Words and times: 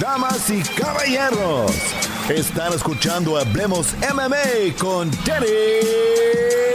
Damas 0.00 0.50
y 0.50 0.60
caballeros, 0.76 1.70
están 2.28 2.72
escuchando 2.72 3.38
Hablemos 3.38 3.94
MMA 4.12 4.76
con 4.78 5.08
Danny 5.24 5.46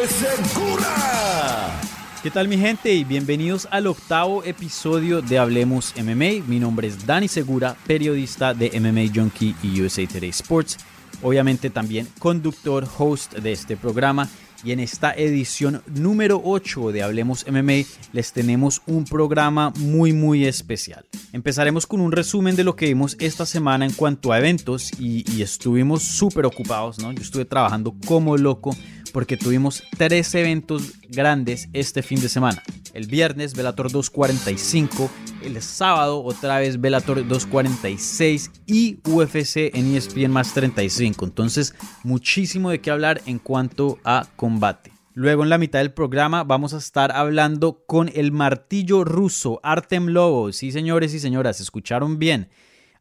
Segura. 0.07 1.81
¿Qué 2.23 2.31
tal 2.31 2.47
mi 2.47 2.57
gente? 2.57 2.93
Y 2.93 3.03
bienvenidos 3.03 3.67
al 3.71 3.87
octavo 3.87 4.43
episodio 4.45 5.21
de 5.21 5.37
Hablemos 5.37 5.93
MMA. 5.97 6.45
Mi 6.47 6.59
nombre 6.59 6.87
es 6.87 7.05
Dani 7.05 7.27
Segura, 7.27 7.75
periodista 7.85 8.53
de 8.53 8.79
MMA 8.79 9.13
Junkie 9.13 9.55
y 9.63 9.81
USA 9.81 10.07
Today 10.07 10.29
Sports. 10.29 10.77
Obviamente 11.21 11.69
también 11.69 12.07
conductor, 12.19 12.87
host 12.97 13.33
de 13.33 13.51
este 13.51 13.75
programa 13.75 14.29
y 14.63 14.71
en 14.71 14.79
esta 14.79 15.13
edición 15.13 15.81
número 15.87 16.41
8 16.43 16.91
de 16.91 17.03
Hablemos 17.03 17.45
MMA 17.49 17.85
les 18.13 18.33
tenemos 18.33 18.81
un 18.85 19.05
programa 19.05 19.71
muy 19.77 20.13
muy 20.13 20.45
especial. 20.45 21.05
Empezaremos 21.33 21.85
con 21.85 22.01
un 22.01 22.11
resumen 22.11 22.55
de 22.55 22.63
lo 22.63 22.75
que 22.75 22.87
vimos 22.87 23.15
esta 23.19 23.45
semana 23.45 23.85
en 23.85 23.93
cuanto 23.93 24.31
a 24.31 24.39
eventos 24.39 24.91
y, 24.99 25.41
estuvimos 25.41 26.03
súper 26.03 26.45
ocupados, 26.45 26.99
¿no? 26.99 27.11
Yo 27.13 27.21
estuve 27.21 27.45
trabajando 27.45 27.95
como 28.05 28.35
loco 28.35 28.75
porque 29.11 29.37
tuvimos 29.37 29.83
tres 29.97 30.33
eventos 30.35 30.93
grandes 31.07 31.69
este 31.73 32.01
fin 32.03 32.21
de 32.21 32.29
semana. 32.29 32.61
El 32.93 33.07
viernes, 33.07 33.53
Velator 33.55 33.91
245. 33.91 35.09
El 35.43 35.61
sábado, 35.61 36.23
otra 36.23 36.59
vez 36.59 36.81
Velator 36.81 37.27
246 37.27 38.51
y 38.65 38.99
UFC 39.07 39.75
en 39.75 39.95
ESPN 39.95 40.31
más 40.31 40.53
35. 40.53 41.25
Entonces, 41.25 41.75
muchísimo 42.03 42.69
de 42.69 42.81
qué 42.81 42.91
hablar 42.91 43.21
en 43.25 43.39
cuanto 43.39 43.99
a 44.03 44.27
combate. 44.35 44.91
Luego 45.13 45.43
en 45.43 45.49
la 45.49 45.57
mitad 45.57 45.79
del 45.79 45.91
programa 45.91 46.43
vamos 46.43 46.73
a 46.73 46.77
estar 46.77 47.11
hablando 47.11 47.83
con 47.85 48.09
el 48.13 48.31
martillo 48.31 49.03
ruso 49.03 49.59
Artem 49.63 50.07
Lobo. 50.07 50.51
Sí, 50.53 50.71
señores 50.71 51.13
y 51.13 51.19
señoras, 51.19 51.59
escucharon 51.59 52.19
bien. 52.19 52.49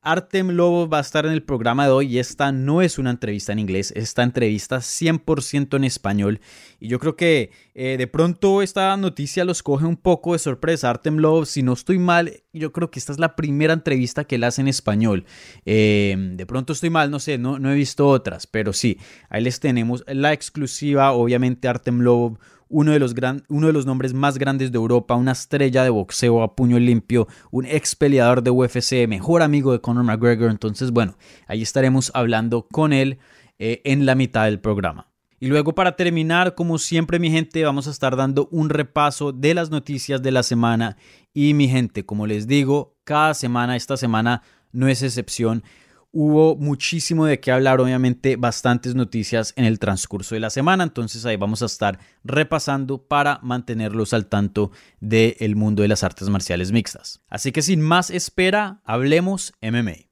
Artem 0.01 0.51
Lobo 0.51 0.89
va 0.89 0.99
a 0.99 1.01
estar 1.01 1.27
en 1.27 1.33
el 1.33 1.43
programa 1.43 1.85
de 1.85 1.91
hoy 1.91 2.07
y 2.07 2.19
esta 2.19 2.53
no 2.53 2.83
es 2.83 2.99
una 2.99 3.11
entrevista 3.11 3.53
en 3.53 3.59
inglés, 3.59 3.93
esta 3.97 4.23
entrevista 4.23 4.79
100% 4.79 5.77
en 5.77 5.85
español. 5.85 6.41
Y 6.79 6.89
yo 6.89 6.99
creo 6.99 7.17
que 7.17 7.51
eh, 7.75 7.97
de 7.99 8.07
pronto 8.07 8.63
esta 8.63 8.97
noticia 8.97 9.45
los 9.45 9.63
coge 9.63 9.87
un 9.87 9.97
poco 9.97 10.35
de 10.35 10.39
sorpresa. 10.39 10.89
Artem 10.89 11.17
Lobo, 11.17 11.45
si 11.45 11.63
no 11.63 11.73
estoy 11.73 11.99
mal, 11.99 12.33
yo 12.53 12.73
creo 12.73 12.91
que 12.91 13.01
esta 13.01 13.13
es 13.13 13.19
la 13.19 13.35
primera 13.35 13.73
entrevista 13.73 14.25
que 14.25 14.37
él 14.37 14.45
hace 14.45 14.61
en 14.61 14.69
español. 14.69 15.27
Eh, 15.67 16.17
de 16.17 16.47
pronto 16.47 16.73
estoy 16.73 16.91
mal, 16.91 17.11
no 17.11 17.19
sé, 17.19 17.37
no, 17.37 17.59
no 17.59 17.73
he 17.73 17.75
visto 17.75 18.07
otras, 18.09 18.47
pero 18.47 18.73
sí, 18.73 18.99
ahí 19.29 19.43
les 19.43 19.59
tenemos 19.59 20.05
la 20.07 20.33
exclusiva, 20.33 21.13
obviamente 21.13 21.67
Artem 21.67 22.01
Lobo 22.01 22.39
uno 22.69 22.93
de, 22.93 22.99
los 22.99 23.15
uno 23.49 23.67
de 23.67 23.73
los 23.73 23.87
nombres 23.87 24.15
más 24.15 24.39
grandes 24.39 24.73
de 24.73 24.77
Europa, 24.77 25.15
una 25.15 25.33
estrella 25.33 25.85
de 25.85 25.91
boxeo 25.91 26.43
a 26.43 26.55
puño 26.55 26.79
limpio, 26.79 27.29
un 27.51 27.65
ex 27.67 27.95
peleador 27.97 28.43
de 28.43 28.51
UFC, 28.51 29.07
mejor 29.09 29.43
amigo 29.43 29.73
de 29.73 29.81
Conor 29.81 30.05
McGregor. 30.05 30.51
Entonces, 30.51 30.91
bueno, 30.91 31.17
ahí 31.47 31.63
estaremos 31.63 32.11
hablando 32.15 32.67
con 32.71 32.93
él 32.93 33.19
eh, 33.59 33.81
en 33.85 34.07
la 34.07 34.15
mitad 34.15 34.45
del 34.45 34.61
programa. 34.61 35.09
Y 35.41 35.47
luego 35.47 35.75
para 35.75 35.95
terminar, 35.95 36.55
como 36.55 36.79
siempre 36.79 37.19
mi 37.19 37.31
gente, 37.31 37.65
vamos 37.65 37.87
a 37.87 37.91
estar 37.91 38.17
dando 38.17 38.49
un 38.51 38.71
repaso 38.71 39.33
de 39.33 39.55
las 39.55 39.71
noticias 39.71 40.21
de 40.21 40.33
la 40.33 40.43
semana. 40.43 40.97
Y 41.33 41.55
mi 41.55 41.69
gente, 41.69 42.05
como 42.05 42.27
les 42.27 42.49
digo, 42.49 42.97
cada 43.05 43.35
semana, 43.35 43.77
esta 43.77 43.97
semana 43.97 44.43
no 44.73 44.89
es 44.89 45.03
excepción. 45.03 45.63
Hubo 46.11 46.57
muchísimo 46.57 47.27
de 47.27 47.39
qué 47.39 47.53
hablar, 47.53 47.83
obviamente 47.83 48.37
bastantes 48.37 48.95
noticias 48.95 49.53
en 49.57 49.67
el 49.67 49.79
transcurso 49.79 50.35
de 50.35 50.41
la 50.41 50.49
semana, 50.49 50.85
entonces 50.85 51.27
ahí 51.27 51.37
vamos 51.37 51.61
a 51.61 51.67
estar 51.67 51.99
repasando 52.25 53.07
para 53.07 53.41
mantenerlos 53.43 54.15
al 54.15 54.25
tanto 54.25 54.71
del 55.01 55.55
mundo 55.55 55.83
de 55.83 55.89
las 55.89 56.05
artes 56.05 56.31
marciales 56.31 56.73
mixtas. 56.73 57.21
Así 57.29 57.53
que 57.53 57.61
sin 57.61 57.83
más 57.83 58.09
espera, 58.09 58.81
hablemos 58.85 59.53
MMA. 59.61 60.09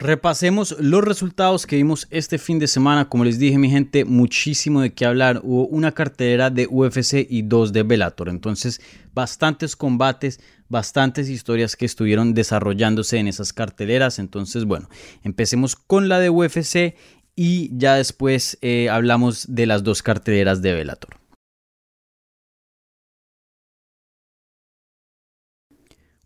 Repasemos 0.00 0.74
los 0.80 1.04
resultados 1.04 1.66
que 1.66 1.76
vimos 1.76 2.08
este 2.10 2.38
fin 2.38 2.58
de 2.58 2.66
semana. 2.66 3.10
Como 3.10 3.22
les 3.22 3.38
dije, 3.38 3.58
mi 3.58 3.68
gente, 3.68 4.06
muchísimo 4.06 4.80
de 4.80 4.94
qué 4.94 5.04
hablar. 5.04 5.42
Hubo 5.44 5.66
una 5.66 5.92
cartera 5.92 6.48
de 6.48 6.66
UFC 6.66 7.26
y 7.28 7.42
dos 7.42 7.74
de 7.74 7.82
Bellator. 7.82 8.30
Entonces, 8.30 8.80
bastantes 9.12 9.76
combates, 9.76 10.40
bastantes 10.70 11.28
historias 11.28 11.76
que 11.76 11.84
estuvieron 11.84 12.32
desarrollándose 12.32 13.18
en 13.18 13.28
esas 13.28 13.52
carteleras. 13.52 14.18
Entonces, 14.18 14.64
bueno, 14.64 14.88
empecemos 15.22 15.76
con 15.76 16.08
la 16.08 16.18
de 16.18 16.30
UFC 16.30 16.94
y 17.36 17.76
ya 17.76 17.96
después 17.96 18.56
eh, 18.62 18.88
hablamos 18.88 19.54
de 19.54 19.66
las 19.66 19.82
dos 19.82 20.02
carteleras 20.02 20.62
de 20.62 20.72
Bellator. 20.72 21.20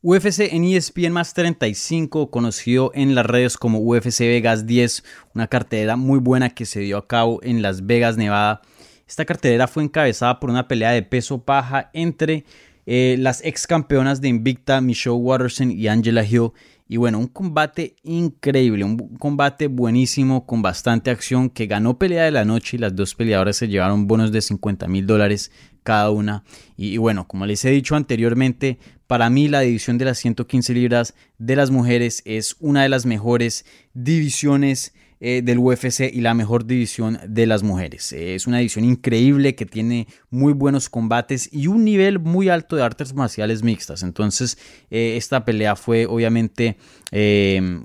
UFC 0.07 0.53
en 0.53 0.65
ESPN 0.65 1.13
más 1.13 1.33
35, 1.33 2.31
conocido 2.31 2.91
en 2.95 3.15
las 3.15 3.25
redes 3.25 3.57
como 3.57 3.79
UFC 3.79 4.21
Vegas 4.21 4.67
10, 4.67 5.03
una 5.35 5.47
cartelera 5.47 5.97
muy 5.97 6.19
buena 6.19 6.51
que 6.51 6.67
se 6.67 6.81
dio 6.81 6.99
a 6.99 7.09
cabo 7.09 7.41
en 7.43 7.63
Las 7.63 7.87
Vegas, 7.87 8.19
Nevada. 8.19 8.61
Esta 9.09 9.25
cartelera 9.25 9.67
fue 9.67 9.83
encabezada 9.83 10.41
por 10.41 10.51
una 10.51 10.69
pelea 10.69 10.91
de 10.91 11.03
peso 11.03 11.43
paja 11.43 11.89
entre 11.95 12.45
eh, 12.87 13.17
las 13.19 13.45
ex 13.45 13.67
campeonas 13.67 14.21
de 14.21 14.29
Invicta, 14.29 14.81
Michelle 14.81 15.17
Watterson 15.17 15.71
y 15.71 15.89
Angela 15.89 16.25
Hill. 16.25 16.51
Y 16.87 16.99
bueno, 16.99 17.19
un 17.19 17.29
combate 17.29 17.97
increíble, 18.03 18.85
un 18.85 19.17
combate 19.17 19.69
buenísimo 19.69 20.45
con 20.47 20.61
bastante 20.61 21.11
acción 21.11 21.49
que 21.49 21.67
ganó 21.67 21.99
pelea 21.99 22.25
de 22.25 22.31
la 22.31 22.45
noche 22.45 22.77
y 22.77 22.81
las 22.81 22.95
dos 22.95 23.15
peleadoras 23.15 23.57
se 23.57 23.69
llevaron 23.69 24.07
bonos 24.07 24.33
de 24.33 24.43
50 24.43 24.87
mil 24.87 25.07
dólares 25.07 25.51
cada 25.83 26.11
una. 26.11 26.45
Y, 26.77 26.89
y, 26.89 26.97
bueno, 26.99 27.27
como 27.27 27.47
les 27.47 27.65
he 27.65 27.71
dicho 27.71 27.97
anteriormente, 27.97 28.79
para 29.07 29.31
mí 29.31 29.49
la 29.49 29.61
división 29.61 29.97
de 29.97 30.05
las 30.05 30.19
115 30.19 30.75
libras 30.75 31.15
de 31.39 31.57
las 31.57 31.71
mujeres 31.71 32.23
es 32.27 32.57
una 32.61 32.83
de 32.83 32.91
las 32.91 33.07
mejores 33.07 33.65
divisiones 33.95 34.93
eh, 35.21 35.43
del 35.43 35.59
UFC 35.59 36.11
y 36.13 36.21
la 36.21 36.35
mejor 36.35 36.67
división 36.67 37.19
de 37.27 37.47
las 37.47 37.63
mujeres. 37.63 38.13
Eh, 38.13 38.35
es 38.35 38.47
una 38.47 38.59
división 38.59 38.85
increíble 38.85 39.55
que 39.55 39.65
tiene 39.65 40.09
muy 40.29 40.53
buenos 40.53 40.89
combates 40.89 41.49
y 41.53 41.69
un 41.69 41.85
nivel 41.85 42.19
muy 42.19 42.49
alto 42.49 42.77
de 42.77 42.83
artes 42.83 43.15
marciales 43.15 43.63
mixtas. 43.63 44.03
Entonces 44.03 44.59
eh, 44.91 45.17
esta 45.17 45.45
pelea 45.45 45.77
fue 45.77 46.07
obviamente 46.07 46.77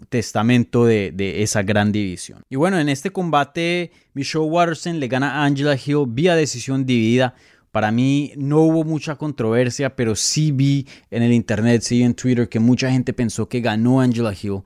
testamento 0.09 0.85
de, 0.85 1.12
de, 1.12 1.44
esa 1.44 1.62
gran 1.62 1.91
división. 1.91 2.44
Y 2.50 2.56
bueno, 2.56 2.79
en 2.79 2.90
este 2.90 3.12
combate 3.12 3.91
Michelle 4.16 4.46
Watterson 4.46 5.00
le 5.00 5.07
gana 5.07 5.35
a 5.35 5.46
Angela 5.46 5.75
Hill 5.75 6.06
vía 6.07 6.35
decisión 6.35 6.84
dividida. 6.84 7.35
Para 7.72 7.91
mí 7.91 8.34
no 8.35 8.61
hubo 8.61 8.84
mucha 8.84 9.16
controversia, 9.16 9.96
pero 9.96 10.16
sí 10.16 10.51
vi 10.51 10.88
en 11.11 11.22
el 11.22 11.31
internet, 11.31 11.84
sí 11.84 12.01
en 12.01 12.16
Twitter 12.16 12.50
que 12.50 12.59
mucha 12.59 12.90
gente 12.90 13.13
pensó 13.13 13.47
que 13.47 13.61
ganó 13.61 14.01
Angela 14.01 14.34
Hill. 14.34 14.63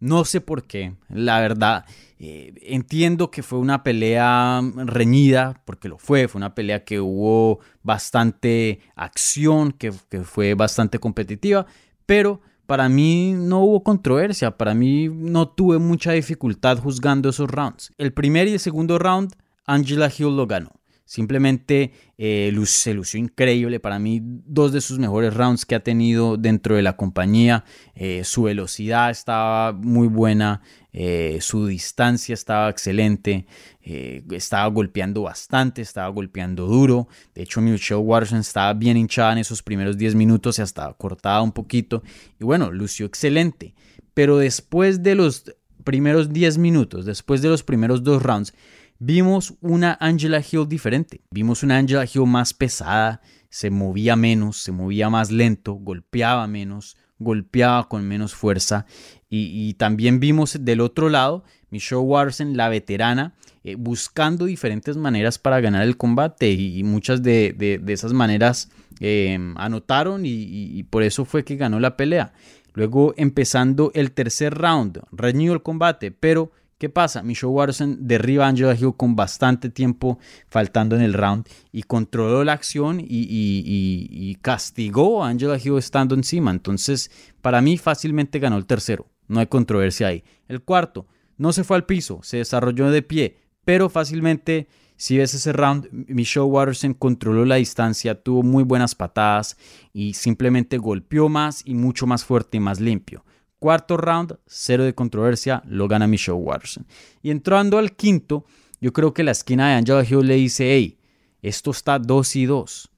No 0.00 0.24
sé 0.24 0.40
por 0.40 0.64
qué, 0.64 0.94
la 1.08 1.40
verdad. 1.40 1.84
Eh, 2.18 2.54
entiendo 2.62 3.30
que 3.30 3.42
fue 3.42 3.58
una 3.58 3.82
pelea 3.82 4.60
reñida, 4.76 5.62
porque 5.64 5.88
lo 5.88 5.98
fue, 5.98 6.28
fue 6.28 6.38
una 6.38 6.54
pelea 6.54 6.84
que 6.84 7.00
hubo 7.00 7.60
bastante 7.82 8.80
acción, 8.94 9.72
que, 9.72 9.92
que 10.08 10.22
fue 10.22 10.54
bastante 10.54 10.98
competitiva, 10.98 11.66
pero 12.04 12.40
para 12.66 12.88
mí 12.88 13.32
no 13.32 13.60
hubo 13.60 13.82
controversia, 13.82 14.56
para 14.56 14.74
mí 14.74 15.08
no 15.08 15.48
tuve 15.48 15.78
mucha 15.78 16.12
dificultad 16.12 16.78
juzgando 16.78 17.28
esos 17.28 17.50
rounds. 17.50 17.92
El 17.96 18.12
primer 18.12 18.48
y 18.48 18.54
el 18.54 18.60
segundo 18.60 18.98
round, 18.98 19.34
Angela 19.64 20.10
Hill 20.16 20.36
lo 20.36 20.46
ganó. 20.46 20.72
Simplemente 21.06 21.92
eh, 22.18 22.52
se 22.64 22.92
lució 22.92 23.20
increíble. 23.20 23.78
Para 23.78 24.00
mí, 24.00 24.20
dos 24.22 24.72
de 24.72 24.80
sus 24.80 24.98
mejores 24.98 25.32
rounds 25.34 25.64
que 25.64 25.76
ha 25.76 25.80
tenido 25.80 26.36
dentro 26.36 26.74
de 26.74 26.82
la 26.82 26.96
compañía. 26.96 27.64
Eh, 27.94 28.24
su 28.24 28.42
velocidad 28.42 29.10
estaba 29.10 29.72
muy 29.72 30.08
buena. 30.08 30.62
Eh, 30.92 31.38
su 31.40 31.68
distancia 31.68 32.34
estaba 32.34 32.68
excelente. 32.68 33.46
estaba 33.82 34.66
golpeando 34.66 35.22
bastante. 35.22 35.80
Estaba 35.80 36.08
golpeando 36.08 36.66
duro. 36.66 37.06
De 37.36 37.44
hecho, 37.44 37.60
Michelle 37.60 38.00
Watterson 38.00 38.40
estaba 38.40 38.74
bien 38.74 38.96
hinchada 38.96 39.30
en 39.30 39.38
esos 39.38 39.62
primeros 39.62 39.96
10 39.96 40.16
minutos. 40.16 40.56
Se 40.56 40.64
estaba 40.64 40.92
cortada 40.94 41.40
un 41.40 41.52
poquito. 41.52 42.02
Y 42.40 42.44
bueno, 42.44 42.72
lució 42.72 43.06
excelente. 43.06 43.76
Pero 44.12 44.38
después 44.38 45.04
de 45.04 45.14
los 45.14 45.44
primeros 45.84 46.32
10 46.32 46.58
minutos, 46.58 47.06
después 47.06 47.42
de 47.42 47.48
los 47.48 47.62
primeros 47.62 48.02
dos 48.02 48.24
rounds, 48.24 48.52
vimos 48.98 49.54
una 49.60 49.96
Angela 50.00 50.40
Hill 50.40 50.68
diferente. 50.68 51.22
Vimos 51.30 51.62
una 51.62 51.78
Angela 51.78 52.04
Hill 52.04 52.26
más 52.26 52.54
pesada, 52.54 53.20
se 53.48 53.70
movía 53.70 54.16
menos, 54.16 54.58
se 54.58 54.72
movía 54.72 55.10
más 55.10 55.30
lento, 55.30 55.74
golpeaba 55.74 56.46
menos, 56.46 56.96
golpeaba 57.18 57.88
con 57.88 58.06
menos 58.06 58.34
fuerza. 58.34 58.86
Y, 59.28 59.74
también 59.74 60.20
vimos 60.20 60.58
del 60.60 60.80
otro 60.80 61.08
lado, 61.08 61.44
Michelle 61.70 62.00
Watson, 62.00 62.56
la 62.56 62.68
veterana, 62.68 63.34
eh, 63.64 63.74
buscando 63.74 64.44
diferentes 64.44 64.96
maneras 64.96 65.38
para 65.38 65.60
ganar 65.60 65.82
el 65.82 65.96
combate 65.96 66.52
y, 66.52 66.82
muchas 66.84 67.22
de, 67.22 67.82
esas 67.88 68.12
maneras 68.12 68.70
em, 69.00 69.54
anotaron 69.58 70.22
y, 70.24 70.82
por 70.84 71.02
eso 71.02 71.24
fue 71.24 71.44
que 71.44 71.56
ganó 71.56 71.80
la 71.80 71.96
pelea. 71.96 72.32
Luego 72.72 73.14
empezando 73.16 73.90
el 73.94 74.12
tercer 74.12 74.54
round, 74.54 75.00
reñido 75.10 75.54
el 75.54 75.62
combate, 75.62 76.10
pero 76.10 76.52
¿Qué 76.78 76.90
pasa? 76.90 77.22
Michelle 77.22 77.52
Watson 77.54 78.06
derriba 78.06 78.44
a 78.44 78.48
Angela 78.48 78.74
Hill 78.74 78.92
con 78.94 79.16
bastante 79.16 79.70
tiempo 79.70 80.18
faltando 80.46 80.94
en 80.94 81.00
el 81.00 81.14
round 81.14 81.48
y 81.72 81.84
controló 81.84 82.44
la 82.44 82.52
acción 82.52 83.00
y, 83.00 84.36
castigó 84.42 85.24
a 85.24 85.28
Angela 85.30 85.56
Hill 85.56 85.78
estando 85.78 86.14
encima. 86.14 86.50
Entonces, 86.50 87.10
para 87.40 87.62
mí 87.62 87.78
fácilmente 87.78 88.38
ganó 88.40 88.58
el 88.58 88.66
tercero. 88.66 89.06
No 89.26 89.40
hay 89.40 89.46
controversia 89.46 90.08
ahí. 90.08 90.22
El 90.48 90.60
cuarto, 90.60 91.06
no 91.38 91.54
se 91.54 91.64
fue 91.64 91.78
al 91.78 91.86
piso, 91.86 92.20
se 92.22 92.38
desarrolló 92.38 92.90
de 92.90 93.00
pie, 93.00 93.38
pero 93.64 93.88
fácilmente, 93.88 94.68
si 94.96 95.16
ves 95.16 95.32
ese 95.32 95.54
round, 95.54 95.88
Michelle 95.90 96.44
Watson 96.44 96.92
controló 96.92 97.46
la 97.46 97.56
distancia, 97.56 98.22
tuvo 98.22 98.42
muy 98.42 98.64
buenas 98.64 98.94
patadas 98.94 99.56
y 99.94 100.12
simplemente 100.12 100.76
golpeó 100.76 101.30
más 101.30 101.62
y 101.64 101.74
mucho 101.74 102.06
más 102.06 102.22
fuerte 102.22 102.58
y 102.58 102.60
más 102.60 102.80
limpio. 102.80 103.24
Cuarto 103.66 103.96
round, 103.96 104.38
cero 104.46 104.84
de 104.84 104.94
controversia, 104.94 105.60
lo 105.66 105.88
gana 105.88 106.06
Michelle 106.06 106.38
Watson. 106.38 106.86
Y 107.20 107.32
entrando 107.32 107.78
al 107.78 107.96
quinto, 107.96 108.46
yo 108.80 108.92
creo 108.92 109.12
que 109.12 109.24
la 109.24 109.32
esquina 109.32 109.68
de 109.68 109.74
Angela 109.74 110.04
Hill 110.08 110.24
le 110.24 110.36
dice, 110.36 110.72
hey, 110.72 111.00
esto 111.42 111.72
está 111.72 111.98
2 111.98 112.36
y 112.36 112.46
2. 112.46 112.90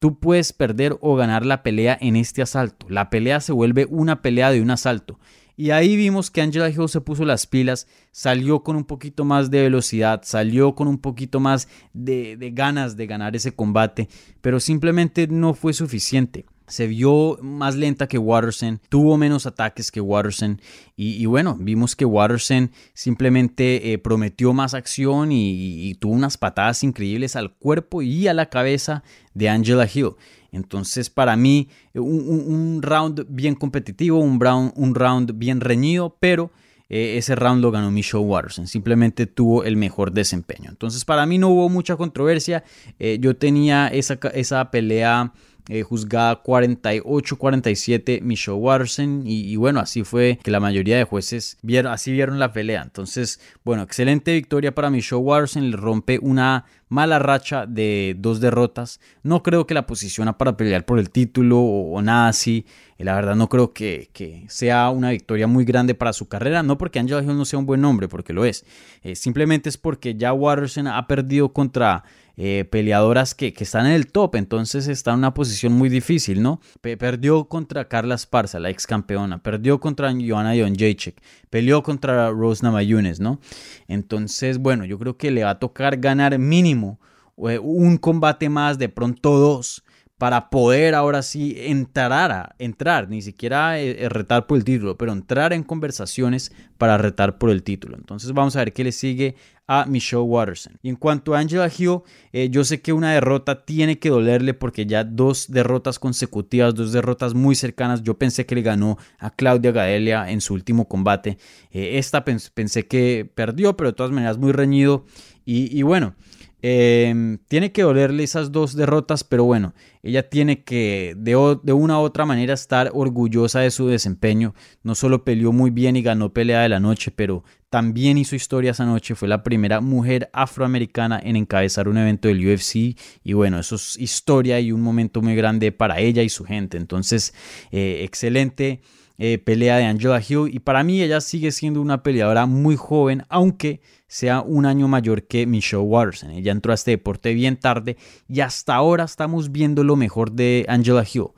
Tú 0.00 0.18
puedes 0.18 0.52
perder 0.52 0.98
o 1.00 1.14
ganar 1.14 1.46
la 1.46 1.62
pelea 1.62 1.96
en 2.00 2.16
este 2.16 2.42
asalto. 2.42 2.86
La 2.88 3.08
pelea 3.08 3.38
se 3.38 3.52
vuelve 3.52 3.86
una 3.88 4.20
pelea 4.20 4.50
de 4.50 4.60
un 4.60 4.72
asalto. 4.72 5.20
Y 5.56 5.70
ahí 5.70 5.94
vimos 5.94 6.32
que 6.32 6.40
Angela 6.40 6.70
Hill 6.70 6.88
se 6.88 7.00
puso 7.00 7.24
las 7.24 7.46
pilas, 7.46 7.86
salió 8.10 8.64
con 8.64 8.74
un 8.74 8.86
poquito 8.86 9.24
más 9.24 9.48
de 9.48 9.62
velocidad, 9.62 10.22
salió 10.24 10.74
con 10.74 10.88
un 10.88 10.98
poquito 10.98 11.38
más 11.38 11.68
de, 11.92 12.36
de 12.36 12.50
ganas 12.50 12.96
de 12.96 13.06
ganar 13.06 13.36
ese 13.36 13.54
combate, 13.54 14.08
pero 14.40 14.58
simplemente 14.58 15.28
no 15.28 15.54
fue 15.54 15.72
suficiente 15.72 16.46
se 16.70 16.86
vio 16.86 17.36
más 17.42 17.74
lenta 17.74 18.06
que 18.06 18.16
Watterson, 18.16 18.80
tuvo 18.88 19.16
menos 19.16 19.44
ataques 19.44 19.90
que 19.90 20.00
Watterson 20.00 20.60
y, 20.96 21.24
bueno, 21.26 21.56
vimos 21.58 21.96
que 21.96 22.04
Watterson 22.04 22.70
simplemente 22.94 23.92
eh, 23.92 23.98
prometió 23.98 24.52
más 24.52 24.74
acción 24.74 25.32
y, 25.32 25.94
tuvo 25.94 26.12
unas 26.12 26.38
patadas 26.38 26.82
increíbles 26.84 27.36
al 27.36 27.54
cuerpo 27.54 28.02
y 28.02 28.28
a 28.28 28.34
la 28.34 28.46
cabeza 28.46 29.02
de 29.34 29.48
Angela 29.48 29.88
Hill. 29.92 30.12
Entonces 30.52 31.10
para 31.10 31.36
mí 31.36 31.68
un, 31.94 32.80
round 32.82 33.26
bien 33.28 33.54
competitivo, 33.54 34.18
un, 34.18 34.40
un 34.74 34.94
round 34.94 35.38
bien 35.38 35.60
reñido, 35.60 36.16
pero... 36.20 36.50
Eh, 36.92 37.18
ese 37.18 37.36
round 37.36 37.62
lo 37.62 37.70
ganó 37.70 37.92
Michelle 37.92 38.24
Watterson, 38.24 38.66
simplemente 38.66 39.26
tuvo 39.26 39.62
el 39.62 39.76
mejor 39.76 40.10
desempeño. 40.10 40.70
Entonces 40.70 41.04
para 41.04 41.24
mí 41.24 41.38
no 41.38 41.50
hubo 41.50 41.68
mucha 41.68 41.94
controversia, 41.94 42.64
eh, 42.98 43.18
yo 43.20 43.36
tenía 43.36 43.86
esa, 43.86 44.18
esa 44.34 44.72
pelea 44.72 45.32
eh, 45.68 45.82
juzgada 45.82 46.42
48-47 46.42 48.22
Michelle 48.22 48.56
Watterson 48.58 49.22
y, 49.26 49.54
bueno, 49.56 49.80
así 49.80 50.04
fue 50.04 50.38
que 50.42 50.50
la 50.50 50.60
mayoría 50.60 50.96
de 50.96 51.04
jueces 51.04 51.58
vieron, 51.62 51.92
así 51.92 52.12
vieron 52.12 52.38
la 52.38 52.52
pelea. 52.52 52.82
Entonces, 52.82 53.40
bueno, 53.64 53.82
excelente 53.82 54.32
victoria 54.32 54.74
para 54.74 54.90
Michelle 54.90 55.22
Watterson, 55.22 55.70
le 55.70 55.76
rompe 55.76 56.18
una 56.20 56.64
mala 56.90 57.18
racha 57.18 57.64
de 57.66 58.14
dos 58.18 58.40
derrotas. 58.40 59.00
No 59.22 59.42
creo 59.42 59.66
que 59.66 59.74
la 59.74 59.86
posiciona 59.86 60.36
para 60.36 60.56
pelear 60.56 60.84
por 60.84 60.98
el 60.98 61.08
título 61.08 61.60
o, 61.60 62.02
nada 62.02 62.28
así. 62.28 62.66
Eh, 62.98 63.04
la 63.04 63.14
verdad 63.14 63.36
no 63.36 63.48
creo 63.48 63.72
que, 63.72 64.10
sea 64.48 64.90
una 64.90 65.10
victoria 65.10 65.46
muy 65.46 65.64
grande 65.64 65.94
para 65.94 66.12
su 66.12 66.28
carrera. 66.28 66.62
No 66.62 66.76
porque 66.76 66.98
Angela 66.98 67.22
Hill 67.22 67.36
no 67.36 67.44
sea 67.46 67.58
un 67.58 67.66
buen 67.66 67.80
nombre, 67.80 68.08
porque 68.08 68.34
lo 68.34 68.44
es. 68.44 68.66
Eh, 69.02 69.14
simplemente 69.14 69.68
es 69.68 69.78
porque 69.78 70.16
ya 70.16 70.32
Watterson 70.32 70.88
ha 70.88 71.06
perdido 71.06 71.52
contra 71.52 72.04
eh, 72.42 72.64
peleadoras 72.64 73.34
que, 73.34 73.52
están 73.54 73.84
en 73.84 73.92
el 73.92 74.10
top, 74.10 74.36
entonces 74.36 74.88
está 74.88 75.10
en 75.10 75.18
una 75.18 75.34
posición 75.34 75.74
muy 75.74 75.90
difícil, 75.90 76.40
¿no? 76.40 76.58
perdió 76.80 77.44
contra 77.44 77.86
Carla 77.86 78.14
Esparza, 78.14 78.58
la 78.58 78.70
ex 78.70 78.86
campeona, 78.86 79.42
perdió 79.42 79.78
contra 79.78 80.10
Joanna 80.10 80.54
Jacek, 80.54 81.20
peleó 81.50 81.82
contra 81.82 82.30
Rose 82.30 82.62
Namayunes, 82.62 83.20
¿no? 83.20 83.40
Entonces, 83.88 84.56
bueno, 84.56 84.86
yo 84.86 84.98
creo 84.98 85.18
que 85.18 85.30
le 85.30 85.44
va 85.44 85.50
a 85.50 85.58
tocar 85.58 85.98
ganar 85.98 86.38
mínimo 86.38 86.98
eh, 87.46 87.58
un 87.58 87.98
combate 87.98 88.48
más, 88.48 88.78
de 88.78 88.88
pronto 88.88 89.36
dos, 89.36 89.84
para 90.20 90.50
poder 90.50 90.94
ahora 90.94 91.22
sí 91.22 91.54
entrar 91.56 92.30
a 92.30 92.54
entrar, 92.58 93.08
ni 93.08 93.22
siquiera 93.22 93.80
eh, 93.80 94.04
eh, 94.04 94.08
retar 94.10 94.46
por 94.46 94.58
el 94.58 94.64
título, 94.64 94.98
pero 94.98 95.12
entrar 95.12 95.54
en 95.54 95.62
conversaciones 95.62 96.52
para 96.76 96.98
retar 96.98 97.38
por 97.38 97.48
el 97.48 97.62
título. 97.62 97.96
Entonces 97.96 98.30
vamos 98.34 98.54
a 98.54 98.58
ver 98.58 98.74
qué 98.74 98.84
le 98.84 98.92
sigue 98.92 99.36
a 99.66 99.86
Michelle 99.86 100.20
Watterson. 100.20 100.74
Y 100.82 100.90
en 100.90 100.96
cuanto 100.96 101.34
a 101.34 101.38
Angela 101.38 101.70
Hill, 101.74 102.00
eh, 102.34 102.50
yo 102.50 102.64
sé 102.64 102.82
que 102.82 102.92
una 102.92 103.14
derrota 103.14 103.64
tiene 103.64 103.98
que 103.98 104.10
dolerle 104.10 104.52
porque 104.52 104.84
ya 104.84 105.04
dos 105.04 105.50
derrotas 105.50 105.98
consecutivas, 105.98 106.74
dos 106.74 106.92
derrotas 106.92 107.32
muy 107.32 107.54
cercanas. 107.54 108.02
Yo 108.02 108.18
pensé 108.18 108.44
que 108.44 108.56
le 108.56 108.60
ganó 108.60 108.98
a 109.18 109.30
Claudia 109.30 109.72
Gadelia 109.72 110.30
en 110.30 110.42
su 110.42 110.52
último 110.52 110.86
combate. 110.86 111.38
esta 111.70 112.26
pensé 112.26 112.86
que 112.86 113.26
perdió, 113.34 113.74
pero 113.74 113.92
de 113.92 113.96
todas 113.96 114.12
maneras 114.12 114.36
muy 114.36 114.52
reñido. 114.52 115.06
y 115.46 115.80
bueno. 115.80 116.14
Em, 116.62 117.38
tiene 117.48 117.72
que 117.72 117.82
dolerle 117.82 118.22
esas 118.22 118.52
dos 118.52 118.76
derrotas, 118.76 119.24
pero 119.24 119.44
bueno, 119.44 119.72
ella 120.02 120.28
tiene 120.28 120.62
que 120.62 121.14
de, 121.16 121.34
una 121.34 121.98
u 121.98 122.02
otra 122.02 122.26
manera 122.26 122.52
estar 122.52 122.90
orgullosa 122.92 123.60
de 123.60 123.70
su 123.70 123.86
desempeño. 123.86 124.54
No 124.82 124.94
solo 124.94 125.24
peleó 125.24 125.52
muy 125.52 125.70
bien 125.70 125.96
y 125.96 126.02
ganó 126.02 126.34
pelea 126.34 126.60
de 126.60 126.68
la 126.68 126.80
noche, 126.80 127.10
pero 127.10 127.44
también 127.70 128.18
hizo 128.18 128.36
historia 128.36 128.72
esa 128.72 128.84
noche. 128.84 129.14
Fue 129.14 129.28
la 129.28 129.42
primera 129.42 129.80
mujer 129.80 130.28
afroamericana 130.34 131.18
en 131.22 131.36
encabezar 131.36 131.88
un 131.88 131.96
evento 131.96 132.28
del 132.28 132.46
UFC. 132.46 132.96
Y 133.24 133.32
bueno, 133.32 133.58
eso 133.58 133.76
es 133.76 133.96
historia 133.98 134.60
y 134.60 134.72
un 134.72 134.82
momento 134.82 135.22
muy 135.22 135.34
grande 135.34 135.72
para 135.72 136.00
ella 136.00 136.22
y 136.22 136.28
su 136.28 136.44
gente. 136.44 136.76
Entonces, 136.76 137.32
eh, 137.70 138.02
excelente. 138.04 138.82
Eh, 139.22 139.36
pelea 139.36 139.76
de 139.76 139.84
Angela 139.84 140.22
Hill 140.26 140.48
y 140.50 140.60
para 140.60 140.82
mí 140.82 141.02
ella 141.02 141.20
sigue 141.20 141.52
siendo 141.52 141.82
una 141.82 142.02
peleadora 142.02 142.46
muy 142.46 142.74
joven, 142.76 143.24
aunque 143.28 143.82
sea 144.10 144.40
un 144.40 144.66
año 144.66 144.88
mayor 144.88 145.22
que 145.22 145.46
Michelle 145.46 145.84
Watterson. 145.84 146.32
Ella 146.32 146.50
entró 146.50 146.72
a 146.72 146.74
este 146.74 146.90
deporte 146.90 147.32
bien 147.32 147.56
tarde 147.56 147.96
y 148.28 148.40
hasta 148.40 148.74
ahora 148.74 149.04
estamos 149.04 149.52
viendo 149.52 149.84
lo 149.84 149.94
mejor 149.94 150.32
de 150.32 150.66
Angela 150.68 151.04
Hill. 151.10 151.28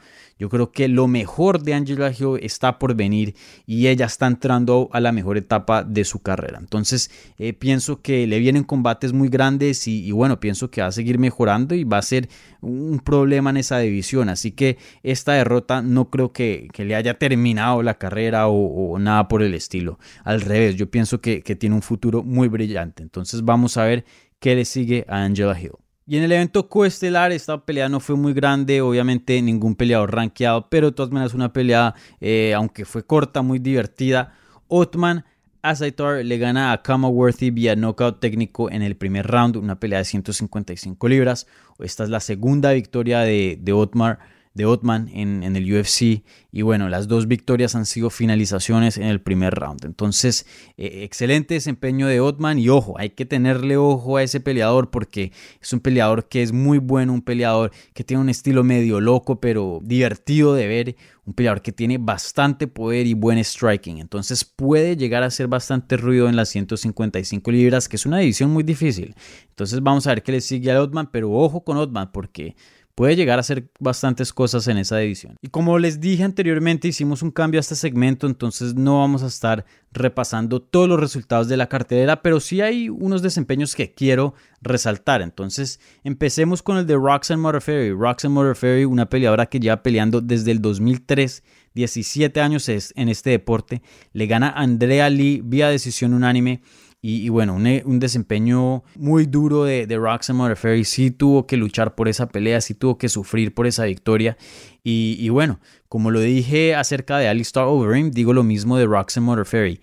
Yo 0.42 0.48
creo 0.48 0.72
que 0.72 0.88
lo 0.88 1.06
mejor 1.06 1.62
de 1.62 1.72
Angela 1.72 2.10
Hill 2.10 2.40
está 2.42 2.80
por 2.80 2.96
venir 2.96 3.36
y 3.64 3.86
ella 3.86 4.06
está 4.06 4.26
entrando 4.26 4.88
a 4.92 4.98
la 4.98 5.12
mejor 5.12 5.38
etapa 5.38 5.84
de 5.84 6.04
su 6.04 6.20
carrera. 6.20 6.58
Entonces 6.58 7.12
eh, 7.38 7.52
pienso 7.52 8.02
que 8.02 8.26
le 8.26 8.40
vienen 8.40 8.64
combates 8.64 9.12
muy 9.12 9.28
grandes 9.28 9.86
y, 9.86 10.10
bueno, 10.10 10.40
pienso 10.40 10.68
que 10.68 10.80
va 10.80 10.88
a 10.88 10.90
seguir 10.90 11.20
mejorando 11.20 11.76
y 11.76 11.84
va 11.84 11.98
a 11.98 12.02
ser 12.02 12.28
un 12.60 12.98
problema 12.98 13.50
en 13.50 13.58
esa 13.58 13.78
división. 13.78 14.28
Así 14.28 14.50
que 14.50 14.78
esta 15.04 15.34
derrota 15.34 15.80
no 15.80 16.10
creo 16.10 16.32
que, 16.32 16.68
le 16.76 16.96
haya 16.96 17.20
terminado 17.20 17.80
la 17.84 17.94
carrera 17.94 18.48
o, 18.48 18.98
nada 18.98 19.28
por 19.28 19.44
el 19.44 19.54
estilo. 19.54 20.00
Al 20.24 20.40
revés, 20.40 20.74
yo 20.74 20.90
pienso 20.90 21.20
que, 21.20 21.42
que 21.42 21.54
tiene 21.54 21.76
un 21.76 21.82
futuro 21.82 22.24
muy 22.24 22.48
brillante. 22.48 23.04
Entonces 23.04 23.44
vamos 23.44 23.76
a 23.76 23.84
ver 23.84 24.04
qué 24.40 24.56
le 24.56 24.64
sigue 24.64 25.04
a 25.06 25.22
Angela 25.22 25.56
Hill. 25.56 25.81
Y 26.12 26.18
en 26.18 26.24
el 26.24 26.32
evento 26.32 26.68
coestelar 26.68 27.32
esta 27.32 27.64
pelea 27.64 27.88
no 27.88 27.98
fue 27.98 28.16
muy 28.16 28.34
grande, 28.34 28.82
obviamente 28.82 29.40
ningún 29.40 29.74
peleador 29.74 30.14
rankeado, 30.14 30.68
pero 30.68 30.90
de 30.90 30.92
todas 30.92 31.10
maneras 31.10 31.32
una 31.32 31.54
pelea, 31.54 31.94
eh, 32.20 32.52
aunque 32.54 32.84
fue 32.84 33.06
corta, 33.06 33.40
muy 33.40 33.58
divertida. 33.58 34.34
Otman 34.68 35.24
Azaitar 35.62 36.22
le 36.22 36.36
gana 36.36 36.72
a 36.72 36.82
Kamaworthy 36.82 37.50
vía 37.50 37.74
knockout 37.76 38.20
técnico 38.20 38.70
en 38.70 38.82
el 38.82 38.94
primer 38.94 39.26
round, 39.26 39.56
una 39.56 39.80
pelea 39.80 40.00
de 40.00 40.04
155 40.04 41.08
libras. 41.08 41.46
Esta 41.78 42.04
es 42.04 42.10
la 42.10 42.20
segunda 42.20 42.72
victoria 42.72 43.20
de, 43.20 43.58
de 43.58 43.72
Otmar 43.72 44.18
de 44.54 44.66
Otman 44.66 45.08
en, 45.12 45.42
el 45.56 45.72
UFC. 45.72 46.22
Y 46.50 46.62
bueno, 46.62 46.88
las 46.88 47.08
dos 47.08 47.26
victorias 47.26 47.74
han 47.74 47.86
sido 47.86 48.10
finalizaciones 48.10 48.98
en 48.98 49.04
el 49.04 49.20
primer 49.20 49.54
round. 49.54 49.84
Entonces, 49.84 50.46
eh, 50.76 51.04
excelente 51.04 51.54
desempeño 51.54 52.06
de 52.06 52.20
Otman. 52.20 52.58
Y 52.58 52.68
ojo, 52.68 52.98
hay 52.98 53.10
que 53.10 53.24
tenerle 53.24 53.76
ojo 53.76 54.18
a 54.18 54.22
ese 54.22 54.40
peleador 54.40 54.90
porque 54.90 55.32
es 55.60 55.72
un 55.72 55.80
peleador 55.80 56.28
que 56.28 56.42
es 56.42 56.52
muy 56.52 56.78
bueno, 56.78 57.12
un 57.12 57.22
peleador 57.22 57.72
que 57.94 58.04
tiene 58.04 58.20
un 58.20 58.28
estilo 58.28 58.64
medio 58.64 59.00
loco, 59.00 59.40
pero 59.40 59.80
divertido 59.82 60.54
de 60.54 60.66
ver. 60.66 60.96
Un 61.24 61.34
peleador 61.34 61.62
que 61.62 61.70
tiene 61.70 61.98
bastante 61.98 62.66
poder 62.66 63.06
y 63.06 63.14
buen 63.14 63.38
striking. 63.42 63.98
Entonces 63.98 64.44
puede 64.44 64.96
llegar 64.96 65.22
a 65.22 65.26
hacer 65.26 65.46
bastante 65.46 65.96
ruido 65.96 66.28
en 66.28 66.34
las 66.34 66.48
155 66.48 67.50
libras, 67.52 67.88
que 67.88 67.94
es 67.94 68.04
una 68.04 68.18
división 68.18 68.50
muy 68.50 68.64
difícil. 68.64 69.14
Entonces 69.50 69.80
vamos 69.80 70.06
a 70.06 70.10
ver 70.10 70.24
qué 70.24 70.32
le 70.32 70.40
sigue 70.40 70.72
a 70.72 70.82
Otman. 70.82 71.10
Pero 71.12 71.30
ojo 71.30 71.62
con 71.62 71.76
Otman 71.76 72.10
porque 72.10 72.56
puede 72.94 73.16
llegar 73.16 73.38
a 73.38 73.40
hacer 73.40 73.70
bastantes 73.80 74.32
cosas 74.32 74.68
en 74.68 74.76
esa 74.76 74.98
división. 74.98 75.36
Y 75.40 75.48
como 75.48 75.78
les 75.78 76.00
dije 76.00 76.24
anteriormente, 76.24 76.88
hicimos 76.88 77.22
un 77.22 77.30
cambio 77.30 77.58
a 77.58 77.62
este 77.62 77.74
segmento, 77.74 78.26
entonces 78.26 78.74
no 78.74 78.98
vamos 78.98 79.22
a 79.22 79.28
estar 79.28 79.64
repasando 79.92 80.60
todos 80.60 80.88
los 80.88 81.00
resultados 81.00 81.48
de 81.48 81.56
la 81.56 81.68
cartelera, 81.68 82.22
pero 82.22 82.40
sí 82.40 82.60
hay 82.60 82.88
unos 82.88 83.22
desempeños 83.22 83.74
que 83.74 83.92
quiero 83.92 84.34
resaltar. 84.60 85.22
Entonces, 85.22 85.80
empecemos 86.04 86.62
con 86.62 86.76
el 86.76 86.86
de 86.86 86.96
Roxanne 86.96 87.42
Modafferi. 87.42 87.92
Roxanne 87.92 88.34
Modafferi, 88.34 88.84
una 88.84 89.08
peleadora 89.08 89.46
que 89.46 89.60
lleva 89.60 89.82
peleando 89.82 90.20
desde 90.20 90.50
el 90.50 90.60
2003, 90.60 91.42
17 91.74 92.40
años 92.40 92.68
en 92.68 93.08
este 93.08 93.30
deporte, 93.30 93.82
le 94.12 94.26
gana 94.26 94.48
a 94.48 94.62
Andrea 94.62 95.08
Lee 95.08 95.40
vía 95.42 95.68
decisión 95.68 96.12
unánime 96.12 96.60
y, 97.04 97.28
bueno, 97.30 97.56
un, 97.56 97.98
desempeño 97.98 98.84
muy 98.94 99.26
duro 99.26 99.64
de, 99.64 99.88
de 99.88 99.98
Roxanne 99.98 100.36
Modafferi. 100.36 100.84
Sí 100.84 101.10
tuvo 101.10 101.48
que 101.48 101.56
luchar 101.56 101.96
por 101.96 102.06
esa 102.06 102.28
pelea, 102.28 102.60
sí 102.60 102.74
tuvo 102.74 102.96
que 102.96 103.08
sufrir 103.08 103.52
por 103.52 103.66
esa 103.66 103.86
victoria. 103.86 104.36
Y, 104.84 105.28
bueno, 105.28 105.58
como 105.88 106.12
lo 106.12 106.20
dije 106.20 106.76
acerca 106.76 107.18
de 107.18 107.26
Alistair 107.26 107.66
Overeem, 107.66 108.12
digo 108.12 108.32
lo 108.32 108.44
mismo 108.44 108.76
de 108.76 108.86
Roxanne 108.86 109.26
Modafferi. 109.26 109.80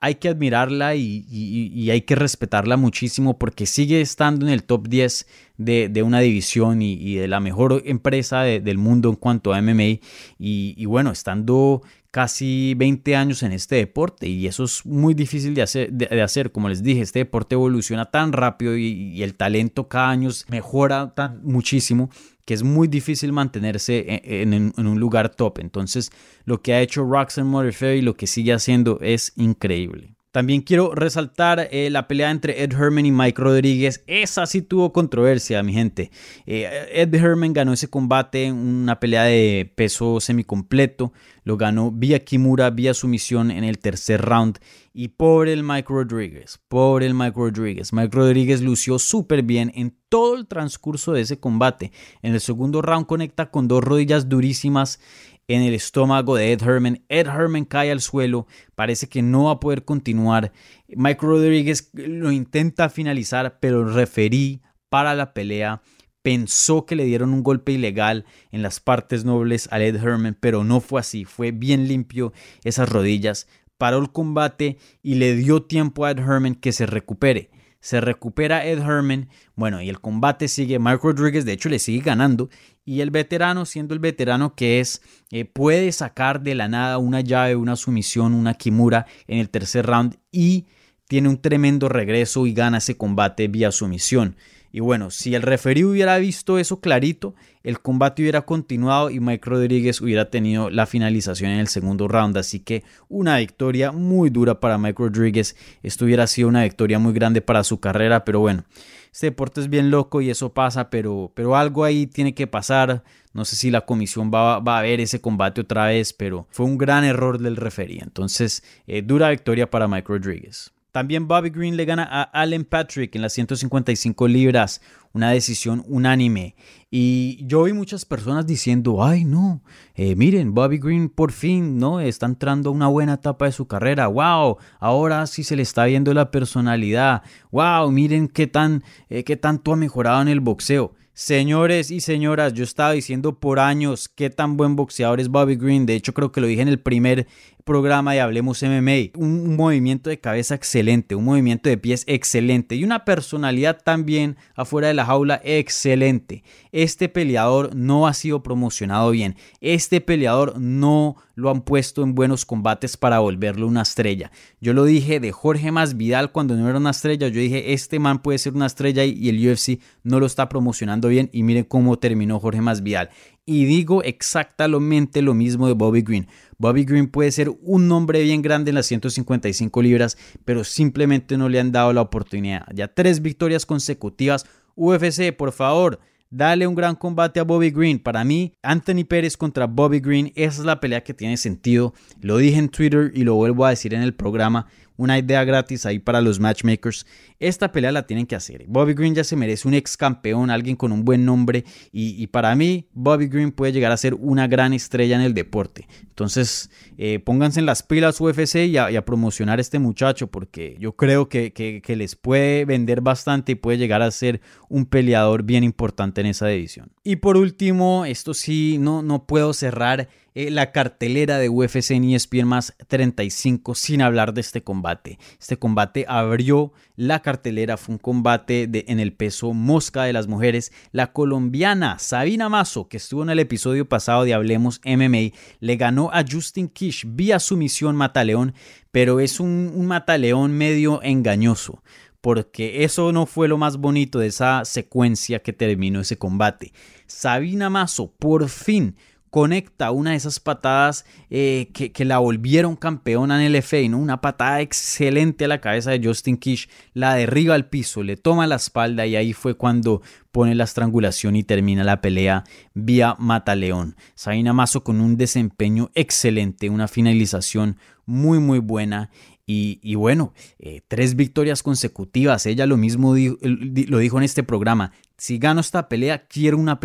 Hay 0.00 0.16
que 0.16 0.28
admirarla 0.28 0.96
y, 0.96 1.90
hay 1.90 2.00
que 2.02 2.16
respetarla 2.16 2.76
muchísimo 2.76 3.38
porque 3.38 3.64
sigue 3.66 4.00
estando 4.00 4.44
en 4.44 4.52
el 4.52 4.64
top 4.64 4.88
10 4.88 5.26
de, 5.58 6.02
una 6.04 6.18
división 6.18 6.82
y, 6.82 7.14
de 7.14 7.28
la 7.28 7.38
mejor 7.38 7.82
empresa 7.84 8.42
del 8.42 8.78
mundo 8.78 9.10
en 9.10 9.16
cuanto 9.16 9.54
a 9.54 9.62
MMA. 9.62 10.00
Y, 10.40 10.84
bueno, 10.86 11.12
estando 11.12 11.82
casi 12.10 12.74
20 12.74 13.16
años 13.16 13.42
en 13.42 13.52
este 13.52 13.76
deporte 13.76 14.26
y 14.28 14.46
eso 14.46 14.64
es 14.64 14.84
muy 14.86 15.14
difícil 15.14 15.54
de 15.54 15.62
hacer, 15.62 15.92
de, 15.92 16.22
hacer. 16.22 16.52
como 16.52 16.68
les 16.68 16.82
dije, 16.82 17.02
este 17.02 17.20
deporte 17.20 17.54
evoluciona 17.54 18.06
tan 18.06 18.32
rápido 18.32 18.76
y, 18.76 19.22
el 19.22 19.34
talento 19.34 19.88
cada 19.88 20.10
año 20.10 20.30
mejora 20.48 21.14
tan, 21.14 21.40
muchísimo 21.42 22.10
que 22.44 22.54
es 22.54 22.62
muy 22.62 22.88
difícil 22.88 23.32
mantenerse 23.32 24.06
e, 24.08 24.42
en, 24.42 24.72
un 24.74 25.00
lugar 25.00 25.28
top. 25.28 25.58
Entonces, 25.58 26.10
lo 26.46 26.62
que 26.62 26.72
ha 26.72 26.80
hecho 26.80 27.04
Roxanne 27.04 27.50
Modafferi 27.50 27.98
y 27.98 28.02
lo 28.02 28.14
que 28.14 28.26
sigue 28.26 28.54
haciendo 28.54 28.98
es 29.02 29.34
increíble. 29.36 30.14
También 30.30 30.60
quiero 30.60 30.94
resaltar 30.94 31.68
eh, 31.72 31.88
la 31.90 32.06
pelea 32.06 32.30
entre 32.30 32.62
Ed 32.62 32.72
Herman 32.72 33.06
y 33.06 33.10
Mike 33.10 33.40
Rodríguez. 33.40 34.04
Esa 34.06 34.46
sí 34.46 34.60
tuvo 34.60 34.92
controversia, 34.92 35.62
mi 35.62 35.72
gente. 35.72 36.10
Eh, 36.46 36.86
Ed 36.92 37.14
Herman 37.14 37.54
ganó 37.54 37.72
ese 37.72 37.88
combate 37.88 38.44
en 38.44 38.54
una 38.54 39.00
pelea 39.00 39.24
de 39.24 39.72
peso 39.74 40.20
semicompleto. 40.20 41.12
Lo 41.48 41.56
ganó 41.56 41.90
vía 41.90 42.26
Kimura, 42.26 42.68
vía 42.68 42.92
sumisión 42.92 43.50
en 43.50 43.64
el 43.64 43.78
tercer 43.78 44.20
round. 44.20 44.58
Y 44.92 45.08
por 45.08 45.48
el 45.48 45.64
Mike 45.64 45.88
Rodríguez, 45.88 46.60
por 46.68 47.02
el 47.02 47.14
Mike 47.14 47.32
Rodríguez. 47.34 47.94
Mike 47.94 48.14
Rodríguez 48.14 48.60
lució 48.60 48.98
súper 48.98 49.42
bien 49.42 49.72
en 49.74 49.96
todo 50.10 50.36
el 50.36 50.46
transcurso 50.46 51.14
de 51.14 51.22
ese 51.22 51.40
combate. 51.40 51.90
En 52.20 52.34
el 52.34 52.42
segundo 52.42 52.82
round 52.82 53.06
conecta 53.06 53.50
con 53.50 53.66
dos 53.66 53.82
rodillas 53.82 54.28
durísimas 54.28 55.00
en 55.46 55.62
el 55.62 55.72
estómago 55.72 56.36
de 56.36 56.52
Ed 56.52 56.60
Herman. 56.60 57.02
Ed 57.08 57.28
Herman 57.28 57.64
cae 57.64 57.92
al 57.92 58.02
suelo, 58.02 58.46
parece 58.74 59.08
que 59.08 59.22
no 59.22 59.44
va 59.44 59.52
a 59.52 59.60
poder 59.60 59.86
continuar. 59.86 60.52
Mike 60.86 61.24
Rodríguez 61.24 61.88
lo 61.94 62.30
intenta 62.30 62.90
finalizar, 62.90 63.58
pero 63.58 63.86
referí 63.86 64.60
para 64.90 65.14
la 65.14 65.32
pelea 65.32 65.80
pensó 66.22 66.86
que 66.86 66.96
le 66.96 67.04
dieron 67.04 67.32
un 67.32 67.42
golpe 67.42 67.72
ilegal 67.72 68.26
en 68.50 68.62
las 68.62 68.80
partes 68.80 69.24
nobles 69.24 69.68
a 69.72 69.80
Ed 69.80 69.96
Herman, 69.96 70.36
pero 70.38 70.64
no 70.64 70.80
fue 70.80 71.00
así, 71.00 71.24
fue 71.24 71.52
bien 71.52 71.88
limpio 71.88 72.32
esas 72.64 72.88
rodillas, 72.88 73.46
paró 73.76 73.98
el 73.98 74.10
combate 74.10 74.78
y 75.02 75.14
le 75.14 75.34
dio 75.36 75.62
tiempo 75.62 76.04
a 76.04 76.10
Ed 76.10 76.18
Herman 76.18 76.54
que 76.54 76.72
se 76.72 76.86
recupere. 76.86 77.50
Se 77.80 78.00
recupera 78.00 78.66
Ed 78.66 78.80
Herman, 78.80 79.28
bueno, 79.54 79.80
y 79.80 79.88
el 79.88 80.00
combate 80.00 80.48
sigue, 80.48 80.80
Mark 80.80 81.00
Rodríguez 81.02 81.44
de 81.44 81.52
hecho 81.52 81.68
le 81.68 81.78
sigue 81.78 82.00
ganando, 82.00 82.50
y 82.84 83.02
el 83.02 83.10
veterano, 83.10 83.66
siendo 83.66 83.94
el 83.94 84.00
veterano 84.00 84.54
que 84.54 84.80
es, 84.80 85.02
eh, 85.30 85.44
puede 85.44 85.92
sacar 85.92 86.40
de 86.40 86.54
la 86.54 86.68
nada 86.68 86.98
una 86.98 87.20
llave, 87.20 87.54
una 87.54 87.76
sumisión, 87.76 88.34
una 88.34 88.54
kimura 88.54 89.06
en 89.26 89.38
el 89.38 89.50
tercer 89.50 89.86
round 89.86 90.16
y 90.32 90.66
tiene 91.06 91.28
un 91.28 91.40
tremendo 91.40 91.88
regreso 91.88 92.46
y 92.46 92.52
gana 92.52 92.78
ese 92.78 92.96
combate 92.96 93.46
vía 93.48 93.72
sumisión. 93.72 94.36
Y 94.70 94.80
bueno, 94.80 95.10
si 95.10 95.34
el 95.34 95.42
referee 95.42 95.84
hubiera 95.84 96.18
visto 96.18 96.58
eso 96.58 96.80
clarito, 96.80 97.34
el 97.62 97.80
combate 97.80 98.22
hubiera 98.22 98.42
continuado 98.42 99.10
y 99.10 99.20
Mike 99.20 99.48
Rodríguez 99.48 100.00
hubiera 100.00 100.30
tenido 100.30 100.70
la 100.70 100.86
finalización 100.86 101.52
en 101.52 101.60
el 101.60 101.68
segundo 101.68 102.06
round. 102.06 102.36
Así 102.36 102.60
que 102.60 102.84
una 103.08 103.38
victoria 103.38 103.92
muy 103.92 104.30
dura 104.30 104.60
para 104.60 104.78
Mike 104.78 105.02
Rodríguez. 105.02 105.56
Esto 105.82 106.04
hubiera 106.04 106.26
sido 106.26 106.48
una 106.48 106.64
victoria 106.64 106.98
muy 106.98 107.12
grande 107.12 107.40
para 107.40 107.64
su 107.64 107.80
carrera, 107.80 108.24
pero 108.24 108.40
bueno, 108.40 108.64
este 109.12 109.26
deporte 109.26 109.60
es 109.60 109.68
bien 109.68 109.90
loco 109.90 110.20
y 110.20 110.30
eso 110.30 110.52
pasa, 110.52 110.90
pero, 110.90 111.32
pero 111.34 111.56
algo 111.56 111.84
ahí 111.84 112.06
tiene 112.06 112.34
que 112.34 112.46
pasar. 112.46 113.02
No 113.32 113.44
sé 113.44 113.56
si 113.56 113.70
la 113.70 113.82
comisión 113.82 114.30
va, 114.32 114.56
a 114.56 114.82
ver 114.82 115.00
ese 115.00 115.20
combate 115.20 115.60
otra 115.60 115.86
vez, 115.86 116.12
pero 116.12 116.46
fue 116.50 116.66
un 116.66 116.78
gran 116.78 117.04
error 117.04 117.38
del 117.38 117.56
referee. 117.56 118.00
Entonces, 118.00 118.62
eh, 118.86 119.02
dura 119.02 119.30
victoria 119.30 119.70
para 119.70 119.88
Mike 119.88 120.08
Rodríguez. 120.08 120.72
También 120.98 121.28
Bobby 121.28 121.50
Green 121.50 121.76
le 121.76 121.84
gana 121.84 122.02
a 122.10 122.22
Allen 122.24 122.64
Patrick 122.64 123.14
en 123.14 123.22
las 123.22 123.32
155 123.34 124.26
libras, 124.26 124.80
una 125.12 125.30
decisión 125.30 125.84
unánime. 125.86 126.56
Y 126.90 127.38
yo 127.46 127.62
vi 127.62 127.72
muchas 127.72 128.04
personas 128.04 128.48
diciendo, 128.48 129.04
ay 129.04 129.22
no, 129.22 129.62
eh, 129.94 130.16
miren, 130.16 130.54
Bobby 130.54 130.78
Green 130.78 131.08
por 131.08 131.30
fin, 131.30 131.78
¿no? 131.78 132.00
Está 132.00 132.26
entrando 132.26 132.70
a 132.70 132.72
una 132.72 132.88
buena 132.88 133.14
etapa 133.14 133.44
de 133.44 133.52
su 133.52 133.68
carrera. 133.68 134.08
Wow, 134.08 134.56
ahora 134.80 135.24
sí 135.28 135.44
se 135.44 135.54
le 135.54 135.62
está 135.62 135.84
viendo 135.84 136.12
la 136.14 136.32
personalidad. 136.32 137.22
Wow, 137.52 137.92
miren 137.92 138.26
qué, 138.26 138.48
tan, 138.48 138.82
eh, 139.08 139.22
qué 139.22 139.36
tanto 139.36 139.74
ha 139.74 139.76
mejorado 139.76 140.20
en 140.22 140.26
el 140.26 140.40
boxeo. 140.40 140.96
Señores 141.20 141.90
y 141.90 142.00
señoras, 142.00 142.54
yo 142.54 142.62
estaba 142.62 142.92
diciendo 142.92 143.40
por 143.40 143.58
años 143.58 144.08
qué 144.08 144.30
tan 144.30 144.56
buen 144.56 144.76
boxeador 144.76 145.18
es 145.18 145.28
Bobby 145.28 145.56
Green. 145.56 145.84
De 145.84 145.96
hecho, 145.96 146.14
creo 146.14 146.30
que 146.30 146.40
lo 146.40 146.46
dije 146.46 146.62
en 146.62 146.68
el 146.68 146.78
primer 146.78 147.26
programa 147.68 148.14
de 148.14 148.22
Hablemos 148.22 148.62
MMA. 148.62 149.10
Un, 149.14 149.54
movimiento 149.54 150.08
de 150.08 150.18
cabeza 150.18 150.54
excelente, 150.54 151.14
un 151.14 151.26
movimiento 151.26 151.68
de 151.68 151.76
pies 151.76 152.02
excelente 152.06 152.76
y 152.76 152.82
una 152.82 153.04
personalidad 153.04 153.82
también 153.84 154.38
afuera 154.54 154.88
de 154.88 154.94
la 154.94 155.04
jaula 155.04 155.38
excelente. 155.44 156.44
Este 156.72 157.10
peleador 157.10 157.76
no 157.76 158.06
ha 158.06 158.14
sido 158.14 158.42
promocionado 158.42 159.10
bien. 159.10 159.36
Este 159.60 160.00
peleador 160.00 160.58
no 160.58 161.16
lo 161.34 161.50
han 161.50 161.60
puesto 161.60 162.02
en 162.02 162.14
buenos 162.14 162.46
combates 162.46 162.96
para 162.96 163.18
volverlo 163.18 163.66
una 163.66 163.82
estrella. 163.82 164.32
Yo 164.62 164.72
lo 164.72 164.84
dije 164.84 165.20
de 165.20 165.30
Jorge 165.30 165.70
Masvidal 165.70 166.32
cuando 166.32 166.56
no 166.56 166.70
era 166.70 166.78
una 166.78 166.90
estrella. 166.90 167.28
Yo 167.28 167.40
dije, 167.40 167.74
este 167.74 167.98
man 167.98 168.22
puede 168.22 168.38
ser 168.38 168.54
una 168.54 168.66
estrella 168.66 169.04
y 169.04 169.28
el 169.28 169.46
UFC 169.46 169.78
no 170.04 170.20
lo 170.20 170.26
está 170.26 170.48
promocionando 170.48 171.08
bien. 171.08 171.28
Y 171.34 171.42
miren 171.42 171.64
cómo 171.64 171.98
terminó 171.98 172.40
Jorge 172.40 172.62
Masvidal. 172.62 173.10
Y 173.44 173.64
digo 173.64 174.02
exactamente 174.02 175.22
lo 175.22 175.32
mismo 175.32 175.68
de 175.68 175.74
Bobby 175.74 176.02
Green. 176.02 176.26
Bobby 176.60 176.84
Green 176.84 177.06
puede 177.06 177.30
ser 177.30 177.50
un 177.62 177.86
nombre 177.86 178.20
bien 178.24 178.42
grande 178.42 178.70
en 178.70 178.74
las 178.74 178.86
155 178.86 179.80
libras, 179.80 180.18
pero 180.44 180.64
simplemente 180.64 181.38
no 181.38 181.48
le 181.48 181.60
han 181.60 181.70
dado 181.70 181.92
la 181.92 182.00
oportunidad. 182.00 182.66
Ya 182.74 182.88
tres 182.88 183.22
victorias 183.22 183.64
consecutivas. 183.64 184.44
UFC, 184.74 185.32
por 185.36 185.52
favor, 185.52 186.00
dale 186.30 186.66
un 186.66 186.74
gran 186.74 186.96
combate 186.96 187.38
a 187.38 187.44
Bobby 187.44 187.70
Green. 187.70 188.00
Para 188.00 188.24
mí, 188.24 188.54
Anthony 188.60 189.04
Pérez 189.08 189.36
contra 189.36 189.68
Bobby 189.68 190.00
Green, 190.00 190.32
esa 190.34 190.60
es 190.60 190.66
la 190.66 190.80
pelea 190.80 191.04
que 191.04 191.14
tiene 191.14 191.36
sentido. 191.36 191.94
Lo 192.20 192.38
dije 192.38 192.58
en 192.58 192.70
Twitter 192.70 193.12
y 193.14 193.22
lo 193.22 193.36
vuelvo 193.36 193.64
a 193.64 193.70
decir 193.70 193.94
en 193.94 194.02
el 194.02 194.14
programa 194.14 194.66
una 194.98 195.16
idea 195.16 195.44
gratis 195.44 195.86
ahí 195.86 195.98
para 196.00 196.20
los 196.20 196.40
matchmakers. 196.40 197.06
Esta 197.38 197.70
pelea 197.70 197.92
la 197.92 198.06
tienen 198.06 198.26
que 198.26 198.34
hacer. 198.34 198.64
Bobby 198.66 198.94
Green 198.94 199.14
ya 199.14 199.22
se 199.22 199.36
merece 199.36 199.68
un 199.68 199.74
ex 199.74 199.96
campeón, 199.96 200.50
alguien 200.50 200.74
con 200.74 200.90
un 200.90 201.04
buen 201.04 201.24
nombre. 201.24 201.64
Y, 201.92 202.26
para 202.26 202.54
mí, 202.56 202.88
Bobby 202.92 203.28
Green 203.28 203.52
puede 203.52 203.72
llegar 203.72 203.92
a 203.92 203.96
ser 203.96 204.14
una 204.14 204.48
gran 204.48 204.72
estrella 204.72 205.14
en 205.14 205.22
el 205.22 205.34
deporte. 205.34 205.86
Entonces, 206.02 206.68
eh, 206.98 207.20
pónganse 207.20 207.60
en 207.60 207.66
las 207.66 207.84
pilas 207.84 208.20
UFC 208.20 208.66
y 208.66 208.76
a, 208.76 209.04
promocionar 209.04 209.58
a 209.58 209.62
este 209.62 209.78
muchacho, 209.78 210.26
porque 210.26 210.76
yo 210.80 210.96
creo 210.96 211.28
que, 211.28 211.52
que, 211.52 211.96
les 211.96 212.16
puede 212.16 212.64
vender 212.64 213.00
bastante 213.00 213.52
y 213.52 213.54
puede 213.54 213.78
llegar 213.78 214.02
a 214.02 214.10
ser 214.10 214.40
un 214.68 214.84
peleador 214.84 215.44
bien 215.44 215.62
importante 215.62 216.20
en 216.20 216.26
esa 216.26 216.48
división. 216.48 216.90
Y 217.04 217.16
por 217.16 217.36
último, 217.36 218.04
esto 218.04 218.34
sí, 218.34 218.78
no, 218.80 219.02
no 219.02 219.26
puedo 219.26 219.52
cerrar 219.52 220.08
eh, 220.40 220.52
la 220.52 220.70
cartelera 220.70 221.36
de 221.38 221.48
UFC 221.48 221.90
en 221.90 222.04
ESPN 222.04 222.46
más 222.46 222.76
35 222.86 223.74
sin 223.74 224.00
hablar 224.02 224.34
de 224.34 224.40
este 224.40 224.62
combate. 224.62 225.18
Este 225.40 225.58
combate 225.58 226.04
abrió 226.06 226.72
la 226.94 227.22
cartelera, 227.22 227.76
fue 227.76 227.96
un 227.96 227.98
combate 227.98 228.70
en 228.72 229.00
el 229.00 229.12
peso 229.12 229.52
mosca 229.52 230.04
de 230.04 230.12
las 230.12 230.28
mujeres. 230.28 230.70
La 230.92 231.12
colombiana 231.12 231.98
Sabina 231.98 232.48
Mazo, 232.48 232.86
que 232.86 232.98
estuvo 232.98 233.24
en 233.24 233.30
el 233.30 233.40
episodio 233.40 233.88
pasado 233.88 234.22
de 234.22 234.32
Hablemos 234.32 234.80
MMA, 234.84 235.36
le 235.58 235.76
ganó 235.76 236.08
a 236.12 236.22
Justin 236.22 236.68
Kish 236.68 237.04
vía 237.08 237.40
sumisión 237.40 237.96
Mataleón, 237.96 238.54
pero 238.92 239.18
es 239.18 239.40
un, 239.40 239.72
un 239.74 239.86
Mataleón 239.86 240.52
medio 240.52 241.02
engañoso 241.02 241.82
porque 242.20 242.84
eso 242.84 243.10
no 243.10 243.26
fue 243.26 243.48
lo 243.48 243.58
más 243.58 243.76
bonito 243.76 244.20
de 244.20 244.28
esa 244.28 244.64
secuencia 244.64 245.40
que 245.40 245.52
terminó 245.52 246.00
ese 246.00 246.16
combate. 246.16 246.72
Sabina 247.06 247.70
Mazo 247.70 248.12
por 248.18 248.48
fin 248.48 248.96
conecta 249.30 249.90
una 249.90 250.10
de 250.10 250.16
esas 250.16 250.40
patadas 250.40 251.04
eh, 251.30 251.70
que, 251.72 252.04
la 252.04 252.18
volvieron 252.18 252.76
campeona 252.76 253.44
en 253.44 253.54
el 253.54 253.62
FA, 253.62 253.88
¿no? 253.88 253.98
Una 253.98 254.20
patada 254.20 254.60
excelente 254.60 255.44
a 255.44 255.48
la 255.48 255.60
cabeza 255.60 255.90
de 255.90 256.00
Justin 256.02 256.36
Kish, 256.36 256.68
la 256.94 257.14
derriba 257.14 257.54
al 257.54 257.66
piso, 257.66 258.02
le 258.02 258.16
toma 258.16 258.46
la 258.46 258.56
espalda 258.56 259.06
y 259.06 259.16
ahí 259.16 259.32
fue 259.32 259.54
cuando 259.54 260.02
pone 260.32 260.54
la 260.54 260.64
estrangulación 260.64 261.36
y 261.36 261.42
termina 261.42 261.84
la 261.84 262.00
pelea 262.00 262.44
vía 262.74 263.16
Mataleón. 263.18 263.96
Sabina 264.14 264.52
Mazo 264.52 264.84
con 264.84 265.00
un 265.00 265.16
desempeño 265.16 265.90
excelente, 265.94 266.70
una 266.70 266.88
finalización 266.88 267.78
muy 268.06 268.38
muy 268.38 268.58
buena 268.58 269.10
y, 269.50 269.94
bueno, 269.94 270.34
eh, 270.58 270.82
tres 270.88 271.16
victorias 271.16 271.62
consecutivas. 271.62 272.44
Ella 272.44 272.66
lo 272.66 272.76
mismo 272.76 273.14
lo 273.14 273.98
dijo 273.98 274.18
en 274.18 274.24
este 274.24 274.42
programa. 274.42 274.92
Si 275.18 275.38
gano 275.38 275.60
esta 275.60 275.88
pelea, 275.88 276.26
quiero 276.26 276.56
una, 276.56 276.78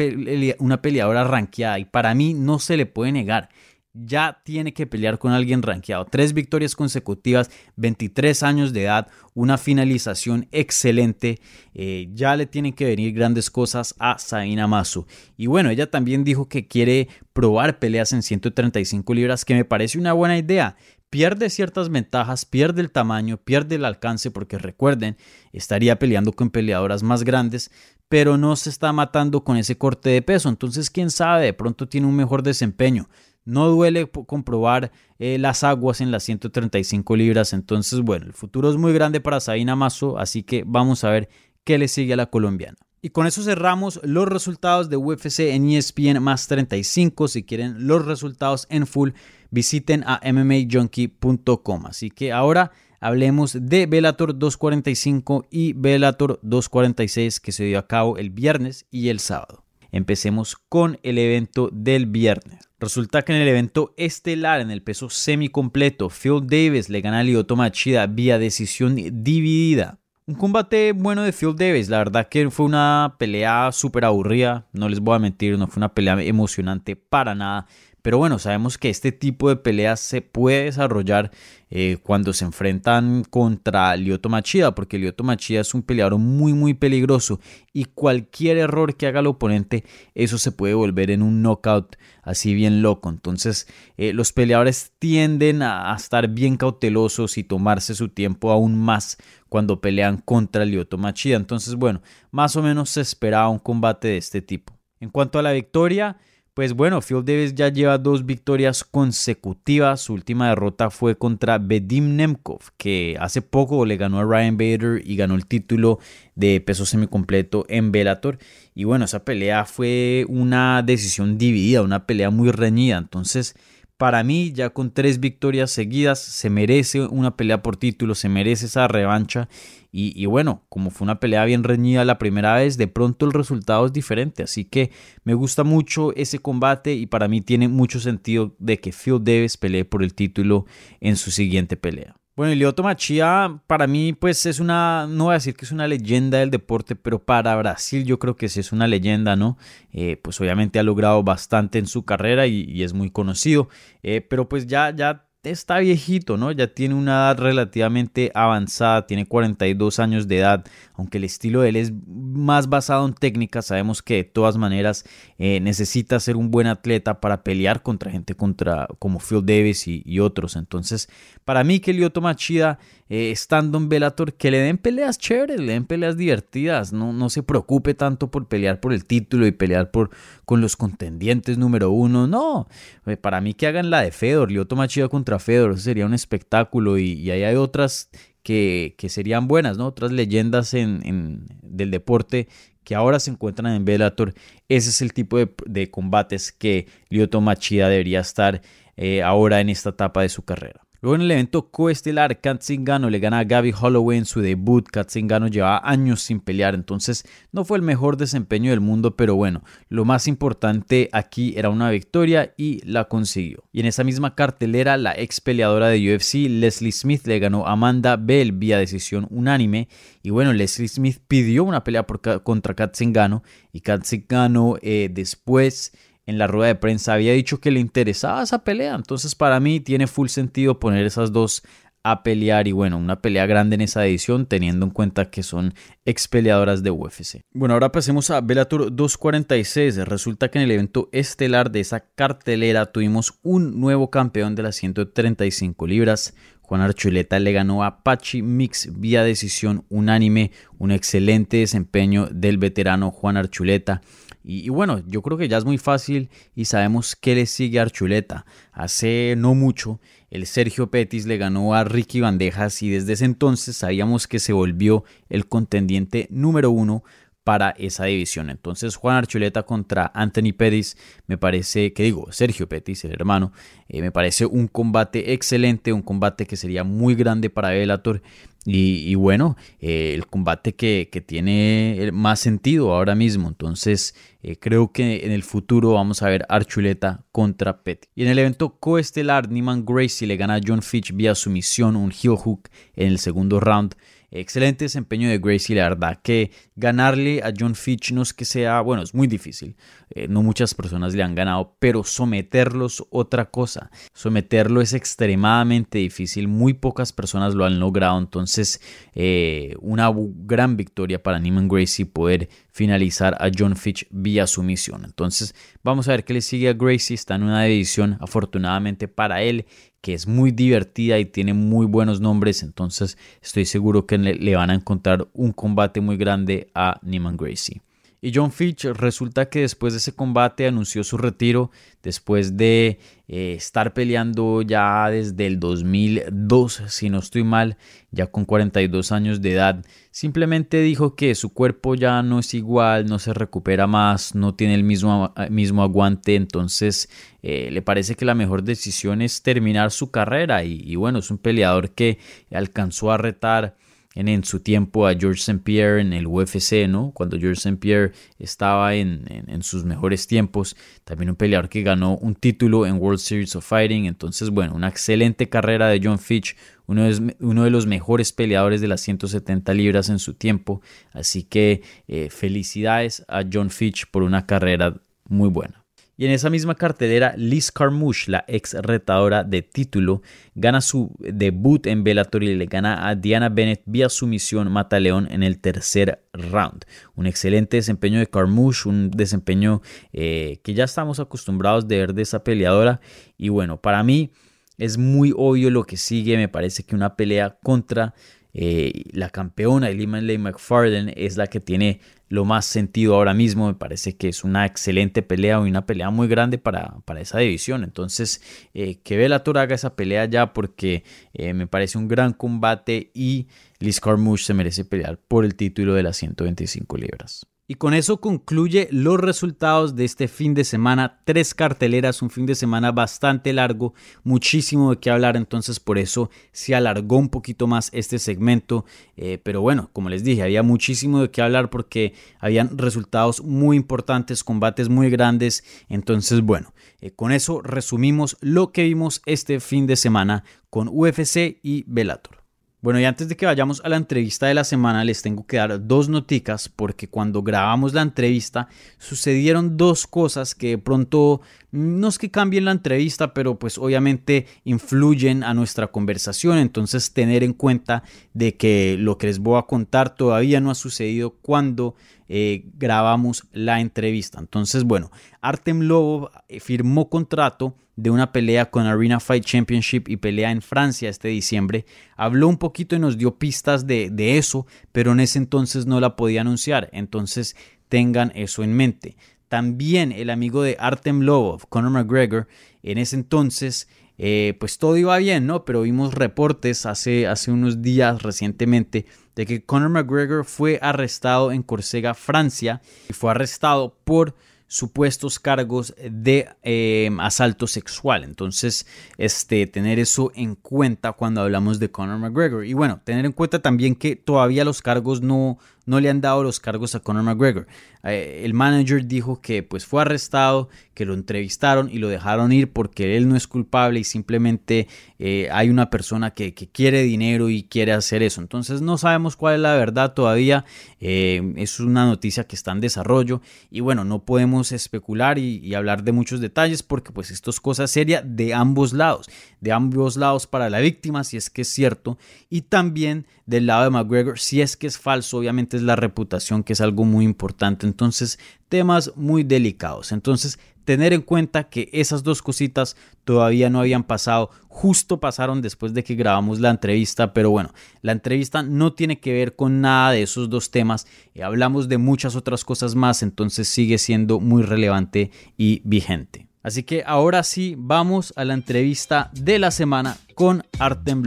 una 0.57 0.81
peleadora 0.81 1.23
ranqueada. 1.23 1.77
Y 1.77 1.85
para 1.85 2.13
mí 2.15 2.33
no 2.33 2.57
se 2.59 2.77
le 2.77 2.87
puede 2.87 3.11
negar. 3.11 3.49
Ya 3.93 4.41
tiene 4.43 4.73
que 4.73 4.87
pelear 4.87 5.19
con 5.19 5.31
alguien 5.31 5.61
rankeado. 5.61 6.05
Tres 6.05 6.33
victorias 6.33 6.75
consecutivas, 6.75 7.51
23 7.75 8.41
años 8.41 8.73
de 8.73 8.83
edad, 8.83 9.07
una 9.35 9.57
finalización 9.57 10.47
excelente. 10.51 11.39
Eh, 11.75 12.09
ya 12.13 12.35
le 12.35 12.47
tienen 12.47 12.73
que 12.73 12.85
venir 12.85 13.13
grandes 13.13 13.51
cosas 13.51 13.93
a 13.99 14.17
Saina 14.17 14.67
Masu. 14.67 15.05
Y 15.37 15.45
bueno, 15.45 15.69
ella 15.69 15.91
también 15.91 16.23
dijo 16.23 16.49
que 16.49 16.67
quiere 16.67 17.07
probar 17.33 17.77
peleas 17.77 18.13
en 18.13 18.23
135 18.23 19.13
libras, 19.13 19.45
que 19.45 19.53
me 19.53 19.65
parece 19.65 19.99
una 19.99 20.13
buena 20.13 20.37
idea 20.37 20.75
pierde 21.13 21.51
ciertas 21.51 21.89
ventajas, 21.89 22.43
pierde 22.43 22.81
el 22.81 22.89
tamaño, 22.89 23.37
pierde 23.37 23.75
el 23.75 23.85
alcance, 23.85 24.31
porque 24.31 24.57
recuerden, 24.57 25.15
estaría 25.51 25.99
peleando 25.99 26.31
con 26.31 26.49
peleadoras 26.49 27.03
más 27.03 27.23
grandes, 27.23 27.69
pero 28.09 28.35
no 28.35 28.55
se 28.55 28.71
está 28.71 28.91
matando 28.93 29.43
con 29.43 29.57
ese 29.57 29.77
corte 29.77 30.09
de 30.09 30.23
peso. 30.23 30.49
Entonces, 30.49 30.89
quién 30.89 31.11
sabe, 31.11 31.45
de 31.45 31.53
pronto 31.53 31.87
tiene 31.87 32.07
un 32.07 32.15
mejor 32.15 32.41
desempeño. 32.41 33.09
No 33.45 33.67
duele 33.69 34.09
comprobar 34.09 34.91
eh, 35.19 35.37
las 35.37 35.63
aguas 35.63 36.01
en 36.01 36.11
las 36.11 36.23
135 36.23 37.15
libras. 37.15 37.53
Entonces, 37.53 38.01
bueno, 38.01 38.25
el 38.25 38.33
futuro 38.33 38.69
es 38.69 38.77
muy 38.77 38.93
grande 38.93 39.21
para 39.21 39.39
Sabina 39.39 39.75
Mazo, 39.75 40.17
así 40.17 40.43
que 40.43 40.63
vamos 40.65 41.03
a 41.03 41.09
ver 41.09 41.29
qué 41.63 41.77
le 41.77 41.87
sigue 41.87 42.13
a 42.13 42.17
la 42.17 42.27
colombiana. 42.27 42.77
Y 43.05 43.09
con 43.09 43.27
eso 43.27 43.43
cerramos 43.43 43.99
los 44.03 44.29
resultados 44.29 44.89
de 44.89 44.95
UFC 44.95 45.39
en 45.39 45.69
ESPN 45.69 46.23
más 46.23 46.47
35. 46.47 47.27
Si 47.27 47.43
quieren 47.43 47.85
los 47.85 48.05
resultados 48.05 48.65
en 48.69 48.87
full, 48.87 49.09
visiten 49.51 50.05
a 50.07 50.21
mmajunkie.com. 50.23 51.85
Así 51.85 52.09
que 52.09 52.31
ahora 52.31 52.71
hablemos 53.01 53.57
de 53.59 53.87
Bellator 53.87 54.39
245 54.39 55.47
y 55.51 55.73
Bellator 55.73 56.39
246 56.43 57.41
que 57.41 57.51
se 57.51 57.65
dio 57.65 57.77
a 57.77 57.87
cabo 57.87 58.17
el 58.17 58.29
viernes 58.29 58.85
y 58.89 59.09
el 59.09 59.19
sábado. 59.19 59.62
Empecemos 59.93 60.57
con 60.69 60.99
el 61.03 61.19
evento 61.19 61.69
del 61.71 62.07
viernes. 62.07 62.67
Resulta 62.79 63.21
que 63.21 63.33
en 63.33 63.41
el 63.41 63.47
evento 63.47 63.93
estelar 63.95 64.59
en 64.59 64.71
el 64.71 64.81
peso 64.81 65.07
semicompleto, 65.07 66.09
Phil 66.09 66.41
Davis 66.47 66.89
le 66.89 66.99
gana 66.99 67.19
a 67.19 67.23
Lyoto 67.23 67.55
Machida 67.55 68.07
vía 68.07 68.39
decisión 68.39 68.95
dividida. 68.95 69.99
Un 70.25 70.33
combate 70.33 70.93
bueno 70.93 71.21
de 71.21 71.31
Phil 71.31 71.55
Davis, 71.55 71.89
la 71.89 71.99
verdad 71.99 72.27
que 72.27 72.49
fue 72.49 72.65
una 72.65 73.17
pelea 73.19 73.71
súper 73.71 74.03
aburrida, 74.05 74.67
no 74.73 74.89
les 74.89 74.99
voy 74.99 75.15
a 75.15 75.19
mentir, 75.19 75.59
no 75.59 75.67
fue 75.67 75.79
una 75.79 75.93
pelea 75.93 76.19
emocionante 76.23 76.95
para 76.95 77.35
nada, 77.35 77.67
pero 78.03 78.17
bueno, 78.17 78.37
sabemos 78.37 78.77
que 78.77 78.89
este 78.89 79.13
tipo 79.13 79.47
de 79.47 79.55
peleas 79.55 80.01
se 80.01 80.21
puede 80.21 80.65
desarrollar 80.65 81.31
eh, 81.69 81.97
cuando 82.03 82.33
se 82.33 82.43
enfrentan 82.43 83.23
contra 83.23 83.95
Lyoto 83.95 84.27
Machida, 84.27 84.75
porque 84.75 84.99
Lyoto 84.99 85.23
Machida 85.23 85.61
es 85.61 85.73
un 85.73 85.83
peleador 85.83 86.19
muy 86.19 86.51
muy 86.51 86.73
peligroso 86.73 87.39
y 87.71 87.85
cualquier 87.85 88.57
error 88.57 88.97
que 88.97 89.07
haga 89.07 89.21
el 89.21 89.27
oponente, 89.27 89.85
eso 90.15 90.37
se 90.37 90.51
puede 90.51 90.73
volver 90.73 91.11
en 91.11 91.21
un 91.21 91.41
knockout 91.41 91.95
así 92.23 92.53
bien 92.53 92.81
loco. 92.81 93.09
Entonces 93.09 93.67
eh, 93.95 94.11
los 94.11 94.33
peleadores 94.33 94.91
tienden 94.99 95.61
a, 95.61 95.95
estar 95.95 96.27
bien 96.27 96.57
cautelosos 96.57 97.37
y 97.37 97.45
tomarse 97.45 97.95
su 97.95 98.09
tiempo 98.09 98.51
aún 98.51 98.77
más 98.77 99.17
cuando 99.47 99.79
pelean 99.79 100.17
contra 100.17 100.65
Lyoto 100.65 100.97
Machida. 100.97 101.37
Entonces 101.37 101.75
bueno, 101.75 102.01
más 102.31 102.57
o 102.57 102.61
menos 102.61 102.89
se 102.89 103.01
esperaba 103.01 103.47
un 103.47 103.59
combate 103.59 104.09
de 104.09 104.17
este 104.17 104.41
tipo. 104.41 104.77
En 104.99 105.09
cuanto 105.09 105.39
a 105.39 105.41
la 105.41 105.53
victoria, 105.53 106.17
pues 106.53 106.73
bueno, 106.73 107.01
Phil 107.01 107.25
Davis 107.25 107.55
ya 107.55 107.69
lleva 107.69 107.97
dos 107.97 108.25
victorias 108.25 108.83
consecutivas. 108.83 110.01
Su 110.01 110.13
última 110.13 110.49
derrota 110.49 110.91
fue 110.91 111.17
contra 111.17 111.57
Bedim 111.57 112.15
Nemkov, 112.15 112.59
que 112.77 113.17
hace 113.19 113.41
poco 113.41 113.85
le 113.85 113.97
ganó 113.97 114.19
a 114.19 114.23
Ryan 114.23 114.57
Bader 114.57 115.01
y 115.03 115.15
ganó 115.15 115.33
el 115.33 115.47
título 115.47 115.97
de 116.35 116.61
peso 116.61 116.85
semicompleto 116.85 117.65
en 117.69 117.91
Bellator. 117.91 118.37
Y 118.75 118.83
bueno, 118.83 119.05
esa 119.05 119.25
pelea 119.25 119.65
fue 119.65 120.25
una 120.29 120.83
decisión 120.83 121.39
dividida, 121.39 121.81
una 121.81 122.05
pelea 122.05 122.29
muy 122.29 122.51
reñida. 122.51 122.97
Entonces, 122.99 123.55
para 124.03 124.21
mí, 124.21 124.51
ya 124.51 124.69
con 124.69 124.91
tres 124.91 125.21
victorias 125.21 125.71
seguidas, 125.71 126.19
se 126.19 126.49
merece 126.49 127.03
una 127.03 127.37
pelea 127.37 127.63
por 127.63 127.77
título, 127.77 128.15
se 128.15 128.27
merece 128.27 128.65
esa 128.65 128.85
revancha. 128.89 129.47
Y, 129.93 130.25
bueno, 130.25 130.65
como 130.67 130.89
fue 130.89 131.05
una 131.05 131.21
pelea 131.21 131.45
bien 131.45 131.63
reñida 131.63 132.03
la 132.03 132.17
primera 132.17 132.55
vez, 132.55 132.75
de 132.75 132.89
pronto 132.89 133.25
el 133.25 133.31
resultado 133.31 133.85
es 133.85 133.93
diferente. 133.93 134.43
Así 134.43 134.65
que 134.65 134.91
me 135.23 135.35
gusta 135.35 135.63
mucho 135.63 136.13
ese 136.17 136.39
combate 136.39 136.93
y 136.95 137.05
para 137.05 137.29
mí 137.29 137.39
tiene 137.39 137.69
mucho 137.69 138.01
sentido 138.01 138.53
de 138.59 138.77
que 138.77 138.91
Phil 138.91 139.23
Davis 139.23 139.55
pelee 139.55 139.85
por 139.85 140.03
el 140.03 140.13
título 140.13 140.65
en 140.99 141.15
su 141.15 141.31
siguiente 141.31 141.77
pelea. 141.77 142.13
Bueno, 142.35 142.55
Lyoto 142.55 142.81
Machia 142.81 143.61
para 143.67 143.85
mí 143.85 144.13
pues 144.13 144.47
es 144.47 144.59
una, 144.59 145.05
no 145.07 145.25
voy 145.25 145.33
a 145.33 145.35
decir 145.35 145.53
que 145.55 145.65
es 145.65 145.71
una 145.71 145.87
leyenda 145.87 146.39
del 146.39 146.49
deporte, 146.49 146.95
pero 146.95 147.23
para 147.23 147.55
Brasil 147.55 148.05
yo 148.05 148.17
creo 148.17 148.35
que 148.35 148.49
sí 148.49 148.59
es 148.59 148.71
una 148.71 148.87
leyenda, 148.87 149.35
¿no? 149.35 149.55
Eh, 149.91 150.17
pues 150.17 150.41
obviamente 150.41 150.79
ha 150.79 150.83
logrado 150.83 151.21
bastante 151.21 151.77
en 151.77 151.85
su 151.85 152.05
carrera 152.05 152.47
y, 152.47 152.81
es 152.81 152.93
muy 152.93 153.11
conocido, 153.11 153.69
eh, 154.01 154.21
pero 154.21 154.49
pues 154.49 154.65
ya, 154.65 154.89
ya 154.95 155.27
está 155.51 155.79
viejito, 155.79 156.37
¿no? 156.37 156.51
Ya 156.51 156.67
tiene 156.67 156.95
una 156.95 157.11
edad 157.11 157.37
relativamente 157.39 158.31
avanzada, 158.33 159.05
tiene 159.07 159.25
42 159.25 159.99
años 159.99 160.27
de 160.27 160.39
edad, 160.39 160.65
aunque 160.93 161.17
el 161.17 161.25
estilo 161.25 161.61
de 161.61 161.69
él 161.69 161.75
es 161.75 161.91
más 162.07 162.69
basado 162.69 163.05
en 163.05 163.13
técnica, 163.13 163.61
sabemos 163.61 164.01
que 164.01 164.15
de 164.15 164.23
todas 164.23 164.57
maneras 164.57 165.05
eh, 165.37 165.59
necesita 165.59 166.19
ser 166.19 166.37
un 166.37 166.49
buen 166.49 166.67
atleta 166.67 167.19
para 167.19 167.43
pelear 167.43 167.81
contra 167.81 168.11
gente 168.11 168.35
contra, 168.35 168.87
como 168.99 169.19
Phil 169.19 169.45
Davis 169.45 169.87
y, 169.87 170.19
otros. 170.19 170.55
Entonces, 170.55 171.09
para 171.43 171.63
mí 171.63 171.79
que 171.79 171.91
Lyoto 171.91 172.21
Machida, 172.21 172.79
eh, 173.13 173.29
estando 173.29 173.77
en 173.77 173.89
Bellator, 173.89 174.33
que 174.33 174.49
le 174.49 174.57
den 174.57 174.79
peleas 174.79 175.19
chéveres, 175.19 175.59
le 175.59 175.73
den 175.73 175.85
peleas 175.85 176.17
divertidas, 176.17 176.93
no, 176.93 177.13
no 177.13 177.29
se 177.29 177.43
preocupe 177.43 177.93
tanto 177.93 178.31
por 178.31 178.47
pelear 178.47 178.79
por 178.79 178.91
el 178.91 179.05
título 179.05 179.45
y 179.45 179.51
pelear 179.51 179.91
por, 179.91 180.09
con 180.45 180.61
los 180.61 180.75
contendientes 180.75 181.59
número 181.59 181.91
uno, 181.91 182.25
no, 182.25 182.67
eh, 183.05 183.15
para 183.15 183.39
mí 183.39 183.53
que 183.53 183.67
hagan 183.67 183.91
la 183.91 184.01
de 184.01 184.11
Fedor, 184.11 184.49
Lyoto 184.51 184.75
Machida 184.75 185.09
contra 185.09 185.37
Fedor, 185.37 185.79
sería 185.79 186.07
un 186.07 186.15
espectáculo 186.15 186.97
y, 186.97 187.11
y 187.11 187.29
ahí 187.29 187.43
hay 187.43 187.55
otras 187.55 188.09
que, 188.41 188.95
serían 189.09 189.47
buenas, 189.47 189.77
¿no? 189.77 189.85
Otras 189.87 190.11
leyendas 190.11 190.73
en, 190.73 191.45
del 191.61 191.91
deporte 191.91 192.47
que 192.83 192.95
ahora 192.95 193.19
se 193.19 193.31
encuentran 193.31 193.73
en 193.73 193.85
Bellator. 193.85 194.33
Ese 194.69 194.89
es 194.89 195.01
el 195.01 195.13
tipo 195.13 195.37
de, 195.37 195.91
combates 195.91 196.51
que 196.51 196.87
Lyoto 197.09 197.41
Machida 197.41 197.89
debería 197.89 198.19
estar 198.19 198.61
eh, 198.97 199.21
ahora 199.21 199.61
en 199.61 199.69
esta 199.69 199.91
etapa 199.91 200.21
de 200.23 200.29
su 200.29 200.43
carrera. 200.43 200.82
Luego 201.03 201.17
en 201.17 201.23
el 201.23 201.31
evento 201.31 201.69
coestelar, 201.69 202.39
Katzingano 202.39 203.09
le 203.09 203.19
gana 203.19 203.39
a 203.39 203.43
Gaby 203.43 203.73
Holloway 203.77 204.19
en 204.19 204.25
su 204.25 204.39
debut. 204.39 204.87
Katzingano 204.87 205.49
llevaba 205.49 205.81
años 205.83 206.21
sin 206.21 206.39
pelear, 206.39 206.75
entonces 206.75 207.25
no 207.51 207.65
fue 207.65 207.77
el 207.77 207.83
mejor 207.83 208.15
desempeño 208.15 208.71
del 208.71 208.79
mundo, 208.79 209.17
pero 209.17 209.35
bueno, 209.35 209.63
lo 209.89 210.05
más 210.05 210.29
importante 210.29 211.09
aquí 211.11 211.55
era 211.57 211.69
una 211.69 211.89
victoria 211.89 212.53
y 212.55 212.79
la 212.89 213.09
consiguió. 213.09 213.65
Y 213.73 213.81
en 213.81 213.87
esa 213.87 214.05
misma 214.05 214.33
cartelera, 214.33 214.95
la 214.95 215.13
ex 215.13 215.41
peleadora 215.41 215.89
de 215.89 216.15
UFC, 216.15 216.35
Leslie 216.47 216.93
Smith, 216.93 217.27
le 217.27 217.39
ganó 217.39 217.67
a 217.67 217.73
Amanda 217.73 218.15
Bell 218.15 218.53
vía 218.53 218.77
decisión 218.77 219.27
unánime. 219.29 219.89
Y 220.21 220.29
bueno, 220.29 220.53
Leslie 220.53 220.87
Smith 220.87 221.19
pidió 221.27 221.65
una 221.65 221.83
pelea 221.83 222.05
contra 222.43 222.75
Katzingano 222.75 223.43
y 223.73 223.81
Katzingano 223.81 224.77
eh, 224.81 225.09
después 225.11 225.91
en 226.25 226.37
la 226.37 226.47
rueda 226.47 226.67
de 226.67 226.75
prensa 226.75 227.13
había 227.13 227.33
dicho 227.33 227.59
que 227.59 227.71
le 227.71 227.79
interesaba 227.79 228.43
esa 228.43 228.63
pelea. 228.63 228.95
Entonces 228.95 229.35
para 229.35 229.59
mí 229.59 229.79
tiene 229.79 230.07
full 230.07 230.27
sentido 230.27 230.79
poner 230.79 231.05
esas 231.05 231.31
dos 231.31 231.63
a 232.03 232.21
pelear 232.21 232.67
y 232.67 232.73
bueno, 232.73 232.97
una 232.97 233.21
pelea 233.21 233.45
grande 233.45 233.75
en 233.75 233.81
esa 233.81 234.05
edición 234.05 234.45
teniendo 234.45 234.85
en 234.85 234.91
cuenta 234.91 235.29
que 235.29 235.41
son 235.41 235.73
ex 236.03 236.27
peleadoras 236.27 236.83
de 236.83 236.91
UFC. 236.91 237.41
Bueno, 237.53 237.75
ahora 237.75 237.93
pasemos 237.93 238.29
a 238.29 238.41
Bellator 238.41 238.93
246. 238.93 240.05
Resulta 240.05 240.51
que 240.51 240.59
en 240.59 240.65
el 240.65 240.71
evento 240.71 241.07
estelar 241.13 241.71
de 241.71 241.79
esa 241.79 242.01
cartelera 242.01 242.87
tuvimos 242.87 243.39
un 243.41 243.79
nuevo 243.79 244.09
campeón 244.09 244.53
de 244.55 244.63
las 244.63 244.75
135 244.75 245.87
libras. 245.87 246.35
Juan 246.61 246.81
Archuleta 246.81 247.39
le 247.39 247.53
ganó 247.53 247.83
a 247.83 248.03
Pachi 248.03 248.41
Mix 248.41 248.89
vía 248.99 249.23
decisión 249.23 249.85
unánime, 249.89 250.51
un 250.79 250.91
excelente 250.91 251.57
desempeño 251.57 252.27
del 252.31 252.57
veterano 252.57 253.11
Juan 253.11 253.37
Archuleta. 253.37 254.01
Y, 254.45 254.67
bueno, 254.69 255.01
yo 255.07 255.21
creo 255.21 255.37
que 255.37 255.47
ya 255.47 255.57
es 255.57 255.63
muy 255.63 255.77
fácil 255.77 256.29
y 256.53 256.65
sabemos 256.65 257.15
qué 257.15 257.33
le 257.33 257.45
sigue 257.45 257.79
a 257.79 257.83
Archuleta. 257.83 258.45
Hace 258.73 259.35
no 259.37 259.55
mucho, 259.55 260.01
el 260.29 260.45
Sergio 260.47 260.91
Petis 260.91 261.25
le 261.25 261.37
ganó 261.37 261.73
a 261.73 261.85
Ricky 261.85 262.19
Bandejas 262.19 262.81
y 262.83 262.89
desde 262.89 263.13
ese 263.13 263.25
entonces 263.25 263.77
sabíamos 263.77 264.27
que 264.27 264.39
se 264.39 264.51
volvió 264.51 265.05
el 265.29 265.47
contendiente 265.47 266.27
número 266.29 266.71
uno 266.71 267.03
para 267.43 267.71
esa 267.71 268.05
división. 268.05 268.49
Entonces 268.49 268.95
Juan 268.95 269.17
Archuleta 269.17 269.63
contra 269.63 270.11
Anthony 270.13 270.53
Pettis 270.57 270.97
me 271.27 271.37
parece, 271.37 271.93
que 271.93 272.03
digo, 272.03 272.31
Sergio 272.31 272.67
Pettis, 272.67 273.03
el 273.05 273.11
hermano, 273.11 273.51
eh, 273.89 274.01
me 274.01 274.11
parece 274.11 274.45
un 274.45 274.67
combate 274.67 275.33
excelente, 275.33 275.93
un 275.93 276.01
combate 276.01 276.45
que 276.45 276.55
sería 276.55 276.83
muy 276.83 277.15
grande 277.15 277.49
para 277.49 277.69
Bellator 277.69 278.21
y, 278.65 279.15
bueno, 279.15 279.57
eh, 279.81 280.13
el 280.13 280.25
combate 280.27 280.73
que, 280.73 281.09
tiene 281.25 282.11
más 282.13 282.39
sentido 282.39 282.93
ahora 282.93 283.13
mismo. 283.13 283.49
Entonces, 283.49 284.15
eh, 284.41 284.55
creo 284.57 284.91
que 284.91 285.25
en 285.25 285.31
el 285.31 285.43
futuro 285.43 285.93
vamos 285.93 286.21
a 286.21 286.29
ver 286.29 286.45
Archuleta 286.47 287.25
contra 287.31 287.83
Petty. 287.83 288.07
Y 288.15 288.23
en 288.23 288.29
el 288.29 288.39
evento 288.39 288.77
coestelar, 288.79 289.49
Neiman 289.49 289.85
Gracie 289.85 290.27
le 290.27 290.37
gana 290.37 290.55
a 290.55 290.61
John 290.65 290.81
Fitch 290.81 291.13
vía 291.13 291.35
sumisión, 291.35 291.95
un 291.95 292.11
heel 292.11 292.37
hook 292.37 292.69
en 292.95 293.07
el 293.07 293.19
segundo 293.19 293.59
round. 293.59 293.95
Excelente 294.35 294.85
desempeño 294.85 295.29
de 295.29 295.37
Gracie, 295.37 295.75
la 295.75 295.89
verdad 295.89 296.19
que 296.23 296.49
ganarle 296.75 297.43
a 297.43 297.53
John 297.55 297.75
Fitch 297.75 298.11
no 298.13 298.23
es 298.23 298.33
que 298.33 298.45
sea, 298.45 298.81
bueno, 298.81 299.03
es 299.03 299.13
muy 299.13 299.27
difícil. 299.27 299.75
Eh, 300.09 300.27
no 300.27 300.41
muchas 300.41 300.73
personas 300.73 301.13
le 301.13 301.21
han 301.21 301.35
ganado, 301.35 301.75
pero 301.77 302.03
someterlos 302.03 303.05
otra 303.11 303.51
cosa. 303.51 303.91
Someterlo 304.11 304.81
es 304.81 304.93
extremadamente 304.93 305.99
difícil, 305.99 306.47
muy 306.47 306.73
pocas 306.73 307.13
personas 307.13 307.53
lo 307.53 307.63
han 307.63 307.79
logrado, 307.79 308.17
entonces 308.17 308.81
eh, 309.13 309.75
una 309.79 310.11
gran 310.15 310.77
victoria 310.77 311.21
para 311.21 311.37
Neiman 311.37 311.67
Gracie 311.67 312.07
poder 312.07 312.49
finalizar 312.71 313.35
a 313.39 313.51
John 313.55 313.75
Fitch 313.75 314.07
vía 314.09 314.47
sumisión. 314.47 315.05
Entonces 315.05 315.53
vamos 315.83 316.07
a 316.07 316.11
ver 316.13 316.25
qué 316.25 316.33
le 316.33 316.41
sigue 316.41 316.69
a 316.69 316.73
Gracie, 316.73 317.13
está 317.13 317.35
en 317.35 317.43
una 317.43 317.65
división 317.65 318.17
afortunadamente 318.19 319.07
para 319.07 319.43
él 319.43 319.67
que 320.03 320.13
es 320.13 320.27
muy 320.27 320.51
divertida 320.51 321.17
y 321.17 321.23
tiene 321.23 321.53
muy 321.53 321.85
buenos 321.85 322.19
nombres, 322.19 322.61
entonces 322.61 323.17
estoy 323.41 323.63
seguro 323.63 324.05
que 324.05 324.17
le, 324.17 324.53
van 324.53 324.69
a 324.69 324.75
encontrar 324.75 325.29
un 325.33 325.53
combate 325.53 326.01
muy 326.01 326.17
grande 326.17 326.67
a 326.75 326.99
Neiman 327.03 327.37
Gracie. 327.37 327.81
Y 328.25 328.31
John 328.33 328.53
Fitch 328.53 328.85
resulta 328.85 329.49
que 329.49 329.59
después 329.59 329.91
de 329.91 329.97
ese 329.97 330.15
combate 330.15 330.65
anunció 330.65 331.03
su 331.03 331.17
retiro 331.17 331.71
después 332.01 332.55
de 332.55 332.97
eh, 333.27 333.55
estar 333.57 333.93
peleando 333.93 334.61
ya 334.61 335.09
desde 335.09 335.45
el 335.45 335.59
2002, 335.59 336.83
si 336.87 337.09
no 337.09 337.19
estoy 337.19 337.43
mal, 337.43 337.75
ya 338.11 338.27
con 338.27 338.45
42 338.45 339.11
años 339.11 339.41
de 339.41 339.51
edad. 339.51 339.85
Simplemente 340.11 340.79
dijo 340.79 341.17
que 341.17 341.35
su 341.35 341.51
cuerpo 341.51 341.95
ya 341.95 342.23
no 342.23 342.39
es 342.39 342.53
igual, 342.53 343.07
no 343.07 343.19
se 343.19 343.33
recupera 343.33 343.87
más, 343.87 344.35
no 344.35 344.55
tiene 344.55 344.75
el 344.75 344.85
mismo, 344.85 345.33
mismo 345.49 345.83
aguante, 345.83 346.35
entonces 346.35 347.09
eh, 347.41 347.71
le 347.71 347.81
parece 347.81 348.15
que 348.15 348.23
la 348.23 348.35
mejor 348.35 348.63
decisión 348.63 349.21
es 349.21 349.41
terminar 349.41 349.91
su 349.91 350.11
carrera 350.11 350.63
y 350.63 350.95
bueno, 350.95 351.19
es 351.19 351.29
un 351.29 351.39
peleador 351.39 351.89
que 351.89 352.19
alcanzó 352.51 353.11
a 353.11 353.17
retar 353.17 353.75
en, 354.15 354.43
su 354.43 354.59
tiempo 354.59 355.07
a 355.07 355.15
George 355.15 355.39
St. 355.39 355.59
Pierre 355.63 356.01
en 356.01 356.13
el 356.13 356.27
UFC, 356.27 356.87
¿no? 356.87 357.11
Cuando 357.11 357.37
George 357.37 357.57
St. 357.57 357.77
Pierre 357.77 358.11
estaba 358.39 358.95
en, 358.95 359.61
sus 359.61 359.85
mejores 359.85 360.27
tiempos. 360.27 360.75
También 361.03 361.29
un 361.29 361.35
peleador 361.35 361.69
que 361.69 361.83
ganó 361.83 362.17
un 362.17 362.35
título 362.35 362.85
en 362.85 362.95
World 362.95 363.19
Series 363.19 363.55
of 363.55 363.65
Fighting. 363.65 364.05
Entonces, 364.05 364.49
bueno, 364.49 364.75
una 364.75 364.87
excelente 364.87 365.49
carrera 365.49 365.87
de 365.87 365.99
John 366.03 366.19
Fitch, 366.19 366.55
uno 366.85 367.03
de, 367.03 367.35
uno 367.39 367.63
de 367.63 367.69
los 367.69 367.85
mejores 367.85 368.31
peleadores 368.31 368.81
de 368.81 368.87
las 368.87 369.01
170 369.01 369.73
libras 369.73 370.09
en 370.09 370.19
su 370.19 370.33
tiempo. 370.33 370.81
Así 371.11 371.43
que 371.43 371.81
eh, 372.07 372.29
felicidades 372.29 373.25
a 373.27 373.43
John 373.51 373.69
Fitch 373.69 374.09
por 374.11 374.23
una 374.23 374.45
carrera 374.45 375.01
muy 375.27 375.49
buena. 375.49 375.82
Y 376.15 376.25
en 376.25 376.31
esa 376.31 376.51
misma 376.51 376.75
cartelera, 376.75 377.33
Liz 377.37 377.71
Carmouche, 377.71 378.29
la 378.29 378.45
ex 378.47 378.73
retadora 378.73 379.43
de 379.43 379.63
título, 379.63 380.21
gana 380.53 380.79
su 380.79 381.11
debut 381.17 381.87
en 381.87 382.03
Bellator 382.03 382.43
y 382.43 382.55
le 382.55 382.65
gana 382.67 383.07
a 383.07 383.15
Diana 383.15 383.49
Bennett 383.49 383.81
vía 383.85 384.09
sumisión 384.09 384.71
Mataleón 384.71 385.27
en 385.31 385.41
el 385.41 385.59
tercer 385.59 386.23
round. 386.33 386.85
Un 387.15 387.25
excelente 387.25 387.77
desempeño 387.77 388.19
de 388.19 388.27
Carmouche, 388.27 388.87
un 388.87 389.09
desempeño 389.09 389.81
eh, 390.11 390.59
que 390.63 390.75
ya 390.75 390.83
estamos 390.83 391.19
acostumbrados 391.19 391.87
de 391.87 391.97
ver 391.97 392.13
de 392.13 392.21
esa 392.21 392.43
peleadora. 392.43 393.01
Y 393.35 393.49
bueno, 393.49 393.81
para 393.81 394.03
mí 394.03 394.31
es 394.77 394.99
muy 394.99 395.33
obvio 395.35 395.71
lo 395.71 395.83
que 395.83 395.97
sigue. 395.97 396.37
Me 396.37 396.47
parece 396.47 396.83
que 396.83 396.95
una 396.95 397.15
pelea 397.15 397.57
contra 397.63 398.13
eh, 398.53 399.05
la 399.13 399.31
campeona 399.31 399.89
Eliman 399.89 400.27
Lay 400.27 400.37
McFarden 400.37 401.11
es 401.15 401.37
la 401.37 401.47
que 401.47 401.59
tiene 401.59 401.99
lo 402.33 402.45
más 402.45 402.65
sentido 402.65 403.13
ahora 403.13 403.35
mismo. 403.35 403.67
Me 403.67 403.75
parece 403.75 404.17
que 404.17 404.27
es 404.27 404.43
una 404.43 404.65
excelente 404.65 405.21
pelea 405.21 405.61
y 405.63 405.69
una 405.69 405.85
pelea 405.85 406.09
muy 406.09 406.27
grande 406.27 406.57
para, 406.57 406.95
para 407.05 407.21
esa 407.21 407.37
división. 407.37 407.83
Entonces, 407.83 408.41
eh, 408.73 408.95
que 409.03 409.17
Bellator 409.17 409.59
haga 409.59 409.75
esa 409.75 409.95
pelea 409.95 410.25
ya 410.25 410.51
porque 410.51 411.03
eh, 411.35 411.53
me 411.53 411.67
parece 411.67 411.99
un 411.99 412.07
gran 412.07 412.33
combate 412.33 413.11
y 413.13 413.49
Liz 413.77 413.99
Carmouche 413.99 414.45
se 414.45 414.55
merece 414.55 414.83
pelear 414.83 415.19
por 415.19 415.45
el 415.45 415.53
título 415.53 415.93
de 415.93 416.01
las 416.01 416.17
125 416.17 416.97
libras. 416.97 417.45
Y 417.65 417.75
con 417.75 417.93
eso 417.93 418.19
concluye 418.19 418.89
los 418.91 419.17
resultados 419.17 419.95
de 419.95 420.03
este 420.03 420.27
fin 420.27 420.53
de 420.53 420.65
semana. 420.65 421.21
Tres 421.23 421.55
carteleras, 421.55 422.21
un 422.21 422.29
fin 422.29 422.45
de 422.45 422.55
semana 422.55 422.91
bastante 422.91 423.53
largo, 423.53 423.93
muchísimo 424.25 424.91
de 424.91 424.99
qué 424.99 425.09
hablar, 425.09 425.37
entonces 425.37 425.79
por 425.79 425.97
eso 425.97 426.29
se 426.51 426.75
alargó 426.75 427.15
un 427.15 427.29
poquito 427.29 427.65
más 427.65 427.89
este 427.93 428.19
segmento. 428.19 428.83
Eh, 429.15 429.39
pero 429.41 429.61
bueno, 429.61 429.89
como 429.93 430.09
les 430.09 430.25
dije, 430.25 430.43
había 430.43 430.61
muchísimo 430.61 431.21
de 431.21 431.31
qué 431.31 431.41
hablar 431.41 431.69
porque 431.69 432.13
habían 432.37 432.77
resultados 432.77 433.41
muy 433.41 433.77
importantes, 433.77 434.43
combates 434.43 434.89
muy 434.89 435.09
grandes. 435.09 435.63
Entonces 435.87 436.41
bueno, 436.41 436.73
eh, 436.99 437.11
con 437.11 437.31
eso 437.31 437.61
resumimos 437.61 438.35
lo 438.41 438.73
que 438.73 438.83
vimos 438.83 439.21
este 439.25 439.61
fin 439.61 439.87
de 439.87 439.95
semana 439.95 440.43
con 440.69 440.89
UFC 440.91 441.59
y 441.63 441.85
Bellator. 441.87 442.42
Bueno, 442.83 442.99
y 442.99 443.05
antes 443.05 443.29
de 443.29 443.37
que 443.37 443.45
vayamos 443.45 443.79
a 443.85 443.87
la 443.87 443.95
entrevista 443.95 444.47
de 444.47 444.55
la 444.55 444.65
semana, 444.65 445.05
les 445.05 445.21
tengo 445.21 445.47
que 445.47 445.55
dar 445.55 445.87
dos 445.87 446.09
noticas 446.09 446.67
porque 446.67 447.07
cuando 447.07 447.41
grabamos 447.41 447.93
la 447.93 448.01
entrevista 448.01 448.67
sucedieron 448.97 449.77
dos 449.77 450.05
cosas 450.05 450.53
que 450.53 450.71
de 450.71 450.77
pronto 450.79 451.39
no 451.71 452.09
es 452.09 452.17
que 452.17 452.29
cambien 452.29 452.65
la 452.65 452.71
entrevista, 452.71 453.33
pero 453.33 453.57
pues 453.57 453.77
obviamente 453.77 454.47
influyen 454.65 455.45
a 455.45 455.53
nuestra 455.53 455.87
conversación. 455.87 456.57
Entonces 456.57 457.13
tener 457.13 457.41
en 457.41 457.53
cuenta 457.53 458.03
de 458.33 458.57
que 458.57 458.97
lo 458.99 459.17
que 459.17 459.27
les 459.27 459.39
voy 459.39 459.57
a 459.57 459.63
contar 459.63 460.13
todavía 460.13 460.59
no 460.59 460.69
ha 460.69 460.75
sucedido 460.75 461.29
cuando 461.41 461.95
eh, 462.27 462.65
grabamos 462.77 463.45
la 463.51 463.79
entrevista. 463.79 464.39
Entonces, 464.39 464.83
bueno, 464.83 465.11
Artem 465.41 465.81
Lobo 465.81 466.31
eh, 466.47 466.59
firmó 466.59 467.09
contrato 467.09 467.75
de 467.95 468.09
una 468.09 468.31
pelea 468.31 468.71
con 468.71 468.85
Arena 468.85 469.19
Fight 469.19 469.45
Championship 469.45 470.07
y 470.07 470.17
pelea 470.17 470.51
en 470.51 470.61
Francia 470.61 471.09
este 471.09 471.27
diciembre. 471.27 471.85
Habló 472.15 472.47
un 472.47 472.57
poquito 472.57 472.95
y 472.95 472.99
nos 472.99 473.17
dio 473.17 473.37
pistas 473.37 473.85
de, 473.85 474.09
de 474.09 474.37
eso, 474.37 474.65
pero 474.91 475.11
en 475.11 475.19
ese 475.19 475.37
entonces 475.37 475.85
no 475.85 475.99
la 475.99 476.15
podía 476.15 476.41
anunciar. 476.41 476.89
Entonces 476.91 477.55
tengan 477.89 478.31
eso 478.35 478.63
en 478.63 478.73
mente. 478.73 479.15
También 479.47 480.11
el 480.11 480.31
amigo 480.31 480.63
de 480.63 480.77
Artem 480.79 481.21
Lobov, 481.21 481.67
Conor 481.69 481.91
McGregor, 481.91 482.47
en 482.81 482.97
ese 482.97 483.15
entonces, 483.15 483.87
eh, 484.17 484.55
pues 484.59 484.77
todo 484.77 484.97
iba 484.97 485.17
bien, 485.17 485.47
¿no? 485.47 485.65
Pero 485.65 485.81
vimos 485.81 486.13
reportes 486.13 486.85
hace, 486.85 487.27
hace 487.27 487.51
unos 487.51 487.81
días 487.81 488.21
recientemente 488.21 489.05
de 489.35 489.45
que 489.45 489.63
Conor 489.63 489.89
McGregor 489.89 490.45
fue 490.45 490.79
arrestado 490.81 491.51
en 491.51 491.63
Corsega, 491.63 492.13
Francia, 492.13 492.81
y 493.09 493.13
fue 493.13 493.31
arrestado 493.31 493.97
por 494.03 494.35
supuestos 494.67 495.39
cargos 495.39 495.93
de 496.09 496.49
eh, 496.63 497.09
asalto 497.19 497.67
sexual. 497.67 498.23
Entonces, 498.23 498.87
este, 499.17 499.67
tener 499.67 499.99
eso 499.99 500.31
en 500.33 500.55
cuenta 500.55 501.13
cuando 501.13 501.41
hablamos 501.41 501.79
de 501.79 501.91
Conor 501.91 502.17
McGregor. 502.17 502.65
Y 502.65 502.73
bueno, 502.73 502.99
tener 503.03 503.25
en 503.25 503.33
cuenta 503.33 503.61
también 503.61 503.95
que 503.95 504.15
todavía 504.15 504.65
los 504.65 504.81
cargos 504.81 505.21
no, 505.21 505.59
no 505.85 505.99
le 505.99 506.09
han 506.09 506.21
dado 506.21 506.43
los 506.43 506.59
cargos 506.59 506.95
a 506.95 506.99
Conor 506.99 507.23
McGregor. 507.23 507.67
Eh, 508.03 508.41
el 508.43 508.53
manager 508.53 509.05
dijo 509.05 509.39
que 509.41 509.63
pues 509.63 509.85
fue 509.85 510.01
arrestado, 510.01 510.69
que 510.93 511.05
lo 511.05 511.13
entrevistaron 511.13 511.89
y 511.89 511.99
lo 511.99 512.09
dejaron 512.09 512.51
ir 512.51 512.71
porque 512.71 513.15
él 513.15 513.29
no 513.29 513.35
es 513.35 513.47
culpable 513.47 513.99
y 513.99 514.03
simplemente 514.03 514.87
eh, 515.19 515.47
hay 515.51 515.69
una 515.69 515.89
persona 515.89 516.31
que, 516.31 516.53
quiere 516.53 517.03
dinero 517.03 517.49
y 517.49 517.63
quiere 517.63 517.93
hacer 517.93 518.23
eso. 518.23 518.41
Entonces 518.41 518.81
no 518.81 518.97
sabemos 518.97 519.35
cuál 519.35 519.55
es 519.55 519.61
la 519.61 519.75
verdad 519.75 520.13
todavía. 520.13 520.65
Eh, 520.99 521.53
es 521.57 521.79
una 521.79 522.05
noticia 522.05 522.45
que 522.45 522.55
está 522.55 522.71
en 522.71 522.81
desarrollo 522.81 523.41
y 523.69 523.79
bueno, 523.79 524.03
no 524.03 524.23
podemos 524.23 524.71
especular 524.71 525.37
y, 525.37 525.57
y 525.57 525.73
hablar 525.73 526.03
de 526.03 526.11
muchos 526.11 526.39
detalles 526.39 526.83
porque 526.83 527.11
pues 527.11 527.31
esto 527.31 527.49
es 527.49 527.59
cosa 527.59 527.87
seria 527.87 528.21
de 528.21 528.53
ambos 528.53 528.93
lados. 528.93 529.29
De 529.61 529.71
ambos 529.71 530.17
lados 530.17 530.47
para 530.47 530.69
la 530.69 530.79
víctima 530.79 531.23
si 531.23 531.37
es 531.37 531.49
que 531.49 531.61
es 531.61 531.69
cierto 531.69 532.17
y 532.49 532.61
también 532.61 533.25
del 533.45 533.67
lado 533.67 533.83
de 533.83 533.89
McGregor 533.89 534.39
si 534.39 534.61
es 534.61 534.77
que 534.77 534.87
es 534.87 534.97
falso. 534.97 535.37
Obviamente 535.37 535.77
es 535.77 535.83
la 535.83 535.95
reputación, 535.95 536.63
que 536.63 536.73
es 536.73 536.81
algo 536.81 537.05
muy 537.05 537.25
importante. 537.25 537.85
Entonces, 537.85 538.39
temas 538.69 539.11
muy 539.15 539.43
delicados. 539.43 540.11
Entonces, 540.11 540.59
tener 540.85 541.13
en 541.13 541.21
cuenta 541.21 541.65
que 541.65 541.89
esas 541.93 542.23
dos 542.23 542.41
cositas 542.41 542.95
todavía 543.23 543.69
no 543.69 543.79
habían 543.79 544.03
pasado, 544.03 544.49
justo 544.67 545.19
pasaron 545.19 545.61
después 545.61 545.93
de 545.93 546.03
que 546.03 546.15
grabamos 546.15 546.59
la 546.59 546.69
entrevista, 546.69 547.33
pero 547.33 547.49
bueno, 547.49 547.73
la 548.01 548.11
entrevista 548.11 548.63
no 548.63 548.93
tiene 548.93 549.19
que 549.19 549.33
ver 549.33 549.55
con 549.55 549.81
nada 549.81 550.11
de 550.11 550.23
esos 550.23 550.49
dos 550.49 550.71
temas, 550.71 551.07
eh, 551.33 551.43
hablamos 551.43 551.87
de 551.87 551.97
muchas 551.97 552.35
otras 552.35 552.65
cosas 552.65 552.95
más, 552.95 553.23
entonces 553.23 553.67
sigue 553.67 553.97
siendo 553.97 554.39
muy 554.39 554.63
relevante 554.63 555.31
y 555.57 555.81
vigente. 555.85 556.47
Así 556.63 556.83
que 556.83 557.03
ahora 557.05 557.43
sí, 557.43 557.75
vamos 557.77 558.33
a 558.37 558.45
la 558.45 558.53
entrevista 558.53 559.29
de 559.33 559.59
la 559.59 559.71
semana 559.71 560.17
con 560.33 560.63
Artem. 560.79 561.23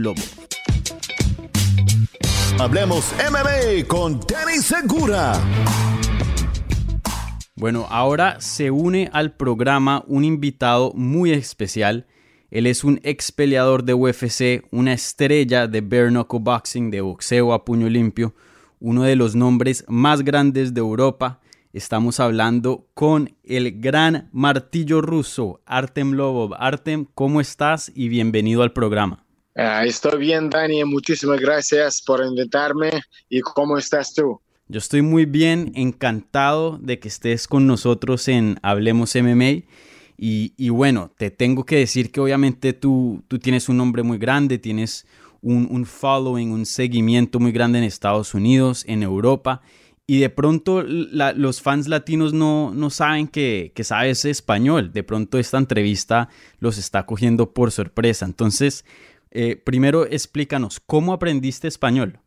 Hablemos 2.59 3.13
MMA 3.29 3.87
con 3.87 4.19
Danny 4.27 4.57
Segura. 4.57 5.33
Bueno, 7.55 7.85
ahora 7.87 8.41
se 8.41 8.71
une 8.71 9.11
al 9.13 9.35
programa 9.35 10.03
un 10.07 10.23
invitado 10.25 10.91
muy 10.95 11.33
especial. 11.33 12.07
Él 12.49 12.65
es 12.65 12.83
un 12.83 12.99
ex 13.03 13.31
peleador 13.31 13.83
de 13.83 13.93
UFC, 13.93 14.65
una 14.71 14.93
estrella 14.93 15.67
de 15.67 15.81
bare 15.81 16.09
knuckle 16.09 16.39
boxing, 16.39 16.89
de 16.89 17.01
boxeo 17.01 17.53
a 17.53 17.63
puño 17.63 17.89
limpio, 17.89 18.33
uno 18.79 19.03
de 19.03 19.15
los 19.15 19.35
nombres 19.35 19.85
más 19.87 20.23
grandes 20.23 20.73
de 20.73 20.79
Europa. 20.79 21.39
Estamos 21.73 22.19
hablando 22.19 22.87
con 22.95 23.35
el 23.43 23.79
gran 23.79 24.29
martillo 24.31 25.01
ruso, 25.01 25.61
Artem 25.67 26.13
Lobov. 26.13 26.55
Artem, 26.57 27.05
¿cómo 27.13 27.39
estás? 27.39 27.91
Y 27.93 28.09
bienvenido 28.09 28.63
al 28.63 28.73
programa. 28.73 29.26
Ah, 29.59 29.83
estoy 29.85 30.19
bien, 30.19 30.51
Dani. 30.51 30.83
Muchísimas 30.83 31.39
gracias 31.39 31.99
por 32.03 32.23
invitarme. 32.23 32.91
¿Y 33.27 33.39
cómo 33.39 33.75
estás 33.79 34.13
tú? 34.13 34.39
Yo 34.67 34.77
estoy 34.77 35.01
muy 35.01 35.25
bien, 35.25 35.71
encantado 35.73 36.77
de 36.77 36.99
que 36.99 37.07
estés 37.07 37.47
con 37.47 37.65
nosotros 37.65 38.27
en 38.27 38.59
Hablemos 38.61 39.15
MMA. 39.15 39.63
Y, 40.15 40.69
bueno, 40.69 41.09
te 41.17 41.31
tengo 41.31 41.65
que 41.65 41.77
decir 41.77 42.11
que 42.11 42.19
obviamente 42.19 42.73
tú, 42.73 43.23
tú 43.27 43.39
tienes 43.39 43.67
un 43.67 43.77
nombre 43.77 44.03
muy 44.03 44.19
grande, 44.19 44.59
tienes 44.59 45.07
un, 45.41 45.85
following, 45.87 46.51
un 46.51 46.67
seguimiento 46.67 47.39
muy 47.39 47.51
grande 47.51 47.79
en 47.79 47.83
Estados 47.85 48.35
Unidos, 48.35 48.83
en 48.87 49.01
Europa. 49.01 49.61
Y 50.05 50.19
de 50.19 50.29
pronto 50.29 50.83
los 50.83 51.61
fans 51.63 51.87
latinos 51.87 52.31
no, 52.31 52.71
no 52.75 52.91
saben 52.91 53.27
que, 53.27 53.71
que, 53.73 53.83
sabes 53.83 54.23
español. 54.23 54.93
De 54.93 55.01
pronto 55.01 55.39
esta 55.39 55.57
entrevista 55.57 56.29
los 56.59 56.77
está 56.77 57.07
cogiendo 57.07 57.53
por 57.53 57.71
sorpresa. 57.71 58.25
Entonces, 58.25 58.85
eh, 59.31 59.55
primero 59.55 60.05
explícanos, 60.05 60.79
¿cómo 60.79 61.13
aprendiste 61.13 61.67
español? 61.67 62.19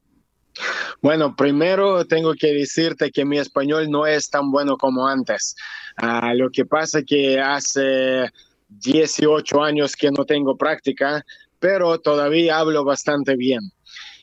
Bueno, 1.03 1.35
primero 1.35 2.05
tengo 2.05 2.35
que 2.35 2.53
decirte 2.53 3.11
que 3.11 3.25
mi 3.25 3.39
español 3.39 3.91
no 3.91 4.07
es 4.07 4.29
tan 4.29 4.51
bueno 4.51 4.77
como 4.77 5.07
antes. 5.07 5.57
Ah, 5.97 6.35
lo 6.35 6.51
que 6.51 6.67
pasa 6.67 6.99
es 6.99 7.07
que 7.07 7.41
hace 7.41 8.31
18 8.69 9.63
años 9.63 9.97
que 9.97 10.11
no 10.11 10.25
tengo 10.25 10.57
práctica, 10.57 11.25
pero 11.59 11.99
todavía 12.01 12.59
hablo 12.59 12.85
bastante 12.85 13.37
bien. 13.37 13.61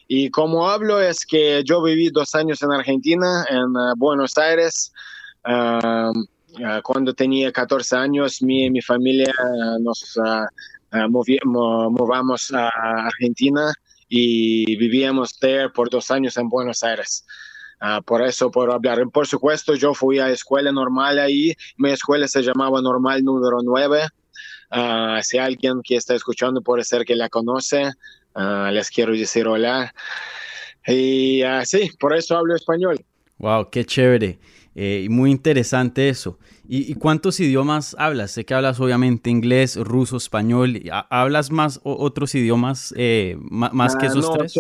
Y 0.08 0.30
como 0.30 0.70
hablo 0.70 1.02
es 1.02 1.26
que 1.26 1.64
yo 1.66 1.82
viví 1.82 2.10
dos 2.10 2.36
años 2.36 2.62
en 2.62 2.72
Argentina, 2.72 3.46
en 3.50 3.76
ah, 3.76 3.94
Buenos 3.98 4.38
Aires. 4.38 4.92
Ah, 5.44 6.12
cuando 6.84 7.14
tenía 7.14 7.52
14 7.52 7.96
años, 7.96 8.42
mi, 8.42 8.70
mi 8.72 8.82
familia 8.82 9.32
nos 9.80 10.18
movamos 10.92 12.52
a 12.54 12.70
Argentina 13.08 13.74
y 14.10 14.76
vivíamos 14.78 15.38
there 15.40 15.70
por 15.70 15.90
dos 15.90 16.12
años 16.12 16.38
en 16.38 16.50
Buenos 16.50 16.84
Aires. 16.84 17.26
Ah, 17.80 18.02
por 18.02 18.22
eso 18.24 18.50
puedo 18.50 18.74
hablar. 18.74 19.00
Por 19.12 19.28
supuesto, 19.28 19.76
yo 19.76 19.94
fui 19.94 20.20
a 20.20 20.30
escuela 20.30 20.72
normal 20.72 21.20
ahí. 21.20 21.54
Mi 21.78 21.92
escuela 21.92 22.28
se 22.28 22.42
llamaba 22.42 22.82
Normal 22.82 23.24
número 23.24 23.60
9. 23.64 24.08
Ah, 24.72 25.20
si 25.22 25.38
alguien 25.38 25.82
que 25.84 25.96
está 25.96 26.16
escuchando 26.16 26.62
puede 26.62 26.84
ser 26.84 27.06
que 27.06 27.16
la 27.16 27.30
conoce, 27.30 27.92
ah, 28.34 28.72
les 28.74 28.90
quiero 28.90 29.14
decir 29.14 29.48
hola. 29.48 29.94
Y 30.88 31.42
sí, 31.66 31.92
por 32.00 32.16
eso 32.16 32.38
hablo 32.38 32.56
español. 32.56 33.04
Wow, 33.38 33.70
qué 33.70 33.86
chévere. 33.86 34.40
Eh, 34.74 35.08
muy 35.10 35.32
interesante 35.32 36.10
eso. 36.10 36.40
¿Y, 36.70 36.96
cuántos 36.96 37.40
idiomas 37.40 37.96
hablas? 37.98 38.32
Sé 38.32 38.46
que 38.46 38.54
hablas 38.54 38.80
obviamente 38.80 39.30
inglés, 39.30 39.78
ruso, 39.78 40.18
español. 40.18 40.82
¿Hablas 41.10 41.50
más 41.50 41.80
otros 41.84 42.36
idiomas 42.36 42.94
eh, 42.98 43.38
más 43.50 43.96
que 43.96 44.08
ah, 44.08 44.10
esos 44.10 44.34
tres? 44.34 44.60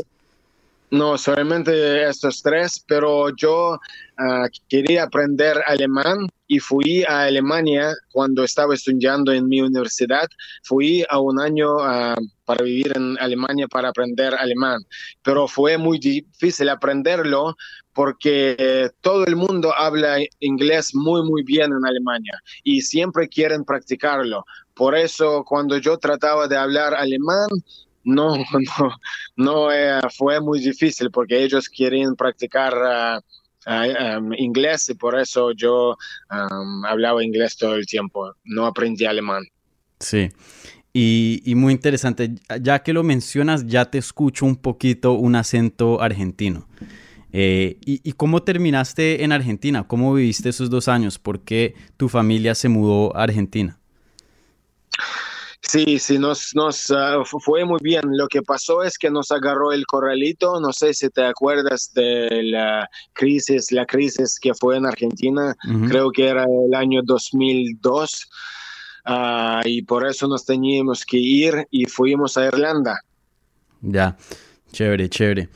No, 0.89 1.17
solamente 1.17 2.07
estos 2.07 2.41
tres, 2.41 2.81
pero 2.87 3.35
yo 3.35 3.77
ah, 4.17 4.47
quería 4.69 5.03
aprender 5.03 5.61
alemán 5.65 6.29
y 6.47 6.59
fui 6.59 7.03
a 7.03 7.23
Alemania 7.23 7.93
cuando 8.13 8.45
estaba 8.45 8.73
estudiando 8.73 9.33
en 9.33 9.49
mi 9.49 9.59
universidad. 9.59 10.29
Fui 10.63 11.03
a 11.09 11.19
un 11.19 11.41
año 11.41 11.77
ah, 11.81 12.15
para 12.45 12.63
vivir 12.63 12.93
en 12.95 13.17
Alemania 13.19 13.67
para 13.67 13.89
aprender 13.89 14.33
alemán, 14.33 14.79
pero 15.23 15.49
fue 15.49 15.77
muy 15.77 15.99
difícil 15.99 16.69
aprenderlo 16.69 17.57
porque 17.97 18.91
todo 19.01 19.25
el 19.25 19.35
mundo 19.35 19.73
habla 19.75 20.19
inglés 20.39 20.93
muy, 20.93 21.23
muy 21.23 21.41
bien 21.41 21.71
en 21.71 21.83
Alemania 21.83 22.39
y 22.63 22.81
siempre 22.81 23.27
quieren 23.27 23.65
practicarlo. 23.65 24.45
Por 24.75 24.95
eso 24.95 25.43
cuando 25.43 25.79
yo 25.79 25.97
trataba 25.97 26.47
de 26.47 26.57
hablar 26.57 26.93
alemán, 26.93 27.47
no, 28.03 28.35
no, 28.77 28.91
no 29.35 29.71
eh, 29.71 29.99
fue 30.15 30.39
muy 30.39 30.59
difícil 30.59 31.09
porque 31.09 31.43
ellos 31.43 31.67
quieren 31.67 32.15
practicar 32.15 32.71
ah, 32.75 33.19
ah, 33.65 34.19
um, 34.19 34.31
inglés 34.33 34.87
y 34.89 34.93
por 34.93 35.19
eso 35.19 35.53
yo 35.53 35.97
um, 36.29 36.85
hablaba 36.85 37.23
inglés 37.23 37.57
todo 37.57 37.73
el 37.73 37.87
tiempo, 37.87 38.31
no 38.43 38.67
aprendí 38.67 39.05
alemán. 39.05 39.43
Sí. 39.99 40.29
Y, 40.93 41.41
y, 41.45 41.55
muy 41.55 41.73
interesante, 41.73 42.35
ya 42.61 42.83
que 42.83 42.93
lo 42.93 43.01
mencionas, 43.01 43.65
ya 43.65 43.85
te 43.85 43.97
escucho 43.97 44.45
un 44.45 44.55
poquito 44.55 45.13
un 45.13 45.35
acento 45.35 45.99
argentino. 45.99 46.67
Eh, 47.39 47.77
y, 47.85 48.01
y, 48.03 48.13
cómo 48.13 48.41
terminaste 48.41 49.23
en 49.23 49.31
Argentina? 49.31 49.87
¿Cómo 49.87 50.11
viviste 50.11 50.49
esos 50.49 50.71
dos 50.71 50.87
años? 50.87 51.19
¿Por 51.19 51.41
qué 51.41 51.75
tu 51.95 52.09
familia 52.09 52.55
se 52.55 52.67
mudó 52.67 53.15
a 53.15 53.21
Argentina? 53.21 53.77
Sí, 55.61 55.99
sí, 55.99 56.17
nos, 56.17 56.55
nos 56.55 56.89
ah, 56.89 57.21
fue 57.25 57.63
muy 57.63 57.77
bien. 57.83 58.05
Lo 58.17 58.27
que 58.27 58.41
pasó 58.41 58.81
es 58.81 58.97
que 58.97 59.11
nos 59.11 59.31
agarró 59.31 59.71
el 59.71 59.85
corralito. 59.85 60.59
No 60.59 60.73
sé 60.73 60.95
si 60.95 61.11
te 61.11 61.25
acuerdas 61.25 61.93
de 61.93 62.41
la 62.41 62.89
crisis, 63.13 63.71
la 63.71 63.85
crisis 63.85 64.39
que 64.39 64.55
fue 64.55 64.77
en 64.77 64.87
Argentina. 64.87 65.55
Creo 65.89 66.09
que 66.09 66.29
era 66.29 66.43
el 66.43 66.73
año 66.73 67.01
2002. 67.03 68.27
Ah, 69.05 69.61
y 69.63 69.83
por 69.83 70.07
eso 70.07 70.27
nos 70.27 70.43
teníamos 70.43 71.05
que 71.05 71.17
ir 71.17 71.67
y 71.69 71.85
fuimos 71.85 72.35
a 72.35 72.47
Irlanda. 72.47 72.99
Ya, 73.81 74.17
chévere, 74.71 75.07
chévere. 75.07 75.49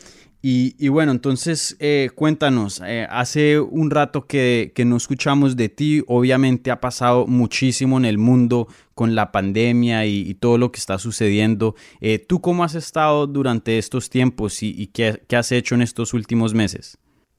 Y, 0.44 0.88
bueno, 0.90 1.12
entonces 1.12 1.78
eh, 1.80 2.10
cuéntanos, 2.16 2.82
eh, 2.84 3.06
hace 3.12 3.60
un 3.60 3.92
rato 3.92 4.26
que, 4.26 4.74
no 4.84 4.98
escuchamos 4.98 5.56
de 5.56 5.70
ti, 5.70 6.04
obviamente 6.08 6.72
ha 6.72 6.82
pasado 6.82 7.28
muchísimo 7.28 7.98
en 7.98 8.06
el 8.06 8.18
mundo 8.18 8.68
con 8.96 9.14
la 9.14 9.32
pandemia 9.32 10.08
y, 10.08 10.34
todo 10.34 10.58
lo 10.58 10.72
que 10.72 10.80
está 10.80 10.98
sucediendo. 10.98 11.76
Eh, 12.00 12.18
¿Tú 12.18 12.42
cómo 12.42 12.64
has 12.64 12.74
estado 12.74 13.28
durante 13.28 13.78
estos 13.78 14.10
tiempos 14.10 14.64
y, 14.64 14.88
qué, 14.88 15.22
qué 15.28 15.36
has 15.36 15.52
hecho 15.52 15.76
en 15.76 15.84
estos 15.84 16.16
últimos 16.16 16.56
meses? 16.56 16.98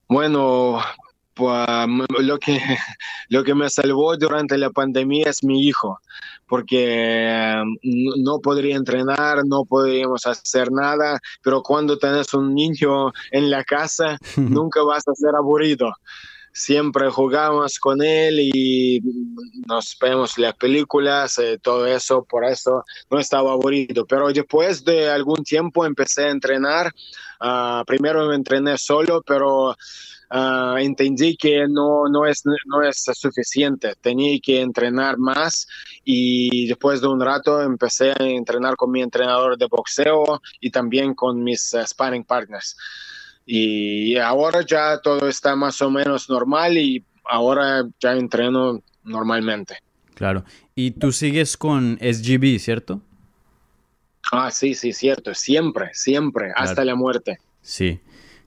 Bueno, 0.09 0.79
pues, 1.35 1.67
lo, 2.21 2.39
que, 2.39 2.61
lo 3.29 3.43
que 3.43 3.55
me 3.55 3.69
salvó 3.69 4.17
durante 4.17 4.59
la 4.59 4.71
pandemia 4.71 5.29
es 5.29 5.43
mi 5.43 5.67
hijo, 5.67 5.99
porque 6.53 7.65
no 8.19 8.39
podría 8.41 8.77
entrenar, 8.77 9.39
no 9.47 9.65
podríamos 9.65 10.27
hacer 10.27 10.71
nada, 10.71 11.19
pero 11.43 11.63
cuando 11.63 11.97
tenés 11.97 12.35
un 12.35 12.55
niño 12.55 13.11
en 13.31 13.51
la 13.51 13.65
casa, 13.65 14.19
nunca 14.37 14.83
vas 14.83 15.09
a 15.09 15.15
ser 15.15 15.35
aburrido. 15.35 15.91
Siempre 16.53 17.09
jugamos 17.09 17.79
con 17.79 18.03
él 18.03 18.39
y 18.39 19.01
nos 19.67 19.97
vemos 19.99 20.37
las 20.37 20.55
películas, 20.57 21.39
eh, 21.39 21.59
todo 21.59 21.87
eso, 21.87 22.23
por 22.29 22.45
eso 22.45 22.85
no 23.11 23.19
estaba 23.19 23.53
aburrido. 23.53 24.05
Pero 24.05 24.31
después 24.31 24.85
de 24.85 25.09
algún 25.09 25.43
tiempo 25.45 25.87
empecé 25.87 26.27
a 26.27 26.33
entrenar. 26.33 26.93
Ah, 27.41 27.83
primero 27.87 28.29
me 28.29 28.35
entrené 28.35 28.77
solo, 28.77 29.23
pero 29.27 29.75
Ah, 30.35 30.77
entendí 30.81 31.37
que 31.37 31.69
no, 31.69 32.09
no, 32.09 32.25
es, 32.25 32.43
no 32.47 32.83
es 32.83 33.05
suficiente, 33.13 33.95
tenía 34.01 34.39
que 34.43 34.63
entrenar 34.63 35.19
más 35.19 35.69
y 36.07 36.69
después 36.69 37.03
de 37.03 37.09
un 37.09 37.21
rato 37.21 37.61
empecé 37.61 38.13
a 38.13 38.25
entrenar 38.25 38.77
con 38.77 38.91
mi 38.91 39.03
entrenador 39.03 39.59
de 39.59 39.67
boxeo 39.67 40.41
y 40.59 40.71
también 40.71 41.13
con 41.13 41.45
mis 41.45 41.75
uh, 41.75 41.87
sparring 41.87 42.25
partners. 42.25 42.75
Y 43.45 44.17
ahora 44.17 44.65
ya 44.65 44.99
todo 45.03 45.29
está 45.29 45.55
más 45.55 45.83
o 45.83 45.91
menos 45.91 46.31
normal 46.31 46.79
y 46.79 47.05
ahora 47.27 47.87
ya 48.01 48.13
entreno 48.13 48.81
normalmente. 49.05 49.81
Claro. 50.15 50.47
Y 50.75 50.93
tú 50.93 51.13
sigues 51.13 51.59
con 51.59 51.99
SGB, 52.01 52.59
¿cierto? 52.59 53.03
Ah, 54.33 54.51
sí, 54.51 54.75
sí, 54.75 54.95
cierto. 54.95 55.35
Siempre, 55.35 55.91
siempre, 55.93 56.53
hasta 56.57 56.87
la 56.87 56.95
muerte. 56.95 57.37
Sí. 57.61 58.01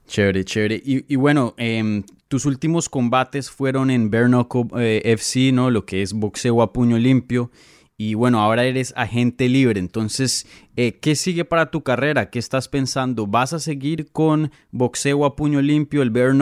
Chévere, 0.08 0.44
chévere. 0.46 0.82
Y, 0.84 1.16
bueno, 1.16 1.54
em, 1.58 2.04
tus 2.28 2.46
últimos 2.46 2.90
combates 2.90 3.50
fueron 3.50 3.90
en 3.90 4.10
Bernoco 4.10 4.68
eh, 4.80 5.02
FC, 5.06 5.52
¿no? 5.52 5.72
Lo 5.72 5.86
que 5.86 6.02
es 6.02 6.14
boxeo 6.14 6.62
a 6.62 6.74
puño 6.74 6.98
limpio. 6.98 7.52
Y 7.98 8.14
bueno, 8.14 8.42
ahora 8.42 8.66
eres 8.66 8.94
agente 8.98 9.48
libre. 9.48 9.80
Entonces, 9.80 10.48
eh, 10.76 11.00
¿qué 11.00 11.16
sigue 11.16 11.46
para 11.46 11.72
tu 11.72 11.82
carrera? 11.82 12.30
¿Qué 12.30 12.40
estás 12.40 12.68
pensando? 12.68 13.26
¿Vas 13.26 13.54
a 13.54 13.60
seguir 13.60 14.12
con 14.12 14.52
boxeo 14.72 15.26
a 15.26 15.36
puño 15.36 15.62
limpio, 15.62 16.02
el 16.02 16.10
bare? 16.10 16.34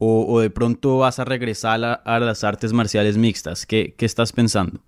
O, 0.00 0.40
de 0.40 0.50
pronto 0.50 0.98
vas 0.98 1.18
a 1.18 1.24
regresar 1.24 2.00
a, 2.04 2.20
las 2.20 2.44
artes 2.44 2.72
marciales 2.72 3.16
mixtas? 3.16 3.66
¿Qué, 3.66 3.94
qué 3.98 4.06
estás 4.06 4.32
pensando? 4.32 4.80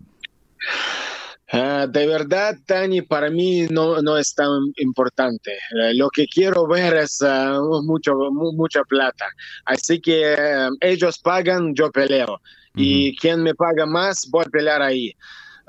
Ah, 1.53 1.87
de 1.89 2.07
verdad, 2.07 2.57
Tani, 2.65 3.03
para 3.03 3.29
mí 3.29 3.67
no, 3.71 4.01
no 4.03 4.17
es 4.17 4.35
tan 4.35 4.51
importante. 4.77 5.51
Eh, 5.53 5.95
lo 5.95 6.09
que 6.09 6.27
quiero 6.27 6.67
ver 6.69 6.95
es 6.95 7.21
uh, 7.23 7.83
mucho, 7.83 8.15
mucha 8.31 8.83
plata. 8.85 9.27
Así 9.65 10.01
que 10.01 10.35
eh, 10.35 10.69
ellos 10.81 11.19
pagan, 11.19 11.75
yo 11.75 11.91
peleo. 11.91 12.41
y 12.77 13.17
quien 13.17 13.43
me 13.43 13.53
paga 13.55 13.85
más, 13.85 14.29
voy 14.31 14.45
a 14.47 14.51
pelear 14.51 14.81
ahí. 14.81 15.13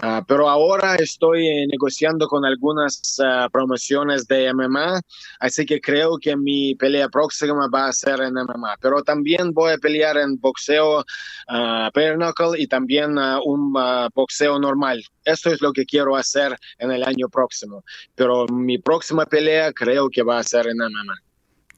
Ah, 0.03 0.23
pero 0.27 0.49
ahora 0.49 0.95
estoy 0.95 1.47
eh, 1.47 1.67
negociando 1.67 2.27
con 2.27 2.43
algunas 2.43 3.19
ah, 3.23 3.47
promociones 3.51 4.25
de 4.27 4.51
MMA, 4.51 4.99
así 5.39 5.63
que 5.63 5.79
creo 5.79 6.17
que 6.17 6.35
mi 6.35 6.73
pelea 6.73 7.07
próxima 7.07 7.67
va 7.71 7.87
a 7.87 7.93
ser 7.93 8.19
en 8.21 8.33
MMA. 8.33 8.77
Pero 8.81 9.03
también 9.03 9.53
voy 9.53 9.73
a 9.73 9.77
pelear 9.77 10.17
en 10.17 10.39
boxeo 10.39 11.01
uh, 11.01 11.91
knuckle 11.91 12.59
y 12.59 12.65
también 12.65 13.15
un 13.45 13.73
boxeo 14.15 14.57
normal. 14.57 15.03
Esto 15.23 15.51
es 15.51 15.61
lo 15.61 15.71
que 15.71 15.85
quiero 15.85 16.15
hacer 16.15 16.57
en 16.79 16.91
el 16.91 17.03
año 17.03 17.29
próximo. 17.29 17.83
Pero 18.15 18.47
mi 18.47 18.79
próxima 18.79 19.27
pelea 19.27 19.71
creo 19.71 20.09
que 20.09 20.23
va 20.23 20.39
a 20.39 20.43
ser 20.43 20.65
en 20.65 20.77
MMA. 20.77 21.30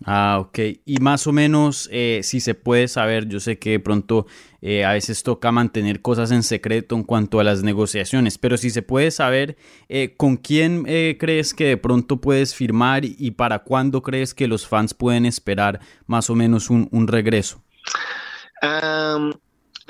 Ah, 0.06 0.38
ok. 0.40 0.60
Y 0.86 0.98
más 1.00 1.28
o 1.28 1.32
menos, 1.32 1.88
eh, 1.92 2.22
si 2.24 2.40
se 2.40 2.56
puede 2.56 2.88
saber, 2.88 3.28
yo 3.28 3.40
sé 3.40 3.58
que 3.58 3.72
de 3.72 3.80
pronto 3.80 4.26
eh, 4.62 4.84
a 4.84 4.94
veces 4.94 5.24
toca 5.24 5.52
mantener 5.52 6.02
cosas 6.02 6.32
en 6.32 6.44
secreto 6.44 6.96
en 6.96 7.04
cuanto 7.04 7.40
a 7.40 7.44
las 7.44 7.64
negociaciones, 7.64 8.38
pero 8.38 8.58
si 8.58 8.70
se 8.70 8.82
puede 8.82 9.12
saber, 9.12 9.58
eh, 9.88 10.16
¿con 10.18 10.38
quién 10.38 10.84
crees 10.84 11.54
que 11.54 11.66
de 11.66 11.78
pronto 11.78 12.20
puedes 12.20 12.54
firmar 12.54 13.06
y, 13.06 13.32
para 13.32 13.60
cuándo 13.60 14.02
crees 14.02 14.34
que 14.34 14.48
los 14.48 14.68
fans 14.68 14.94
pueden 14.94 15.26
esperar 15.26 15.80
más 16.06 16.30
o 16.30 16.36
menos 16.36 16.70
un, 16.70 17.08
regreso? 17.08 17.64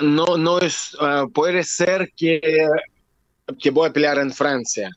no, 0.00 0.36
no 0.36 0.58
es, 0.58 0.96
ah, 1.00 1.26
puede 1.32 1.62
ser 1.62 2.12
que, 2.16 2.40
que 3.60 3.70
voy 3.70 3.88
a 3.88 3.92
pelear 3.92 4.18
en 4.18 4.32
Francia. 4.32 4.90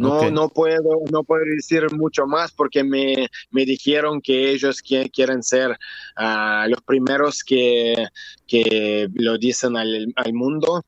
No, 0.00 0.30
no, 0.30 0.48
puedo, 0.48 1.02
no 1.12 1.24
puedo 1.24 1.44
decir 1.44 1.82
mucho 1.92 2.26
más 2.26 2.52
porque 2.52 2.82
me, 2.82 3.28
me 3.50 3.66
dijeron 3.66 4.22
que 4.22 4.50
ellos 4.50 4.80
quieren 4.82 5.42
ser 5.42 5.76
ah, 6.16 6.66
los 6.68 6.80
primeros 6.80 7.44
que, 7.44 8.06
que 8.46 9.08
lo 9.12 9.36
dicen 9.36 9.76
al, 9.76 10.12
al 10.16 10.32
mundo, 10.32 10.86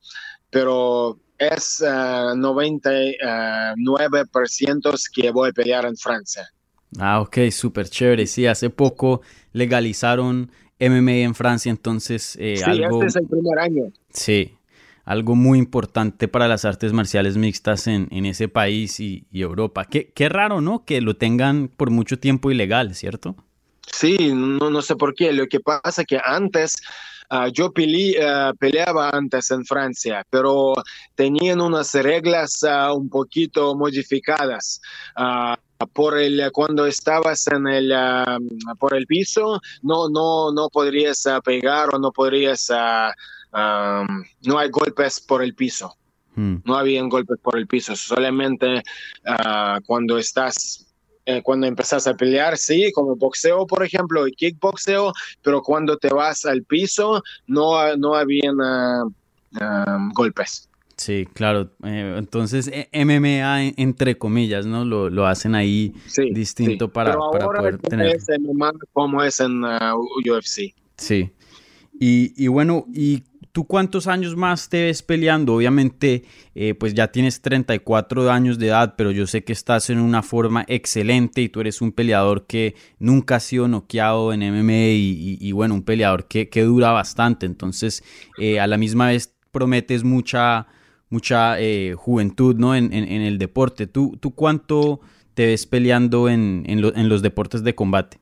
pero 0.48 1.18
es 1.37 1.83
99% 1.83 3.20
ah, 3.22 4.94
que 5.12 5.31
voy 5.31 5.51
a 5.51 5.53
pelear 5.53 5.85
en 5.85 5.96
Francia. 5.96 6.48
Ah, 6.98 7.20
ok, 7.20 7.51
súper 7.51 7.88
chévere. 7.88 8.27
Sí, 8.27 8.46
hace 8.46 8.70
poco 8.70 9.20
legalizaron 9.53 10.51
MMA 10.81 11.12
en 11.12 11.35
Francia, 11.35 11.70
entonces 11.70 12.37
eh, 12.40 12.57
sí, 12.57 12.83
este 12.83 13.07
es 13.07 13.16
el 13.16 13.27
primer 13.27 13.59
año. 13.59 13.92
Sí, 14.11 14.57
algo 15.04 15.34
muy 15.34 15.58
importante 15.58 16.28
para 16.28 16.48
las 16.48 16.64
artes 16.64 16.92
marciales 16.92 17.36
mixtas 17.36 17.86
en, 17.86 18.08
ese 18.26 18.48
país 18.48 19.00
y, 19.00 19.26
Europa. 19.32 19.84
Qué, 19.84 20.12
qué, 20.14 20.28
raro, 20.28 20.60
¿no? 20.60 20.84
Que 20.84 21.00
lo 21.00 21.16
tengan 21.16 21.68
por 21.68 21.90
mucho 21.90 22.18
tiempo 22.18 22.50
ilegal, 22.50 22.94
¿cierto? 22.94 23.34
Sí, 23.86 24.32
no, 24.32 24.70
no 24.70 24.82
sé 24.82 24.96
por 24.96 25.14
qué. 25.14 25.32
Lo 25.32 25.46
que 25.46 25.60
pasa 25.60 26.02
es 26.02 26.06
que 26.06 26.20
antes 26.24 26.76
ah, 27.30 27.48
yo 27.48 27.72
ah, 28.22 28.52
peleaba 28.58 29.10
antes 29.10 29.50
en 29.50 29.64
Francia, 29.64 30.24
pero 30.30 30.74
tenían 31.14 31.60
unas 31.60 31.92
reglas 31.94 32.62
uh, 32.62 32.94
un 32.94 33.08
poquito 33.08 33.74
modificadas. 33.74 34.80
por 35.92 36.16
el 36.16 36.50
cuando 36.52 36.86
estabas 36.86 37.48
en 37.48 37.66
el 37.66 37.92
por 38.78 38.94
el 38.94 39.04
piso 39.06 39.60
no 39.82 40.08
no 40.08 40.52
no 40.52 40.68
podrías 40.68 41.24
pegar 41.44 41.92
o 41.92 41.98
no 41.98 42.12
podrías 42.12 42.70
no 43.52 44.58
hay 44.58 44.68
golpes 44.70 45.20
por 45.20 45.42
el 45.42 45.54
piso. 45.54 45.96
Hmm. 46.34 46.56
No 46.64 46.76
habían 46.76 47.08
golpes 47.08 47.38
por 47.42 47.58
el 47.58 47.66
piso, 47.66 47.94
solamente 47.94 48.82
ah, 49.26 49.80
cuando 49.86 50.16
estás, 50.16 50.86
eh, 51.26 51.42
cuando 51.42 51.66
empezás 51.66 52.06
a 52.06 52.14
pelear, 52.14 52.56
sí, 52.56 52.90
como 52.92 53.16
boxeo, 53.16 53.66
por 53.66 53.84
ejemplo, 53.84 54.26
y 54.26 54.32
kickboxeo, 54.32 55.12
pero 55.42 55.60
cuando 55.60 55.98
te 55.98 56.08
vas 56.08 56.46
al 56.46 56.62
piso, 56.64 57.22
no, 57.46 57.96
no 57.96 58.14
habían 58.14 58.56
ah, 58.62 59.04
golpes. 60.14 60.70
Sí, 60.96 61.26
claro. 61.34 61.68
Eh, 61.84 62.14
entonces, 62.16 62.70
eh, 62.72 62.88
MMA 63.04 63.72
entre 63.76 64.16
comillas, 64.16 64.66
¿no? 64.66 64.84
Lo, 64.84 65.10
lo 65.10 65.26
hacen 65.26 65.54
ahí 65.54 65.92
distinto 66.32 66.92
para, 66.92 67.16
para 67.32 67.46
poder 67.46 67.78
tener. 67.78 68.14
Es 68.14 68.26
MMA 68.38 68.72
como 68.92 69.22
es 69.22 69.40
en 69.40 69.64
UFC. 69.64 70.74
Sí. 70.96 71.30
Y, 71.98 72.32
y, 72.36 72.46
bueno, 72.46 72.86
¿y 72.94 73.24
¿Tú 73.52 73.66
cuántos 73.66 74.06
años 74.06 74.34
más 74.34 74.70
te 74.70 74.84
ves 74.84 75.02
peleando? 75.02 75.54
Obviamente, 75.54 76.24
eh, 76.54 76.72
pues 76.72 76.94
ya 76.94 77.08
tienes 77.08 77.42
34 77.42 78.30
años 78.30 78.58
de 78.58 78.68
edad, 78.68 78.94
pero 78.96 79.10
yo 79.10 79.26
sé 79.26 79.44
que 79.44 79.52
estás 79.52 79.90
en 79.90 79.98
una 79.98 80.22
forma 80.22 80.64
excelente 80.68 81.42
y 81.42 81.50
tú 81.50 81.60
eres 81.60 81.82
un 81.82 81.92
peleador 81.92 82.46
que 82.46 82.74
nunca 82.98 83.36
ha 83.36 83.40
sido 83.40 83.68
noqueado 83.68 84.32
en 84.32 84.40
MMA 84.40 84.94
y, 84.94 85.52
bueno, 85.52 85.74
un 85.74 85.82
peleador 85.82 86.28
que, 86.28 86.48
dura 86.64 86.92
bastante. 86.92 87.44
Entonces, 87.44 88.02
eh, 88.38 88.58
a 88.58 88.66
la 88.66 88.78
misma 88.78 89.08
vez 89.08 89.34
prometes 89.50 90.02
mucha, 90.02 90.66
mucha 91.10 91.60
eh, 91.60 91.92
juventud 91.94 92.56
¿no? 92.56 92.74
En, 92.74 92.90
el 92.94 93.36
deporte. 93.36 93.86
¿Tú, 93.86 94.16
¿Tú 94.18 94.30
cuánto 94.34 95.00
te 95.34 95.44
ves 95.44 95.66
peleando 95.66 96.30
en, 96.30 96.64
en 96.66 97.08
los 97.10 97.20
deportes 97.20 97.62
de 97.62 97.74
combate? 97.74 98.21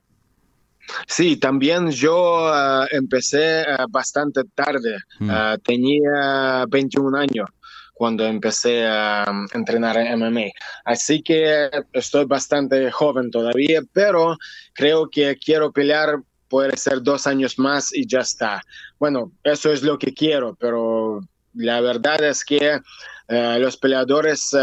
Sí, 1.06 1.36
también 1.36 1.90
yo 1.90 2.48
ah, 2.48 2.86
empecé 2.90 3.62
ah, 3.62 3.86
bastante 3.88 4.42
tarde. 4.54 4.96
Mm. 5.18 5.30
Ah, 5.30 5.56
tenía 5.62 6.64
21 6.68 7.16
años 7.16 7.48
cuando 7.94 8.24
empecé 8.24 8.86
a 8.86 9.30
entrenar 9.52 9.98
en 9.98 10.18
MMA. 10.18 10.46
Así 10.84 11.22
que 11.22 11.68
estoy 11.92 12.24
bastante 12.24 12.90
joven 12.90 13.30
todavía, 13.30 13.82
pero 13.92 14.38
creo 14.72 15.10
que 15.10 15.36
quiero 15.36 15.70
pelear, 15.70 16.22
puede 16.48 16.76
ser 16.78 17.02
dos 17.02 17.26
años 17.26 17.58
más 17.58 17.94
y 17.94 18.06
ya 18.06 18.20
está. 18.20 18.62
Bueno, 18.98 19.32
eso 19.44 19.70
es 19.70 19.82
lo 19.82 19.98
que 19.98 20.14
quiero, 20.14 20.56
pero 20.58 21.20
la 21.52 21.82
verdad 21.82 22.24
es 22.24 22.42
que 22.42 22.80
los 23.28 23.76
peleadores 23.76 24.56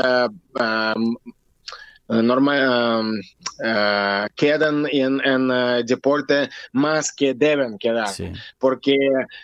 eh, 2.10 2.22
normal, 2.22 3.20
uh, 3.60 4.28
quedan 4.36 4.88
en, 4.91 5.20
en 5.26 5.52
uh, 5.52 5.84
deporte 5.84 6.50
más 6.72 7.12
que 7.12 7.34
deben 7.34 7.78
quedar. 7.78 8.10
Porque 8.60 8.96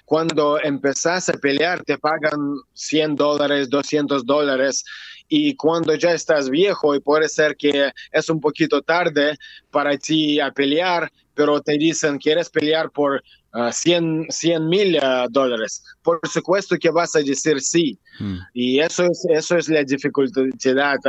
cuando 0.05 0.59
empezás 0.61 1.27
a 1.29 1.33
pelear 1.33 1.83
te 1.83 1.97
pagan 1.97 2.55
100 2.73 3.15
dólares, 3.15 3.69
200 3.69 4.25
dólares 4.25 4.85
y 5.27 5.55
cuando 5.55 5.95
ya 5.95 6.11
estás 6.11 6.49
viejo 6.49 6.95
y 6.95 6.99
puede 6.99 7.27
ser 7.27 7.57
que 7.57 7.91
es 8.11 8.29
un 8.29 8.39
poquito 8.39 8.81
tarde 8.81 9.37
para 9.71 9.97
ti 9.97 10.39
a 10.39 10.51
pelear, 10.51 11.11
pero 11.33 11.59
te 11.61 11.77
dicen, 11.77 12.17
¿quieres 12.17 12.49
pelear 12.49 12.91
por 12.91 13.23
100 13.71 14.27
ah, 14.29 14.59
mil 14.59 14.97
ah, 15.01 15.27
dólares. 15.29 15.83
Por 16.01 16.19
supuesto 16.27 16.77
que 16.77 16.89
vas 16.89 17.15
a 17.15 17.19
decir 17.19 17.61
sí. 17.61 17.97
Hmm. 18.19 18.37
Y 18.53 18.79
eso 18.79 19.05
es, 19.05 19.25
eso 19.29 19.57
es 19.57 19.69
la 19.69 19.83
dificultad 19.83 20.45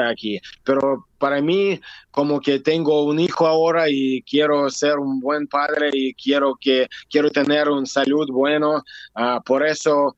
aquí. 0.09 0.39
Pero 0.65 1.07
para 1.19 1.41
mí, 1.41 1.81
como 2.11 2.41
que 2.41 2.61
tengo 2.61 3.05
un 3.05 3.19
hijo 3.19 3.47
ahora 3.47 3.89
y 3.89 4.23
quiero 4.23 4.69
ser 4.71 4.99
un 4.99 5.21
buen 5.21 5.47
padre 5.47 5.91
y 5.93 6.13
quiero, 6.15 6.55
que, 6.61 6.87
quiero 7.11 7.31
tener 7.31 7.69
un 7.69 7.87
salud 7.87 8.29
bueno, 8.31 8.83
ah, 9.15 9.41
por 9.45 9.67
eso 9.67 10.15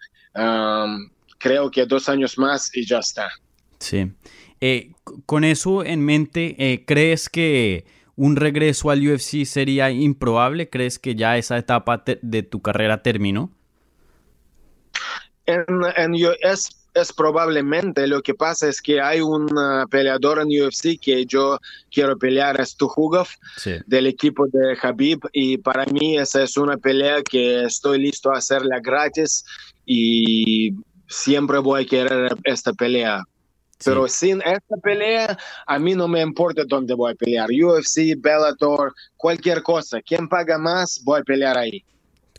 creo 1.39 1.71
que 1.71 1.87
dos 1.87 2.09
años 2.11 2.37
más 2.37 2.71
y 2.77 2.85
ya 2.85 2.99
está. 2.99 3.31
Sí. 3.79 4.12
Eh, 4.61 4.93
con 5.27 5.45
eso 5.45 5.85
en 5.85 6.05
mente, 6.05 6.57
eh, 6.59 6.85
¿crees 6.87 7.29
que 7.29 7.85
un 8.16 8.37
regreso 8.37 8.90
al 8.90 9.07
UFC 9.07 9.44
sería 9.44 9.90
improbable? 9.90 10.68
¿Crees 10.68 10.98
que 10.98 11.14
ya 11.14 11.37
esa 11.37 11.59
etapa 11.59 12.02
de 12.22 12.42
tu 12.42 12.61
carrera 12.62 13.02
terminó? 13.02 13.50
En, 15.44 15.64
en 15.96 16.14
es, 16.40 16.88
es, 16.94 17.12
probablemente, 17.12 18.07
lo 18.07 18.20
que 18.22 18.35
pasa 18.35 18.68
es 18.68 18.83
que 18.83 19.00
hay 19.00 19.20
un 19.20 19.48
peleador 19.90 20.40
en 20.40 20.48
UFC 20.48 20.98
que 21.00 21.24
yo 21.26 21.59
quiero 21.92 22.18
pelear, 22.18 22.61
es 22.61 22.76
Tuhugov, 22.76 23.29
del 23.87 24.07
equipo 24.07 24.46
de 24.48 24.76
Habib, 24.83 25.20
y 25.33 25.59
para 25.59 25.85
mí 25.87 26.18
esa 26.18 26.42
es 26.42 26.57
una 26.57 26.76
pelea 26.76 27.22
que 27.22 27.62
estoy 27.64 28.00
listo 28.00 28.33
a 28.33 28.38
hacerla 28.38 28.81
gratis 28.81 29.44
y 29.85 30.74
siempre 31.07 31.59
voy 31.59 31.85
a 31.85 31.87
querer 31.87 32.37
esta 32.44 32.72
pelea 32.72 33.22
pero 33.85 34.09
sin 34.09 34.41
esta 34.43 34.77
pelea, 34.83 35.39
a 35.67 35.79
mí 35.79 35.95
no 35.95 36.09
me 36.09 36.21
importa 36.21 36.62
dónde 36.67 36.95
voy 36.95 37.12
a 37.12 37.15
pelear. 37.15 37.49
UFC, 37.51 38.17
Bellator, 38.19 38.95
cualquier 39.17 39.62
cosa. 39.62 40.01
Quien 40.01 40.29
paga 40.29 40.59
más, 40.59 41.01
voy 41.05 41.21
a 41.21 41.25
pelear 41.25 41.59
ahí. 41.59 41.85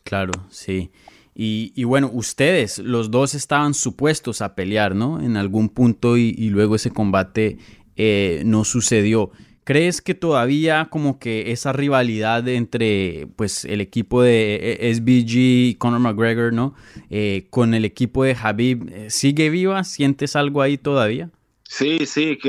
Claro, 0.04 0.34
sí. 0.50 0.92
Y, 1.40 1.84
bueno, 1.84 2.10
ustedes, 2.12 2.80
los 2.80 3.12
dos 3.12 3.36
estaban 3.36 3.76
supuestos 3.76 4.42
a 4.42 4.56
pelear, 4.56 4.96
¿no? 4.96 5.22
En 5.22 5.38
algún 5.38 5.70
punto 5.70 6.18
y, 6.18 6.34
luego 6.50 6.76
ese 6.76 6.90
combate 6.90 7.60
eh, 7.96 8.42
no 8.44 8.64
sucedió. 8.64 9.32
¿Crees 9.68 10.02
que 10.02 10.16
todavía 10.16 10.88
como 10.90 11.20
que 11.20 11.52
esa 11.52 11.74
rivalidad 11.74 12.48
entre 12.48 13.28
pues 13.36 13.66
el 13.66 13.82
equipo 13.82 14.22
de 14.22 14.78
eh, 14.80 14.94
SBG, 14.96 15.78
Conor 15.78 16.00
McGregor, 16.00 16.54
¿no? 16.54 16.74
Eh, 17.10 17.48
con 17.50 17.74
el 17.74 17.84
equipo 17.84 18.24
de 18.24 18.34
Habib, 18.42 18.88
eh, 18.90 19.10
¿sigue 19.10 19.50
viva? 19.50 19.84
¿Sientes 19.84 20.38
algo 20.38 20.62
ahí 20.62 20.78
todavía? 20.78 21.32
Sí, 21.64 22.06
sí, 22.06 22.40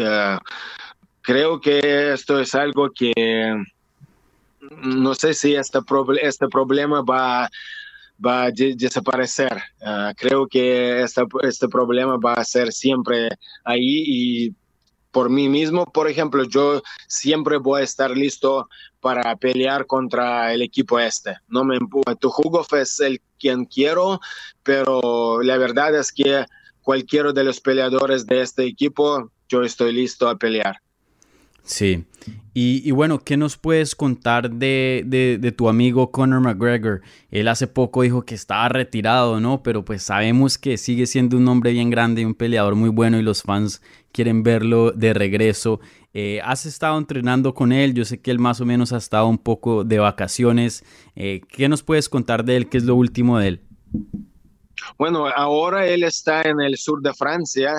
creo 1.23 1.61
que 1.61 2.13
esto 2.13 2.39
es 2.39 2.55
algo 2.55 2.93
que 2.93 3.13
no 4.85 5.13
sé 5.17 5.35
si 5.35 5.57
este, 5.57 5.81
este 6.23 6.47
problema 6.47 7.03
va 7.03 7.51
va 8.25 8.45
a 8.45 8.51
desaparecer. 8.53 9.61
Ah, 9.83 10.13
creo 10.17 10.47
que 10.47 11.03
este, 11.03 11.23
este 11.43 11.67
problema 11.67 12.17
va 12.17 12.35
a 12.35 12.45
ser 12.45 12.73
siempre 12.73 13.29
ahí 13.65 14.05
y 14.07 14.55
por 15.19 15.31
mí 15.31 15.49
mismo, 15.49 15.85
por 15.85 16.09
ejemplo, 16.09 16.45
yo 16.45 16.81
siempre 17.09 17.57
voy 17.57 17.81
a 17.81 17.85
estar 17.85 18.13
listo 18.13 18.69
para 19.01 19.35
pelear 19.35 19.85
contra 19.85 20.55
el 20.55 20.63
equipo 20.63 21.01
este. 21.01 21.35
No 21.49 21.65
me 21.65 21.77
Tu 22.21 22.31
jugo 22.31 22.65
es 22.81 23.01
el 23.01 23.21
quien 23.37 23.65
quiero, 23.65 24.21
pero 24.63 25.43
la 25.43 25.59
verdad 25.59 25.93
es 25.97 26.13
que 26.13 26.45
cualquiera 26.83 27.33
de 27.33 27.43
los 27.43 27.59
peleadores 27.59 28.27
de 28.27 28.43
este 28.43 28.65
equipo, 28.65 29.33
yo 29.49 29.65
estoy 29.65 29.93
listo 29.93 30.29
a 30.29 30.39
pelear. 30.39 30.81
Sí. 31.65 32.05
Y, 32.61 32.91
bueno, 32.91 33.21
¿qué 33.21 33.37
nos 33.37 33.57
puedes 33.57 33.95
contar 33.95 34.51
de, 34.51 35.55
tu 35.57 35.69
amigo 35.69 36.11
Conor 36.11 36.41
McGregor? 36.41 37.03
Él 37.31 37.47
hace 37.47 37.69
poco 37.69 38.03
dijo 38.03 38.25
que 38.25 38.35
estaba 38.35 38.69
retirado, 38.69 39.39
¿no? 39.39 39.63
Pero 39.63 39.85
pues 39.85 40.03
sabemos 40.03 40.59
que 40.59 40.77
sigue 40.77 41.07
siendo 41.07 41.37
un 41.37 41.47
hombre 41.47 41.71
bien 41.71 41.89
grande 41.89 42.23
y 42.23 42.25
un 42.25 42.35
peleador 42.35 42.75
muy 42.75 42.89
bueno 42.89 43.17
y 43.17 43.23
los 43.23 43.43
fans 43.43 43.81
quieren 44.13 44.43
verlo 44.43 44.93
de 44.93 45.15
regreso. 45.15 45.81
Eh, 46.15 46.41
¿Has 46.45 46.67
estado 46.67 46.99
entrenando 46.99 47.55
con 47.55 47.73
él? 47.73 47.95
Yo 47.95 48.05
sé 48.05 48.21
que 48.21 48.31
él 48.31 48.39
más 48.39 48.61
o 48.61 48.67
menos 48.67 48.93
ha 48.93 48.97
estado 48.97 49.27
un 49.27 49.39
poco 49.39 49.85
de 49.85 49.99
vacaciones. 49.99 50.85
Eh, 51.15 51.43
¿Qué 51.49 51.69
nos 51.69 51.83
puedes 51.83 52.09
contar 52.09 52.45
de 52.45 52.57
él? 52.57 52.69
¿Qué 52.69 52.79
es 52.79 52.85
lo 52.85 52.95
último 52.95 53.39
de 53.39 53.49
él? 53.49 53.61
Bueno, 54.99 55.27
ahora 55.27 55.87
él 55.87 56.03
está 56.03 56.43
en 56.43 56.61
el 56.61 56.77
sur 56.77 57.03
de 57.03 57.13
Francia 57.15 57.75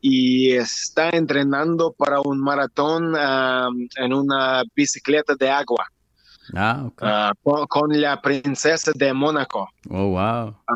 y 0.00 0.52
está 0.52 1.10
entrenando 1.10 1.92
para 1.92 2.20
un 2.20 2.40
maratón 2.40 3.14
en 3.96 4.12
una 4.12 4.62
bicicleta 4.74 5.34
de 5.34 5.48
agua. 5.48 5.86
Ah, 6.54 6.90
ah 7.00 7.32
con, 7.42 8.00
la 8.00 8.20
princesa 8.20 8.92
de 8.94 9.12
Mónaco. 9.12 9.68
Oh, 9.88 10.08
wow. 10.10 10.56
Ah, 10.66 10.74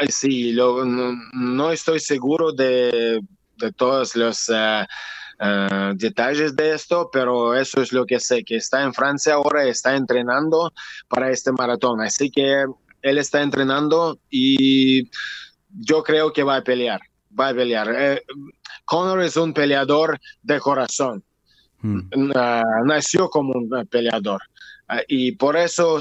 eh, 0.00 0.10
sí, 0.10 0.54
no, 0.54 1.70
estoy 1.70 2.00
seguro 2.00 2.52
de, 2.52 3.20
todos 3.76 4.16
los 4.16 4.50
ah, 4.50 4.86
detalles 5.94 6.56
de 6.56 6.74
esto, 6.74 7.10
pero 7.12 7.54
eso 7.54 7.82
es 7.82 7.92
lo 7.92 8.06
que 8.06 8.20
sé, 8.20 8.44
que 8.44 8.56
está 8.56 8.82
en 8.82 8.94
Francia 8.94 9.34
ahora, 9.34 9.64
está 9.64 9.94
entrenando 9.96 10.72
para 11.08 11.30
este 11.30 11.52
maratón. 11.52 12.00
Así 12.00 12.30
que 12.30 12.64
él 13.02 13.18
está 13.18 13.42
entrenando 13.42 14.18
y 14.30 15.10
yo 15.68 16.02
creo 16.02 16.32
que 16.32 16.42
va 16.42 16.56
a 16.56 16.64
pelear 16.64 17.00
va 17.38 17.48
a 17.48 17.54
pelear. 17.54 17.94
Eh, 17.94 18.22
Conor 18.84 19.22
es 19.22 19.36
un 19.36 19.52
peleador 19.52 20.18
de 20.42 20.60
corazón. 20.60 21.22
Hmm. 21.80 22.08
nació 22.84 23.28
como 23.28 23.52
un 23.52 23.86
peleador. 23.86 24.40
Ah, 24.88 25.02
y 25.06 25.32
por 25.32 25.56
eso 25.56 25.98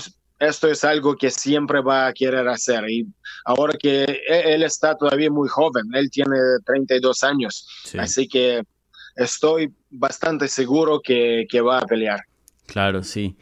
esto 0.48 0.70
es 0.70 0.84
algo 0.84 1.16
que 1.16 1.30
siempre 1.32 1.82
va 1.82 2.08
a 2.08 2.14
querer 2.14 2.48
hacer. 2.48 2.90
Y 2.90 3.06
ahora 3.46 3.78
que 3.78 4.04
e, 4.04 4.54
él 4.54 4.64
está 4.64 4.96
todavía 4.96 5.30
muy 5.30 5.48
joven, 5.48 5.86
él 5.94 6.10
tiene 6.10 6.38
32 6.66 7.24
años. 7.24 7.68
Así 7.98 8.28
que 8.28 8.64
estoy 9.16 9.74
bastante 9.90 10.48
seguro 10.48 11.02
que, 11.02 11.46
que 11.50 11.62
va 11.62 11.80
a 11.80 11.86
pelear. 11.86 12.22
Claro, 12.68 13.04
sí. 13.04 13.36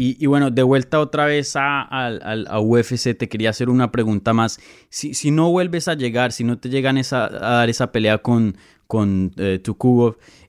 Y, 0.00 0.26
bueno, 0.26 0.52
de 0.52 0.62
vuelta 0.62 1.00
otra 1.00 1.26
vez 1.26 1.56
a, 1.56 1.82
a, 1.82 2.60
UFC, 2.60 3.18
te 3.18 3.28
quería 3.28 3.50
hacer 3.50 3.68
una 3.68 3.90
pregunta 3.90 4.32
más. 4.32 4.60
Si, 4.90 5.12
si, 5.12 5.32
no 5.32 5.50
vuelves 5.50 5.88
a 5.88 5.94
llegar, 5.94 6.30
si 6.30 6.44
no 6.44 6.56
te 6.56 6.68
llegan 6.68 6.98
esa, 6.98 7.26
a 7.26 7.56
dar 7.56 7.68
esa 7.68 7.90
pelea 7.90 8.18
con, 8.18 8.56
con 8.86 9.32
eh, 9.38 9.60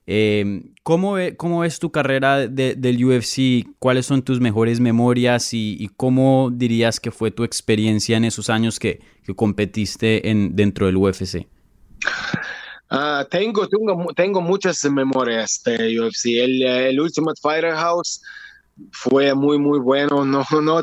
eh, 0.06 0.62
¿cómo, 0.84 1.16
¿cómo, 1.36 1.60
ves 1.60 1.80
tu 1.80 1.90
carrera 1.90 2.46
del 2.46 3.04
UFC? 3.04 3.66
¿Cuáles 3.80 4.06
son 4.06 4.22
tus 4.22 4.38
mejores 4.38 4.78
memorias 4.78 5.52
y, 5.52 5.90
cómo 5.96 6.52
dirías 6.52 7.00
que 7.00 7.10
fue 7.10 7.32
tu 7.32 7.42
experiencia 7.42 8.16
en 8.16 8.26
esos 8.26 8.50
años 8.50 8.78
que, 8.78 9.00
que 9.24 9.34
competiste 9.34 10.30
en, 10.30 10.54
dentro 10.54 10.86
del 10.86 10.96
UFC? 10.96 11.48
Ah, 12.88 13.26
tengo, 13.28 13.66
tengo, 13.66 14.06
tengo, 14.14 14.40
muchas 14.40 14.84
memorias 14.84 15.60
de 15.64 16.00
UFC. 16.00 16.26
El, 16.40 16.62
el 16.62 17.00
Ultimate 17.00 17.40
Fighter 17.42 17.74
House 17.74 18.20
fue 18.92 19.34
muy, 19.34 19.58
muy 19.58 19.78
bueno. 19.78 20.24
No, 20.30 20.44
no, 20.62 20.82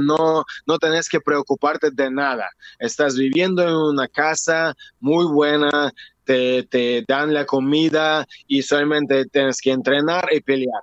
no, 0.00 0.44
no 0.66 0.78
tenés 0.78 1.08
que 1.08 1.20
preocuparte 1.20 1.90
de 1.90 2.10
nada. 2.10 2.48
Estás 2.78 3.16
viviendo 3.16 3.62
en 3.62 3.74
una 3.74 4.08
casa 4.08 4.74
muy 5.00 5.26
buena, 5.26 5.92
te, 6.24 6.64
te 6.64 7.04
dan 7.06 7.34
la 7.34 7.44
comida 7.44 8.26
y 8.46 8.62
solamente 8.62 9.26
tienes 9.26 9.60
que 9.60 9.70
entrenar 9.70 10.28
y 10.32 10.40
pelear. 10.40 10.80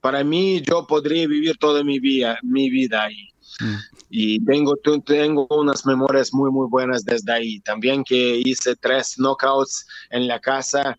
Para 0.00 0.22
mí, 0.24 0.60
yo 0.60 0.86
podría 0.86 1.26
vivir 1.26 1.56
toda 1.58 1.82
mi 1.82 1.98
vida, 1.98 2.38
mi 2.42 2.68
vida 2.68 3.04
ahí. 3.04 3.28
Mm. 3.60 3.76
Y 4.10 4.44
tengo, 4.44 4.74
tengo 5.04 5.46
unas 5.50 5.86
memorias 5.86 6.32
muy, 6.32 6.50
muy 6.50 6.68
buenas 6.68 7.04
desde 7.04 7.32
ahí. 7.32 7.60
También 7.60 8.04
que 8.04 8.42
hice 8.44 8.76
tres 8.76 9.14
knockouts 9.16 9.86
en 10.10 10.28
la 10.28 10.40
casa 10.40 10.98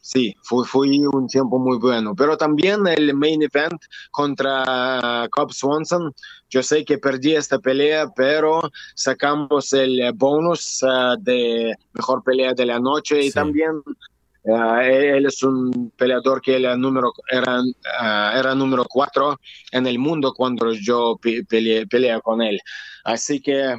sí, 0.00 0.34
fue, 0.42 0.66
fue, 0.66 0.88
un 1.12 1.26
tiempo 1.26 1.58
muy 1.58 1.78
bueno. 1.78 2.14
Pero 2.14 2.36
también 2.36 2.86
el 2.86 3.14
main 3.14 3.42
event 3.42 3.80
contra 4.10 5.28
Cobb 5.30 5.52
Swanson. 5.52 6.12
Yo 6.48 6.62
sé 6.62 6.84
que 6.84 6.98
perdí 6.98 7.34
esta 7.34 7.58
pelea, 7.58 8.08
pero 8.14 8.60
sacamos 8.94 9.72
el 9.72 10.00
bonus 10.14 10.82
ah, 10.84 11.16
de 11.18 11.74
mejor 11.92 12.22
pelea 12.22 12.54
de 12.54 12.66
la 12.66 12.78
noche 12.78 13.20
y 13.24 13.32
también 13.32 13.82
ah, 14.54 14.84
él 14.84 15.26
es 15.26 15.42
un 15.42 15.92
peleador 15.96 16.40
que 16.40 16.56
era 16.56 16.76
número, 16.76 17.12
era, 17.28 17.60
ah, 17.98 18.32
era 18.38 18.54
número 18.54 18.84
cuatro 18.88 19.40
en 19.72 19.86
el 19.88 19.98
mundo 19.98 20.32
cuando 20.34 20.72
yo 20.72 21.18
peleé, 21.48 21.86
peleé 21.86 22.20
con 22.22 22.42
él. 22.42 22.60
Así 23.04 23.40
que 23.40 23.76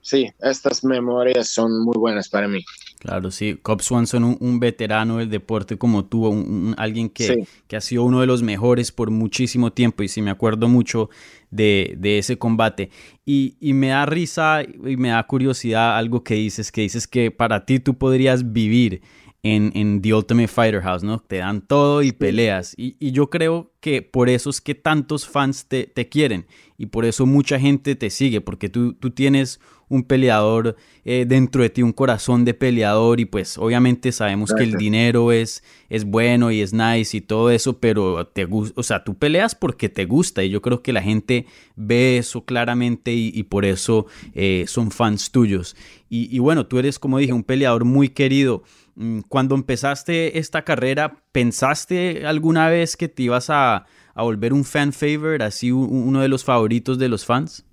sí, 0.00 0.30
estas 0.40 0.84
memorias 0.84 1.48
son 1.48 1.84
muy 1.84 1.96
buenas 1.96 2.28
para 2.28 2.48
mí. 2.48 2.64
Claro, 3.04 3.30
sí. 3.30 3.58
Cobb 3.60 3.82
Swanson, 3.82 4.24
un, 4.24 4.38
un 4.40 4.58
veterano 4.58 5.18
del 5.18 5.28
deporte 5.28 5.76
como 5.76 6.06
tú, 6.06 6.26
un, 6.26 6.74
alguien 6.78 7.10
que, 7.10 7.46
que, 7.68 7.76
ha 7.76 7.82
sido 7.82 8.02
uno 8.02 8.22
de 8.22 8.26
los 8.26 8.42
mejores 8.42 8.92
por 8.92 9.10
muchísimo 9.10 9.74
tiempo 9.74 10.02
y 10.02 10.08
sí 10.08 10.22
me 10.22 10.30
acuerdo 10.30 10.68
mucho 10.68 11.10
de, 11.50 11.96
de 11.98 12.16
ese 12.16 12.38
combate. 12.38 12.88
Y, 13.26 13.56
y, 13.60 13.74
me 13.74 13.88
da 13.88 14.06
risa 14.06 14.62
y 14.62 14.96
me 14.96 15.10
da 15.10 15.22
curiosidad 15.26 15.98
algo 15.98 16.24
que 16.24 16.36
dices, 16.36 16.72
que 16.72 16.80
dices 16.80 17.06
que 17.06 17.30
para 17.30 17.66
ti 17.66 17.78
tú 17.78 17.92
podrías 17.92 18.54
vivir 18.54 19.02
en, 19.42 19.70
en 19.74 20.00
The 20.00 20.14
Ultimate 20.14 20.48
Fighter 20.48 20.80
House, 20.80 21.02
¿no? 21.02 21.18
Te 21.18 21.36
dan 21.36 21.60
todo 21.60 22.02
y 22.02 22.12
peleas. 22.12 22.72
Y, 22.78 22.96
y, 22.98 23.12
yo 23.12 23.28
creo 23.28 23.70
que 23.80 24.00
por 24.00 24.30
eso 24.30 24.48
es 24.48 24.62
que 24.62 24.74
tantos 24.74 25.28
fans 25.28 25.66
te, 25.66 25.84
te, 25.84 26.08
quieren 26.08 26.46
y 26.78 26.86
por 26.86 27.04
eso 27.04 27.26
mucha 27.26 27.60
gente 27.60 27.96
te 27.96 28.08
sigue, 28.08 28.40
porque 28.40 28.70
tú, 28.70 28.94
tú 28.94 29.10
tienes 29.10 29.60
un 29.94 30.02
peleador 30.02 30.76
eh, 31.04 31.24
dentro 31.26 31.62
de 31.62 31.70
ti, 31.70 31.82
un 31.82 31.92
corazón 31.92 32.44
de 32.44 32.54
peleador 32.54 33.20
y 33.20 33.24
pues 33.26 33.58
obviamente 33.58 34.10
sabemos 34.10 34.52
que 34.52 34.64
el 34.64 34.72
dinero 34.72 35.32
es, 35.32 35.62
es 35.88 36.04
bueno 36.04 36.50
y 36.50 36.60
es 36.60 36.72
nice 36.72 37.16
y 37.16 37.20
todo 37.20 37.50
eso, 37.50 37.78
pero 37.78 38.26
te 38.26 38.44
gusta, 38.44 38.80
o 38.80 38.82
sea, 38.82 39.04
tú 39.04 39.14
peleas 39.14 39.54
porque 39.54 39.88
te 39.88 40.04
gusta 40.04 40.42
y 40.42 40.50
yo 40.50 40.60
creo 40.62 40.82
que 40.82 40.92
la 40.92 41.02
gente 41.02 41.46
ve 41.76 42.18
eso 42.18 42.44
claramente 42.44 43.12
y, 43.12 43.42
por 43.44 43.64
eso 43.64 44.06
eh, 44.34 44.64
son 44.66 44.90
fans 44.90 45.30
tuyos. 45.30 45.76
Y, 46.08 46.34
y 46.34 46.38
bueno, 46.38 46.66
tú 46.66 46.78
eres, 46.78 46.98
como 46.98 47.18
dije, 47.18 47.32
un 47.32 47.44
peleador 47.44 47.84
muy 47.84 48.08
querido. 48.08 48.62
Mm, 48.96 49.20
cuando 49.28 49.54
empezaste 49.54 50.38
esta 50.38 50.62
carrera, 50.62 51.22
¿pensaste 51.32 52.26
alguna 52.26 52.68
vez 52.68 52.96
que 52.96 53.08
te 53.08 53.24
ibas 53.24 53.50
a, 53.50 53.86
a 54.14 54.22
volver 54.22 54.52
un 54.52 54.64
fan 54.64 54.92
favorite, 54.92 55.44
así 55.44 55.70
uno 55.72 56.20
de 56.20 56.28
los 56.28 56.44
favoritos 56.44 56.98
de 56.98 57.08
los 57.08 57.24
fans? 57.24 57.64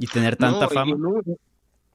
Y 0.00 0.06
tener 0.06 0.36
tanta 0.36 0.66
fama? 0.68 0.96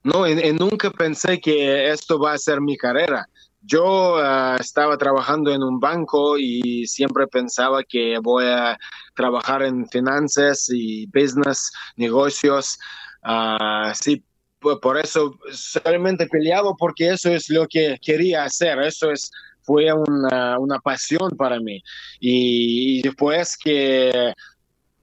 No, 0.04 0.28
nunca 0.60 0.92
pensé 0.92 1.40
que 1.42 1.90
esto 1.90 2.20
va 2.20 2.34
a 2.34 2.38
ser 2.38 2.62
mi 2.62 2.78
carrera. 2.78 3.26
Yo 3.64 4.18
ah, 4.18 4.58
estaba 4.60 4.96
trabajando 4.96 5.52
en 5.52 5.64
un 5.64 5.80
banco 5.80 6.38
y 6.38 6.86
siempre 6.86 7.26
pensaba 7.26 7.84
que 7.84 8.20
voy 8.22 8.46
a 8.46 8.78
trabajar 9.16 9.64
en 9.64 9.90
finanzas 9.90 10.70
y 10.70 11.08
business, 11.08 11.72
negocios. 11.96 12.78
Uh, 13.24 13.92
sí, 14.00 14.24
por 14.60 15.00
eso 15.00 15.36
solamente 15.52 16.28
peleaba 16.28 16.76
porque 16.78 17.10
eso 17.10 17.32
es 17.32 17.50
lo 17.50 17.68
que 17.68 17.98
quería 18.00 18.44
hacer. 18.44 18.80
Eso 18.84 19.10
es 19.10 19.32
fue 19.64 19.92
una, 19.92 20.60
una 20.60 20.78
pasión 20.78 21.32
para 21.36 21.60
mí. 21.60 21.82
Y, 22.20 23.00
y 23.00 23.02
después 23.02 23.58
que 23.58 24.32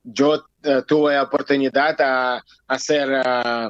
yo 0.04 0.44
eh, 0.62 0.82
tuve 0.86 1.18
oportunidad 1.18 2.00
a, 2.00 2.42
hacer, 2.68 3.08
a, 3.14 3.68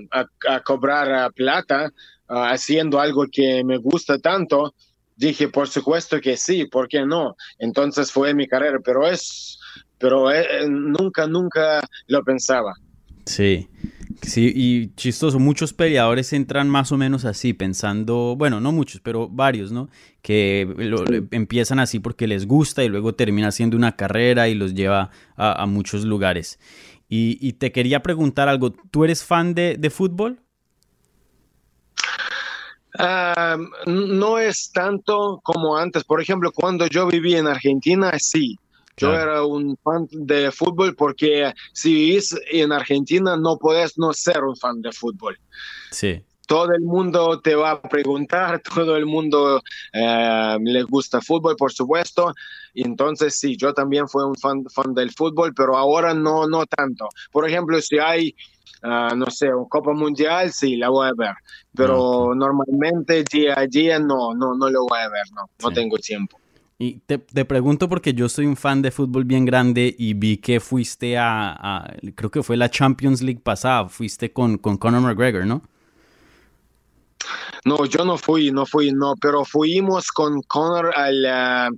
cobrar 0.64 1.32
plata 1.32 1.90
haciendo 2.28 2.98
algo 3.00 3.26
que 3.30 3.62
me 3.64 3.76
gusta 3.76 4.18
tanto, 4.18 4.74
dije, 5.16 5.48
por 5.48 5.68
supuesto 5.68 6.20
que 6.20 6.36
sí, 6.36 6.66
¿por 6.66 6.88
qué 6.88 7.04
no? 7.04 7.36
Entonces 7.58 8.10
fue 8.10 8.34
mi 8.34 8.46
carrera, 8.46 8.78
pero 8.84 9.06
es, 9.06 9.58
pero 9.98 10.30
eh, 10.32 10.66
nunca, 10.68 11.26
nunca 11.26 11.80
lo 12.08 12.22
pensaba. 12.22 12.74
Sí, 13.26 13.68
Sí, 14.22 14.52
y 14.54 14.94
chistoso, 14.94 15.40
muchos 15.40 15.72
peleadores 15.72 16.32
entran 16.32 16.68
más 16.68 16.92
o 16.92 16.96
menos 16.96 17.24
así, 17.24 17.54
pensando, 17.54 18.36
bueno, 18.38 18.60
no 18.60 18.70
muchos, 18.70 19.00
pero 19.00 19.28
varios, 19.28 19.72
¿no? 19.72 19.88
Que 20.22 20.60
empiezan 21.32 21.80
así 21.80 21.98
porque 21.98 22.28
les 22.28 22.46
gusta 22.46 22.84
y 22.84 22.88
luego 22.88 23.16
termina 23.16 23.48
haciendo 23.48 23.76
una 23.76 23.96
carrera 23.96 24.48
y 24.48 24.54
los 24.54 24.74
lleva 24.74 25.10
a, 25.36 25.66
muchos 25.66 26.04
lugares. 26.04 26.60
Y, 27.08 27.52
te 27.54 27.72
quería 27.72 28.00
preguntar 28.00 28.48
algo, 28.48 28.70
¿tú 28.70 29.04
eres 29.04 29.24
fan 29.24 29.54
de, 29.54 29.90
fútbol? 29.90 30.40
Ah, 32.96 33.56
no 33.86 34.38
es 34.38 34.70
tanto 34.72 35.40
como 35.42 35.76
antes. 35.76 36.04
Por 36.04 36.22
ejemplo, 36.22 36.52
cuando 36.52 36.86
yo 36.86 37.08
viví 37.08 37.34
en 37.34 37.48
Argentina, 37.48 38.12
sí. 38.18 38.56
Yo 39.02 39.14
era 39.14 39.44
un 39.44 39.76
fan 39.82 40.06
de 40.10 40.50
fútbol 40.52 40.94
porque 40.94 41.52
si 41.72 41.92
vivís 41.92 42.34
en 42.50 42.72
Argentina 42.72 43.36
no 43.36 43.58
puedes 43.58 43.98
no 43.98 44.12
ser 44.12 44.42
un 44.44 44.56
fan 44.56 44.80
de 44.80 44.92
fútbol. 44.92 45.38
Sí. 45.90 46.22
Todo 46.46 46.72
el 46.72 46.82
mundo 46.82 47.40
te 47.40 47.54
va 47.54 47.72
a 47.72 47.82
preguntar, 47.82 48.60
todo 48.74 48.96
el 48.96 49.06
mundo 49.06 49.62
eh, 49.92 50.58
le 50.62 50.82
gusta 50.84 51.20
fútbol, 51.20 51.56
por 51.56 51.72
supuesto. 51.72 52.34
Entonces 52.74 53.38
sí, 53.38 53.56
yo 53.56 53.74
también 53.74 54.08
fui 54.08 54.24
un 54.24 54.36
fan, 54.36 54.64
fan 54.70 54.94
del 54.94 55.10
fútbol, 55.12 55.52
pero 55.54 55.76
ahora 55.76 56.14
no, 56.14 56.46
no 56.46 56.66
tanto. 56.66 57.08
Por 57.30 57.48
ejemplo, 57.48 57.80
si 57.80 57.98
hay 57.98 58.34
ah, 58.82 59.14
no 59.16 59.26
sé, 59.26 59.52
un 59.54 59.68
Copa 59.68 59.92
Mundial, 59.92 60.52
sí, 60.52 60.76
la 60.76 60.88
voy 60.88 61.08
a 61.08 61.12
ver, 61.16 61.34
pero 61.74 62.34
normalmente 62.34 63.24
día 63.30 63.54
a 63.56 63.66
día 63.66 63.98
no, 63.98 64.34
no, 64.34 64.54
no 64.54 64.68
lo 64.68 64.86
voy 64.86 64.98
a 64.98 65.08
ver, 65.08 65.24
no, 65.34 65.48
no 65.62 65.70
tengo 65.70 65.96
tiempo. 65.98 66.41
Y 66.82 67.00
te, 67.06 67.44
pregunto 67.44 67.88
porque 67.88 68.12
yo 68.12 68.28
soy 68.28 68.46
un 68.46 68.56
fan 68.56 68.82
de 68.82 68.90
fútbol 68.90 69.24
bien 69.24 69.44
grande 69.44 69.94
y 69.96 70.14
vi 70.14 70.38
que 70.38 70.58
fuiste 70.58 71.16
a, 71.16 71.94
creo 72.16 72.28
que 72.28 72.42
fue 72.42 72.56
la 72.56 72.70
Champions 72.70 73.22
League 73.22 73.40
pasada, 73.40 73.88
fuiste 73.88 74.32
con, 74.32 74.58
con 74.58 74.78
Conor 74.78 75.00
McGregor, 75.02 75.46
¿no? 75.46 75.62
No, 77.64 77.84
yo 77.86 78.04
no 78.04 78.18
fui, 78.18 78.50
no 78.50 78.66
fui, 78.66 78.92
no, 78.92 79.14
pero 79.20 79.44
fuimos 79.44 80.10
con 80.10 80.42
Conor 80.42 80.92
al, 80.96 81.24
eh, 81.24 81.68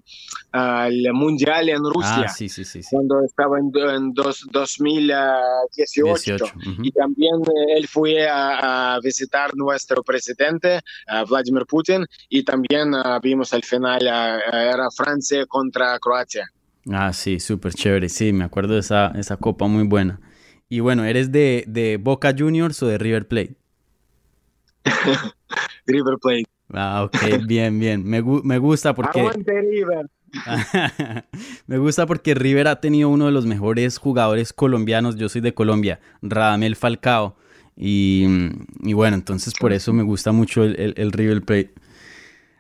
al 0.52 1.12
Mundial 1.12 1.68
en 1.68 1.84
Rusia. 1.84 2.24
Ah, 2.26 2.28
sí, 2.28 2.48
sí, 2.48 2.64
sí, 2.64 2.80
Cuando 2.90 3.22
estaba 3.22 3.58
en, 3.58 3.70
en 3.90 4.14
dos, 4.14 4.46
2018. 4.50 6.44
Y 6.82 6.90
también 6.92 7.34
eh, 7.42 7.76
él 7.76 7.86
fue 7.86 8.26
a, 8.28 8.98
visitar 9.02 9.54
nuestro 9.54 10.02
presidente, 10.02 10.80
Vladimir 11.28 11.66
Putin, 11.66 12.06
y 12.28 12.44
también 12.44 12.94
ah, 12.94 13.18
vimos 13.22 13.52
al 13.52 13.62
final, 13.62 14.06
ah, 14.08 14.38
era 14.50 14.90
Francia 14.90 15.44
contra 15.46 15.98
Croacia. 15.98 16.48
Ah, 16.90 17.12
sí, 17.12 17.40
súper 17.40 17.74
chévere. 17.74 18.08
Sí, 18.08 18.32
me 18.32 18.44
acuerdo 18.44 18.74
de 18.74 18.80
esa, 18.80 19.12
esa 19.16 19.36
copa 19.36 19.66
muy 19.66 19.84
buena. 19.84 20.20
Y 20.68 20.80
bueno, 20.80 21.04
¿eres 21.04 21.30
de, 21.30 21.64
de 21.66 21.98
Boca 21.98 22.34
Juniors 22.36 22.82
o 22.82 22.86
de 22.86 22.98
River 22.98 23.28
Plate? 23.28 23.56
River 25.86 26.16
Plate. 26.20 26.44
Ah, 26.72 27.04
ok, 27.04 27.46
bien, 27.46 27.78
bien. 27.78 28.04
Me, 28.04 28.22
me 28.22 28.58
gusta 28.58 28.94
porque... 28.94 29.22
River. 29.22 30.10
me 31.66 31.78
gusta 31.78 32.06
porque 32.06 32.34
River 32.34 32.68
ha 32.68 32.80
tenido 32.80 33.08
uno 33.08 33.26
de 33.26 33.32
los 33.32 33.46
mejores 33.46 33.98
jugadores 33.98 34.52
colombianos. 34.52 35.16
Yo 35.16 35.28
soy 35.28 35.40
de 35.40 35.54
Colombia, 35.54 36.00
Radamel 36.22 36.76
Falcao. 36.76 37.36
Y, 37.76 38.26
y 38.82 38.92
bueno, 38.92 39.16
entonces 39.16 39.52
por 39.58 39.72
eso 39.72 39.92
me 39.92 40.02
gusta 40.02 40.32
mucho 40.32 40.64
el, 40.64 40.94
el 40.96 41.12
River 41.12 41.42
Plate. 41.42 41.74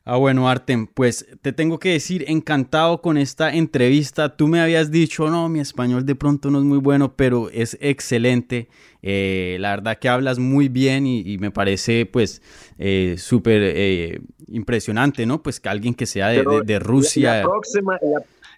Ah, 0.06 0.16
bueno, 0.16 0.50
Artem, 0.50 0.86
pues 0.86 1.26
te 1.40 1.54
tengo 1.54 1.78
que 1.78 1.92
decir, 1.92 2.26
encantado 2.28 3.00
con 3.00 3.16
esta 3.16 3.54
entrevista. 3.54 4.36
Tú 4.36 4.48
me 4.48 4.60
habías 4.60 4.90
dicho, 4.90 5.30
no, 5.30 5.48
mi 5.48 5.60
español 5.60 6.04
de 6.04 6.14
pronto 6.14 6.50
no 6.50 6.58
es 6.58 6.64
muy 6.64 6.76
bueno, 6.76 7.14
pero 7.16 7.48
es 7.48 7.78
excelente. 7.80 8.68
Eh, 9.06 9.58
la 9.60 9.76
verdad 9.76 9.98
que 9.98 10.08
hablas 10.08 10.38
muy 10.38 10.70
bien 10.70 11.06
y, 11.06 11.36
me 11.36 11.50
parece 11.50 12.06
pues 12.06 12.40
eh, 12.78 13.16
súper 13.18 13.60
eh, 13.62 14.20
impresionante, 14.48 15.26
¿no? 15.26 15.42
Pues 15.42 15.60
que 15.60 15.68
alguien 15.68 15.94
que 15.94 16.06
sea 16.06 16.28
de, 16.28 16.78
Rusia. 16.78 17.42
próxima, 17.42 17.98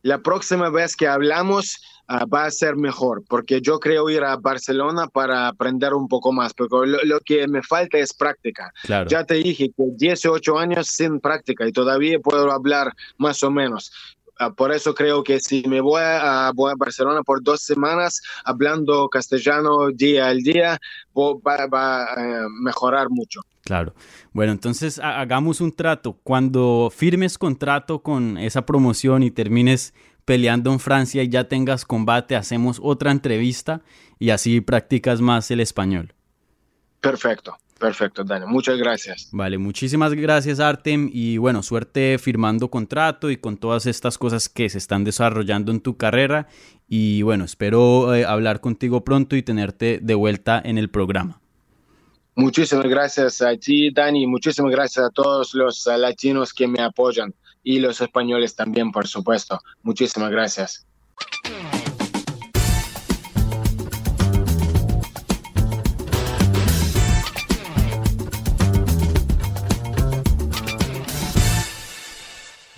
la 0.02 0.18
próxima 0.18 0.70
vez 0.70 0.94
que 0.94 1.08
hablamos 1.08 1.80
Ah, 2.08 2.24
va 2.24 2.44
a 2.44 2.50
ser 2.52 2.76
mejor, 2.76 3.24
porque 3.28 3.60
yo 3.60 3.80
creo 3.80 4.08
ir 4.08 4.22
a 4.22 4.36
Barcelona 4.36 5.08
para 5.08 5.48
aprender 5.48 5.92
un 5.92 6.06
poco 6.06 6.32
más, 6.32 6.54
porque 6.54 6.86
lo, 7.02 7.18
que 7.18 7.48
me 7.48 7.62
falta 7.62 7.98
es 7.98 8.14
práctica. 8.14 8.72
Ya 9.08 9.24
te 9.24 9.34
dije 9.34 9.70
que 9.76 9.84
18 9.96 10.56
años 10.56 10.86
sin 10.86 11.18
práctica 11.18 11.66
y 11.66 11.72
todavía 11.72 12.20
puedo 12.20 12.52
hablar 12.52 12.92
más 13.18 13.42
o 13.42 13.50
menos. 13.50 13.90
Ah, 14.38 14.52
por 14.52 14.70
eso 14.70 14.94
creo 14.94 15.24
que 15.24 15.40
si 15.40 15.62
me 15.66 15.80
voy 15.80 16.02
a, 16.02 16.52
voy 16.54 16.70
a 16.70 16.74
Barcelona 16.76 17.22
por 17.22 17.42
dos 17.42 17.62
semanas 17.62 18.20
hablando 18.44 19.08
castellano 19.08 19.90
día 19.90 20.28
al 20.28 20.42
día, 20.42 20.78
va, 21.16 22.04
a 22.04 22.14
eh, 22.18 22.46
mejorar 22.60 23.08
mucho. 23.08 23.40
Claro. 23.64 23.94
Bueno, 24.32 24.52
entonces 24.52 24.98
hagamos 24.98 25.60
un 25.60 25.72
trato. 25.72 26.18
Cuando 26.22 26.92
firmes 26.94 27.38
contrato 27.38 28.02
con 28.02 28.36
esa 28.36 28.66
promoción 28.66 29.22
y 29.22 29.30
termines 29.30 29.94
peleando 30.26 30.70
en 30.72 30.80
Francia 30.80 31.22
y 31.22 31.28
ya 31.30 31.48
tengas 31.48 31.84
combate, 31.84 32.36
hacemos 32.36 32.78
otra 32.82 33.10
entrevista 33.12 33.80
y 34.18 34.30
así 34.30 34.60
practicas 34.60 35.20
más 35.20 35.50
el 35.50 35.60
español. 35.60 36.12
Perfecto. 37.00 37.56
Perfecto, 37.78 38.24
Dani. 38.24 38.46
Muchas 38.46 38.78
gracias. 38.78 39.28
Vale, 39.32 39.58
muchísimas 39.58 40.14
gracias, 40.14 40.60
Artem. 40.60 41.10
Y 41.12 41.36
bueno, 41.36 41.62
suerte 41.62 42.18
firmando 42.18 42.70
contrato 42.70 43.30
y 43.30 43.36
con 43.36 43.58
todas 43.58 43.84
estas 43.84 44.16
cosas 44.16 44.48
que 44.48 44.68
se 44.70 44.78
están 44.78 45.04
desarrollando 45.04 45.72
en 45.72 45.80
tu 45.80 45.96
carrera. 45.96 46.48
Y 46.88 47.22
bueno, 47.22 47.44
espero 47.44 48.14
eh, 48.14 48.24
hablar 48.24 48.60
contigo 48.60 49.04
pronto 49.04 49.36
y 49.36 49.42
tenerte 49.42 49.98
de 50.00 50.14
vuelta 50.14 50.60
en 50.64 50.78
el 50.78 50.88
programa. 50.88 51.40
Muchísimas 52.34 52.86
gracias 52.86 53.42
a 53.42 53.56
ti, 53.56 53.90
Dani. 53.90 54.26
Muchísimas 54.26 54.70
gracias 54.70 55.04
a 55.06 55.10
todos 55.10 55.54
los 55.54 55.86
eh, 55.86 55.98
latinos 55.98 56.54
que 56.54 56.66
me 56.66 56.80
apoyan 56.80 57.34
y 57.62 57.80
los 57.80 58.00
españoles 58.00 58.54
también, 58.54 58.90
por 58.90 59.06
supuesto. 59.06 59.58
Muchísimas 59.82 60.30
gracias. 60.30 60.86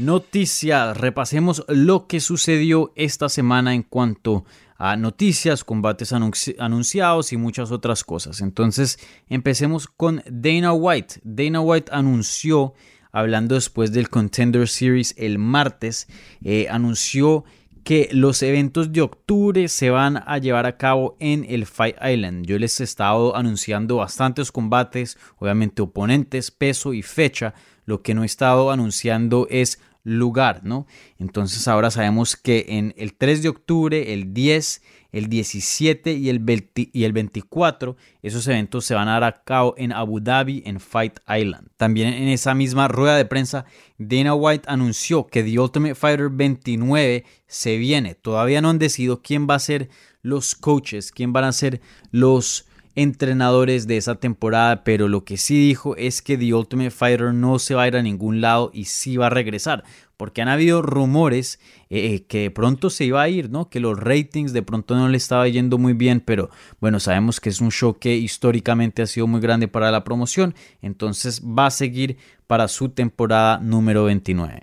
Noticias, 0.08 0.96
repasemos 0.96 1.66
lo 1.68 2.06
que 2.06 2.20
sucedió 2.20 2.94
esta 2.96 3.28
semana 3.28 3.74
en 3.74 3.82
cuanto 3.82 4.46
a 4.78 4.96
noticias, 4.96 5.64
combates 5.64 6.14
anunciados 6.14 7.34
y 7.34 7.36
muchas 7.36 7.70
otras 7.72 8.04
cosas. 8.04 8.40
Entonces, 8.40 8.98
empecemos 9.28 9.86
con 9.86 10.22
Dana 10.26 10.72
White. 10.72 11.16
Dana 11.24 11.60
White 11.60 11.92
anunció 11.92 12.72
hablando 13.12 13.54
después 13.54 13.92
del 13.92 14.08
Contender 14.08 14.66
Series 14.66 15.14
el 15.18 15.36
martes, 15.38 16.08
eh, 16.42 16.68
anunció 16.70 17.44
que 17.84 18.08
los 18.10 18.42
eventos 18.42 18.90
de 18.92 19.02
octubre 19.02 19.68
se 19.68 19.90
van 19.90 20.22
a 20.26 20.38
llevar 20.38 20.64
a 20.64 20.78
cabo 20.78 21.18
en 21.20 21.44
el 21.46 21.66
Fight 21.66 21.96
Island. 22.02 22.46
Yo 22.46 22.58
les 22.58 22.80
he 22.80 22.84
estado 22.84 23.36
anunciando 23.36 23.96
bastantes 23.96 24.52
combates, 24.52 25.18
obviamente 25.36 25.82
oponentes, 25.82 26.50
peso 26.50 26.94
y 26.94 27.02
fecha. 27.02 27.52
Lo 27.84 28.02
que 28.02 28.14
no 28.14 28.22
he 28.22 28.26
estado 28.26 28.70
anunciando 28.70 29.46
es 29.50 29.80
lugar, 30.08 30.62
¿no? 30.64 30.86
Entonces 31.18 31.68
ahora 31.68 31.90
sabemos 31.90 32.36
que 32.36 32.66
en 32.68 32.94
el 32.96 33.14
3 33.14 33.42
de 33.42 33.48
octubre, 33.48 34.12
el 34.12 34.32
10 34.32 34.82
el 35.12 35.28
17 35.28 36.12
y 36.12 36.28
el, 36.28 36.44
y 36.74 37.04
el 37.04 37.12
24. 37.12 37.96
Esos 38.22 38.46
eventos 38.46 38.84
se 38.84 38.94
van 38.94 39.08
a 39.08 39.14
dar 39.14 39.24
a 39.24 39.42
cabo 39.42 39.74
en 39.76 39.92
Abu 39.92 40.20
Dhabi, 40.20 40.62
en 40.66 40.80
Fight 40.80 41.18
Island. 41.28 41.68
También 41.76 42.12
en 42.12 42.28
esa 42.28 42.54
misma 42.54 42.88
rueda 42.88 43.16
de 43.16 43.24
prensa, 43.24 43.64
Dana 43.96 44.34
White 44.34 44.68
anunció 44.68 45.26
que 45.26 45.42
The 45.42 45.58
Ultimate 45.58 45.94
Fighter 45.94 46.28
29 46.30 47.24
se 47.46 47.76
viene. 47.78 48.14
Todavía 48.14 48.60
no 48.60 48.70
han 48.70 48.78
decidido 48.78 49.22
quién 49.22 49.46
va 49.48 49.54
a 49.54 49.60
ser 49.60 49.88
los 50.22 50.54
coaches, 50.54 51.12
quién 51.12 51.32
van 51.32 51.44
a 51.44 51.52
ser 51.52 51.80
los 52.10 52.66
entrenadores 52.94 53.86
de 53.86 53.96
esa 53.96 54.16
temporada, 54.16 54.84
pero 54.84 55.08
lo 55.08 55.24
que 55.24 55.36
sí 55.36 55.58
dijo 55.68 55.96
es 55.96 56.22
que 56.22 56.36
The 56.36 56.54
Ultimate 56.54 56.90
Fighter 56.90 57.32
no 57.34 57.58
se 57.58 57.74
va 57.74 57.82
a 57.82 57.88
ir 57.88 57.96
a 57.96 58.02
ningún 58.02 58.40
lado 58.40 58.70
y 58.72 58.84
sí 58.84 59.16
va 59.16 59.26
a 59.26 59.30
regresar 59.30 59.84
porque 60.18 60.42
han 60.42 60.48
habido 60.48 60.82
rumores 60.82 61.60
eh, 61.88 62.14
eh, 62.14 62.24
que 62.26 62.50
pronto 62.50 62.90
se 62.90 63.04
iba 63.04 63.22
a 63.22 63.28
ir, 63.28 63.50
¿no? 63.50 63.70
Que 63.70 63.80
los 63.80 63.98
ratings 63.98 64.52
de 64.52 64.62
pronto 64.62 64.96
no 64.96 65.08
le 65.08 65.16
estaba 65.16 65.48
yendo 65.48 65.78
muy 65.78 65.94
bien, 65.94 66.20
pero 66.20 66.50
bueno, 66.80 67.00
sabemos 67.00 67.40
que 67.40 67.48
es 67.48 67.60
un 67.60 67.70
show 67.70 67.98
que 67.98 68.16
históricamente 68.16 69.00
ha 69.00 69.06
sido 69.06 69.26
muy 69.28 69.40
grande 69.40 69.68
para 69.68 69.90
la 69.90 70.04
promoción, 70.04 70.54
entonces 70.82 71.40
va 71.42 71.66
a 71.66 71.70
seguir 71.70 72.18
para 72.48 72.66
su 72.66 72.90
temporada 72.90 73.58
número 73.58 74.04
29. 74.04 74.60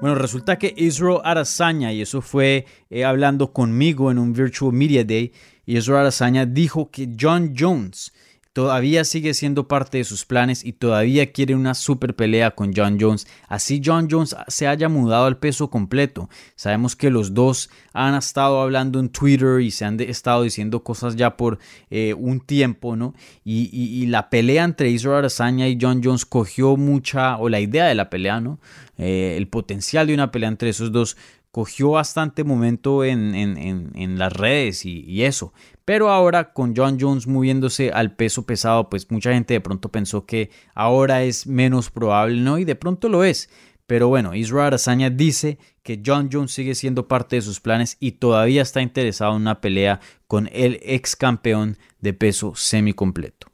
Bueno, 0.00 0.14
resulta 0.14 0.58
que 0.58 0.74
Israel 0.76 1.20
Arazaña, 1.24 1.90
y 1.90 2.02
eso 2.02 2.20
fue 2.20 2.66
eh, 2.90 3.04
hablando 3.04 3.52
conmigo 3.52 4.10
en 4.10 4.18
un 4.18 4.34
Virtual 4.34 4.72
Media 4.72 5.04
Day, 5.04 5.32
Israel 5.64 6.00
Arazaña 6.00 6.44
dijo 6.44 6.90
que 6.90 7.08
John 7.18 7.54
Jones 7.58 8.12
todavía 8.56 9.04
sigue 9.04 9.34
siendo 9.34 9.68
parte 9.68 9.98
de 9.98 10.04
sus 10.04 10.24
planes 10.24 10.64
y 10.64 10.72
todavía 10.72 11.30
quiere 11.30 11.54
una 11.54 11.74
super 11.74 12.16
pelea 12.16 12.52
con 12.52 12.72
John 12.74 12.96
Jones. 12.98 13.26
Así 13.48 13.82
John 13.84 14.08
Jones 14.10 14.34
se 14.48 14.66
haya 14.66 14.88
mudado 14.88 15.26
al 15.26 15.36
peso 15.36 15.68
completo. 15.68 16.30
Sabemos 16.54 16.96
que 16.96 17.10
los 17.10 17.34
dos 17.34 17.68
han 17.92 18.14
estado 18.14 18.62
hablando 18.62 18.98
en 18.98 19.10
Twitter 19.10 19.60
y 19.60 19.70
se 19.70 19.84
han 19.84 20.00
estado 20.00 20.42
diciendo 20.42 20.82
cosas 20.82 21.16
ya 21.16 21.36
por 21.36 21.58
eh, 21.90 22.14
un 22.14 22.40
tiempo, 22.40 22.96
¿no? 22.96 23.12
Y, 23.44 24.06
la 24.06 24.30
pelea 24.30 24.64
entre 24.64 24.88
Israel 24.88 25.18
Arazaña 25.18 25.68
y 25.68 25.76
John 25.78 26.00
Jones 26.02 26.24
cogió 26.24 26.78
mucha, 26.78 27.36
o 27.36 27.50
la 27.50 27.60
idea 27.60 27.84
de 27.84 27.94
la 27.94 28.08
pelea, 28.08 28.40
¿no? 28.40 28.58
Eh, 28.96 29.34
el 29.36 29.48
potencial 29.48 30.06
de 30.06 30.14
una 30.14 30.32
pelea 30.32 30.48
entre 30.48 30.70
esos 30.70 30.90
dos 30.90 31.18
cogió 31.56 31.92
bastante 31.92 32.44
momento 32.44 33.02
en, 33.02 34.18
las 34.18 34.30
redes 34.34 34.84
y, 34.84 35.24
eso. 35.24 35.54
Pero 35.86 36.10
ahora 36.10 36.52
con 36.52 36.76
John 36.76 36.98
Jones 37.00 37.26
moviéndose 37.26 37.90
al 37.92 38.14
peso 38.14 38.44
pesado, 38.44 38.90
pues 38.90 39.10
mucha 39.10 39.32
gente 39.32 39.54
de 39.54 39.62
pronto 39.62 39.90
pensó 39.90 40.26
que 40.26 40.50
ahora 40.74 41.22
es 41.22 41.46
menos 41.46 41.90
probable, 41.90 42.42
¿no? 42.42 42.58
Y 42.58 42.66
de 42.66 42.74
pronto 42.74 43.08
lo 43.08 43.24
es. 43.24 43.48
Pero 43.86 44.08
bueno, 44.08 44.34
Israel 44.34 44.66
Arazaña 44.66 45.08
dice 45.08 45.58
que 45.82 46.02
John 46.04 46.28
Jones 46.30 46.52
sigue 46.52 46.74
siendo 46.74 47.08
parte 47.08 47.36
de 47.36 47.42
sus 47.42 47.58
planes 47.60 47.96
y 48.00 48.12
todavía 48.12 48.60
está 48.60 48.82
interesado 48.82 49.34
en 49.34 49.40
una 49.40 49.62
pelea 49.62 50.00
con 50.26 50.50
el 50.52 50.78
ex 50.82 51.16
campeón 51.16 51.78
de 52.00 52.12
peso 52.12 52.52
semicompleto. 52.54 53.50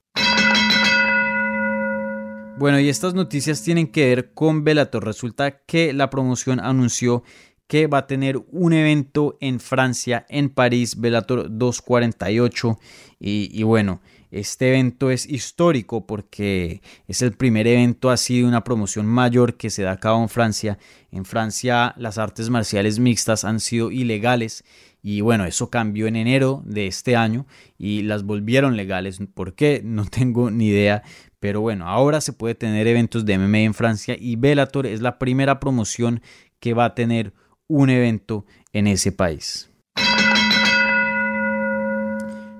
Bueno, 2.59 2.79
y 2.79 2.89
estas 2.89 3.15
noticias 3.15 3.63
tienen 3.63 3.87
que 3.87 4.07
ver 4.07 4.35
con 4.35 4.63
Bellator. 4.63 5.05
Resulta 5.05 5.63
que 5.65 5.93
la 5.93 6.11
promoción 6.11 6.61
anunció 6.61 7.23
que 7.73 7.87
va 7.87 7.97
a 7.97 8.07
tener 8.07 8.39
un 8.51 8.75
evento 8.75 9.39
en 9.41 9.59
Francia, 9.59 10.27
en 10.29 10.51
París, 10.51 11.01
Velator 11.01 11.47
248. 11.49 12.79
Y, 13.18 13.62
bueno, 13.62 14.03
este 14.31 14.68
evento 14.68 15.11
es 15.11 15.25
histórico 15.25 16.07
porque 16.07 16.83
es 17.09 17.23
el 17.23 17.33
primer 17.33 17.66
evento 17.66 18.11
así 18.11 18.43
de 18.43 18.45
una 18.47 18.62
promoción 18.62 19.07
mayor 19.07 19.57
que 19.57 19.70
se 19.70 19.85
da 19.85 19.93
a 19.93 20.01
cabo 20.01 20.20
en 20.20 20.29
Francia. 20.29 20.79
En 21.12 21.25
Francia 21.25 21.95
las 21.97 22.18
artes 22.18 22.51
marciales 22.51 22.99
mixtas 22.99 23.43
han 23.43 23.59
sido 23.59 23.91
ilegales 23.91 24.64
y 25.03 25.23
bueno, 25.23 25.47
eso 25.47 25.70
cambió 25.70 26.07
en 26.07 26.16
enero 26.16 26.62
de 26.66 26.87
este 26.87 27.16
año 27.16 27.47
y 27.79 28.03
las 28.03 28.25
volvieron 28.25 28.77
legales. 28.77 29.18
¿Por 29.33 29.55
qué? 29.55 29.81
No 29.83 30.05
tengo 30.11 30.51
ni 30.51 30.66
idea. 30.66 31.05
Pero 31.41 31.62
bueno, 31.62 31.89
ahora 31.89 32.20
se 32.20 32.35
puede 32.35 32.55
tener 32.55 32.87
eventos 32.87 33.25
de 33.25 33.39
MMA 33.39 33.61
en 33.61 33.73
Francia 33.73 34.14
y 34.20 34.37
Bellator 34.37 34.87
es 34.87 35.01
la 35.01 35.18
primera 35.18 35.59
promoción 35.59 36.20
que 36.61 36.75
va 36.75 36.85
a 36.85 36.95
tener 36.95 37.33
un 37.69 37.91
evento 37.91 38.45
en 38.73 38.87
ese 38.87 39.13
país. 39.13 39.69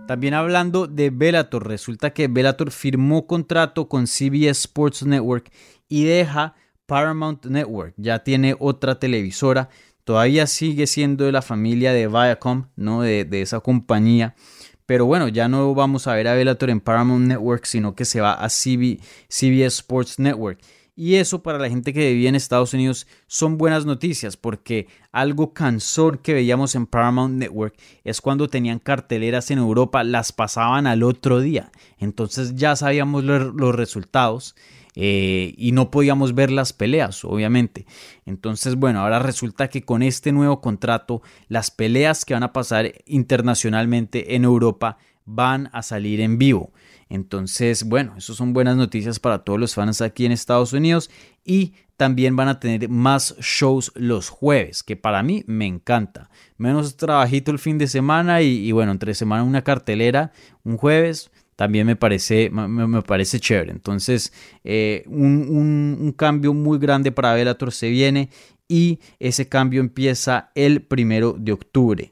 También 0.07 0.35
hablando 0.35 0.87
de 0.87 1.11
Bellator, 1.11 1.67
resulta 1.67 2.13
que 2.13 2.29
Bellator 2.29 2.71
firmó 2.71 3.27
contrato 3.27 3.89
con 3.89 4.07
CBS 4.07 4.63
Sports 4.63 5.05
Network 5.05 5.51
y 5.89 6.05
deja 6.05 6.55
Paramount 6.87 7.47
Network. 7.47 7.95
Ya 7.97 8.23
tiene 8.25 8.57
otra 8.59 8.99
televisora. 8.99 9.71
Todavía 10.05 10.47
sigue 10.47 10.87
siendo 10.87 11.25
de 11.25 11.33
la 11.33 11.41
familia 11.41 11.93
de 11.93 12.09
Viacom, 12.09 12.67
¿no? 12.77 13.03
De, 13.03 13.27
esa 13.41 13.61
compañía. 13.61 14.35
Pero 14.85 15.07
bueno, 15.07 15.29
ya 15.29 15.49
no 15.49 15.75
vamos 15.75 16.07
a 16.07 16.15
ver 16.15 16.29
a 16.29 16.35
Bellator 16.35 16.69
en 16.71 16.81
Paramount 16.81 17.27
Network, 17.27 17.65
sino 17.65 17.95
que 17.95 18.05
se 18.05 18.21
va 18.21 18.35
a 18.35 18.49
CBS 18.51 19.01
Sports 19.67 20.19
Network. 20.19 20.59
Y 20.95 21.15
eso 21.15 21.43
para 21.43 21.59
la 21.59 21.71
gente 21.71 21.95
que 21.95 22.13
vivía 22.13 22.29
en 22.29 22.35
Estados 22.35 22.75
Unidos 22.75 23.07
son 23.27 23.57
buenas 23.57 23.87
noticias 23.87 24.37
porque 24.37 24.89
algo 25.11 25.55
cansón 25.55 26.19
que 26.23 26.35
veíamos 26.35 26.75
en 26.75 26.87
Paramount 26.87 27.37
Network 27.37 27.75
es 28.05 28.21
cuando 28.21 28.49
tenían 28.49 28.79
carteleras 28.79 29.51
en 29.51 29.59
Europa, 29.59 30.05
las 30.05 30.33
pasaban 30.33 30.87
al 30.87 31.03
otro 31.03 31.41
día. 31.41 31.73
Entonces 31.99 32.57
ya 32.57 32.77
sabíamos 32.77 33.25
los 33.25 33.75
resultados 33.75 34.55
eh, 34.95 35.55
y 35.57 35.73
no 35.73 35.91
podíamos 35.91 36.35
ver 36.35 36.51
las 36.51 36.75
peleas, 36.75 37.25
obviamente. 37.25 37.87
Entonces, 38.27 38.77
bueno, 38.77 39.01
ahora 39.01 39.19
resulta 39.19 39.69
que 39.69 39.83
con 39.85 40.03
este 40.03 40.33
nuevo 40.33 40.61
contrato, 40.61 41.23
las 41.49 41.71
peleas 41.71 42.25
que 42.27 42.35
van 42.35 42.43
a 42.43 42.53
pasar 42.53 42.93
internacionalmente 43.07 44.35
en 44.35 44.45
Europa 44.45 44.99
van 45.25 45.71
a 45.73 45.83
salir 45.83 46.21
en 46.21 46.37
vivo. 46.37 46.73
Entonces, 47.13 47.85
bueno, 47.85 48.15
eso 48.17 48.33
son 48.33 48.55
buenas 48.55 48.75
noticias 48.75 49.21
para 49.21 49.45
todos 49.45 49.61
los 49.61 49.75
fans 49.75 50.01
aquí 50.01 50.25
en 50.25 50.33
Estados 50.33 50.73
Unidos 50.73 51.11
y 51.45 51.75
también 51.99 52.37
van 52.37 52.49
a 52.49 52.59
tener 52.59 52.89
más 52.89 53.37
shows 53.39 53.93
los 53.97 54.31
jueves, 54.31 54.83
que 54.83 54.97
para 54.97 55.23
mí 55.23 55.45
me 55.47 55.67
encanta. 55.67 56.31
Menos 56.57 56.97
trabajito 56.97 57.51
el 57.51 57.59
fin 57.59 57.77
de 57.77 57.87
semana 57.87 58.41
y, 58.41 58.73
bueno, 58.73 58.93
entre 58.93 59.13
semana 59.13 59.43
una 59.43 59.61
cartelera, 59.61 60.33
un 60.65 60.79
jueves, 60.79 61.31
también 61.55 61.87
me 61.87 61.97
parece, 61.97 62.49
me, 62.49 63.03
parece 63.03 63.39
chévere. 63.39 63.73
Entonces, 63.73 64.33
eh, 64.65 65.05
un, 65.07 66.15
cambio 66.17 66.55
muy 66.55 66.79
grande 66.79 67.13
para 67.13 67.35
Bellator 67.35 67.73
se 67.73 67.91
viene 67.91 68.31
y 68.69 69.01
ese 69.19 69.51
cambio 69.51 69.83
empieza 69.83 70.51
el 70.55 70.81
primero 70.81 71.37
de 71.39 71.53
octubre. 71.53 72.12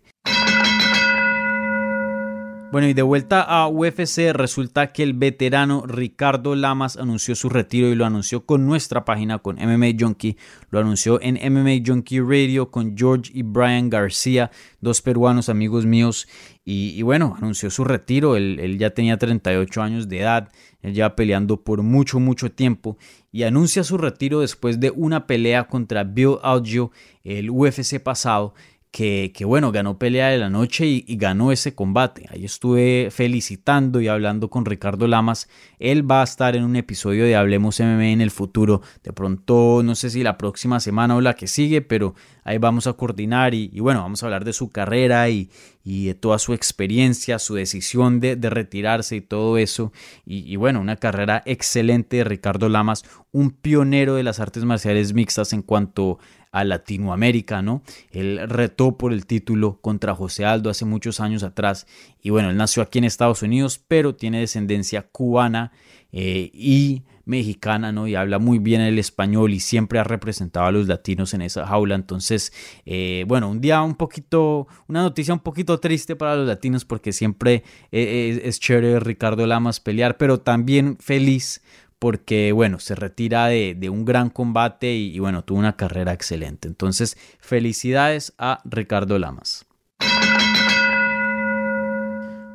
Bueno, 2.73 2.87
y 2.87 2.95
de 2.95 3.03
vuelta 3.03 3.43
a 3.43 3.67
UFC, 3.67 4.33
resulta 4.33 4.93
que 4.93 5.03
el 5.03 5.15
veterano 5.15 5.83
Ricardo 5.89 6.55
Lamas 6.55 6.97
anunció 6.97 7.35
su 7.35 7.49
retiro 7.49 7.89
y 7.89 7.97
lo 7.97 8.07
anunció 8.07 8.47
con 8.47 8.65
nuestra 8.65 9.05
página, 9.05 9.41
con 9.41 9.57
MMA 9.57 9.89
Junkie. 9.99 10.37
Lo 10.71 10.79
anunció 10.79 11.21
en 11.21 11.35
MMA 11.35 11.83
Junkie 11.85 12.21
Radio 12.21 12.71
con 12.71 12.97
George 12.97 13.33
y 13.35 13.43
Brian 13.43 13.91
García, 13.91 14.53
dos 14.81 15.03
peruanos 15.03 15.49
amigos 15.49 15.85
míos. 15.85 16.29
Y, 16.65 17.03
bueno, 17.03 17.35
anunció 17.37 17.69
su 17.71 17.83
retiro. 17.83 18.37
Él, 18.37 18.79
ya 18.79 18.91
tenía 18.91 19.19
38 19.19 19.83
años 19.83 20.09
de 20.09 20.21
edad. 20.21 20.53
Él 20.81 20.95
ya 20.95 21.17
peleando 21.17 21.65
por 21.65 21.83
mucho, 21.83 22.21
mucho 22.21 22.53
tiempo. 22.53 22.97
Y 23.33 23.43
anuncia 23.43 23.83
su 23.83 23.99
retiro 23.99 24.43
después 24.43 24.79
de 24.79 24.93
una 24.93 25.27
pelea 25.27 25.67
contra 25.67 26.05
Bill 26.05 26.37
Algeo 26.45 26.93
el 27.25 27.51
UFC 27.51 28.01
pasado 28.01 28.55
que, 28.91 29.33
bueno, 29.45 29.71
ganó 29.71 29.99
pelea 29.99 30.29
de 30.29 30.39
la 30.39 30.51
noche 30.51 30.85
y, 30.87 31.17
ganó 31.17 31.53
ese 31.53 31.75
combate. 31.75 32.27
Ahí 32.29 32.45
estuve 32.45 33.09
felicitando 33.11 34.01
y 34.01 34.09
hablando 34.09 34.51
con 34.51 34.65
Ricardo 34.65 35.07
Lamas. 35.07 35.49
Él 35.79 36.11
va 36.11 36.23
a 36.23 36.25
estar 36.25 36.57
en 36.57 36.65
un 36.65 36.75
episodio 36.75 37.25
de 37.25 37.37
Hablemos 37.37 37.79
MMA 37.79 38.09
en 38.09 38.21
el 38.21 38.33
futuro. 38.33 38.83
De 39.05 39.13
pronto, 39.13 39.83
no 39.85 39.95
sé 39.95 40.11
si 40.11 40.25
la 40.25 40.37
próxima 40.37 40.81
semana 40.81 41.15
o 41.15 41.21
la 41.21 41.35
que 41.35 41.47
sigue, 41.47 41.83
pero 41.83 42.15
ahí 42.43 42.59
vamos 42.59 42.89
a 42.89 42.95
coordinar 42.95 43.55
y, 43.55 43.69
bueno, 43.79 44.01
vamos 44.01 44.23
a 44.23 44.27
hablar 44.27 44.45
de 44.45 44.53
su 44.53 44.71
carrera 44.71 45.29
y, 45.29 45.51
de 45.85 46.15
toda 46.15 46.39
su 46.39 46.53
experiencia, 46.53 47.39
su 47.39 47.55
decisión 47.55 48.21
de, 48.21 48.37
retirarse 48.51 49.17
y 49.17 49.21
todo 49.21 49.57
eso. 49.57 49.93
Y, 50.27 50.53
y, 50.53 50.57
bueno, 50.57 50.81
una 50.81 50.97
carrera 50.97 51.43
excelente 51.47 52.19
de 52.19 52.25
Ricardo 52.25 52.69
Lamas, 52.69 53.05
un 53.31 53.53
pionero 53.53 54.17
de 54.17 54.25
las 54.25 54.41
artes 54.41 54.65
marciales 54.65 55.15
mixtas 55.15 55.53
en 55.53 55.63
cuanto 55.63 56.19
a 56.21 56.40
Latinoamérica, 56.53 57.63
¿no? 57.63 57.83
Él 58.11 58.41
retó 58.49 58.99
por 58.99 59.13
el 59.13 59.27
título 59.27 59.81
contra 59.81 60.15
José 60.15 60.45
Aldo 60.45 60.71
hace 60.71 60.85
muchos 60.85 61.21
años 61.21 61.43
atrás 61.43 61.87
y 62.23 62.31
bueno, 62.31 62.51
él 62.51 62.57
nació 62.57 62.83
aquí 62.83 62.99
en 62.99 63.05
Estados 63.05 63.43
Unidos, 63.43 63.81
pero 63.87 64.15
tiene 64.15 64.41
descendencia 64.41 65.03
cubana 65.03 65.73
eh, 66.13 66.51
y 66.53 67.05
mexicana, 67.25 67.93
¿no? 67.93 68.09
Y 68.09 68.17
habla 68.17 68.39
muy 68.39 68.59
bien 68.59 68.81
el 68.81 68.99
español 68.99 69.53
y 69.53 69.61
siempre 69.61 70.01
ha 70.01 70.05
representado 70.05 70.67
a 70.67 70.73
los 70.73 70.89
latinos 70.89 71.33
en 71.33 71.43
esa 71.43 71.67
jaula. 71.67 71.95
Entonces, 71.95 72.53
eh, 72.85 73.25
bueno, 73.29 73.49
un 73.49 73.61
día 73.61 73.81
un 73.83 73.95
poquito, 73.95 74.67
una 74.89 75.03
noticia 75.03 75.33
un 75.33 75.41
poquito 75.41 75.79
triste 75.79 76.17
para 76.17 76.35
los 76.35 76.49
latinos 76.49 76.85
porque 76.85 77.13
siempre 77.13 77.63
eh, 77.93 78.41
es 78.45 78.59
chévere 78.59 78.99
Ricardo 79.01 79.47
Lamas 79.47 79.79
pelear, 79.79 80.17
pero 80.17 80.41
también 80.41 80.97
feliz 80.99 81.63
porque, 82.01 82.51
bueno, 82.53 82.81
se 82.81 82.95
retira 82.95 83.47
de, 83.49 83.91
un 83.91 84.07
gran 84.07 84.31
combate 84.31 84.95
y, 84.95 85.19
bueno, 85.19 85.45
tuvo 85.45 85.59
una 85.59 85.77
carrera 85.77 86.15
excelente. 86.15 86.67
Entonces, 86.67 87.17
felicidades 87.39 88.33
a 88.39 88.63
Ricardo 88.65 89.19
Lamas. 89.19 89.67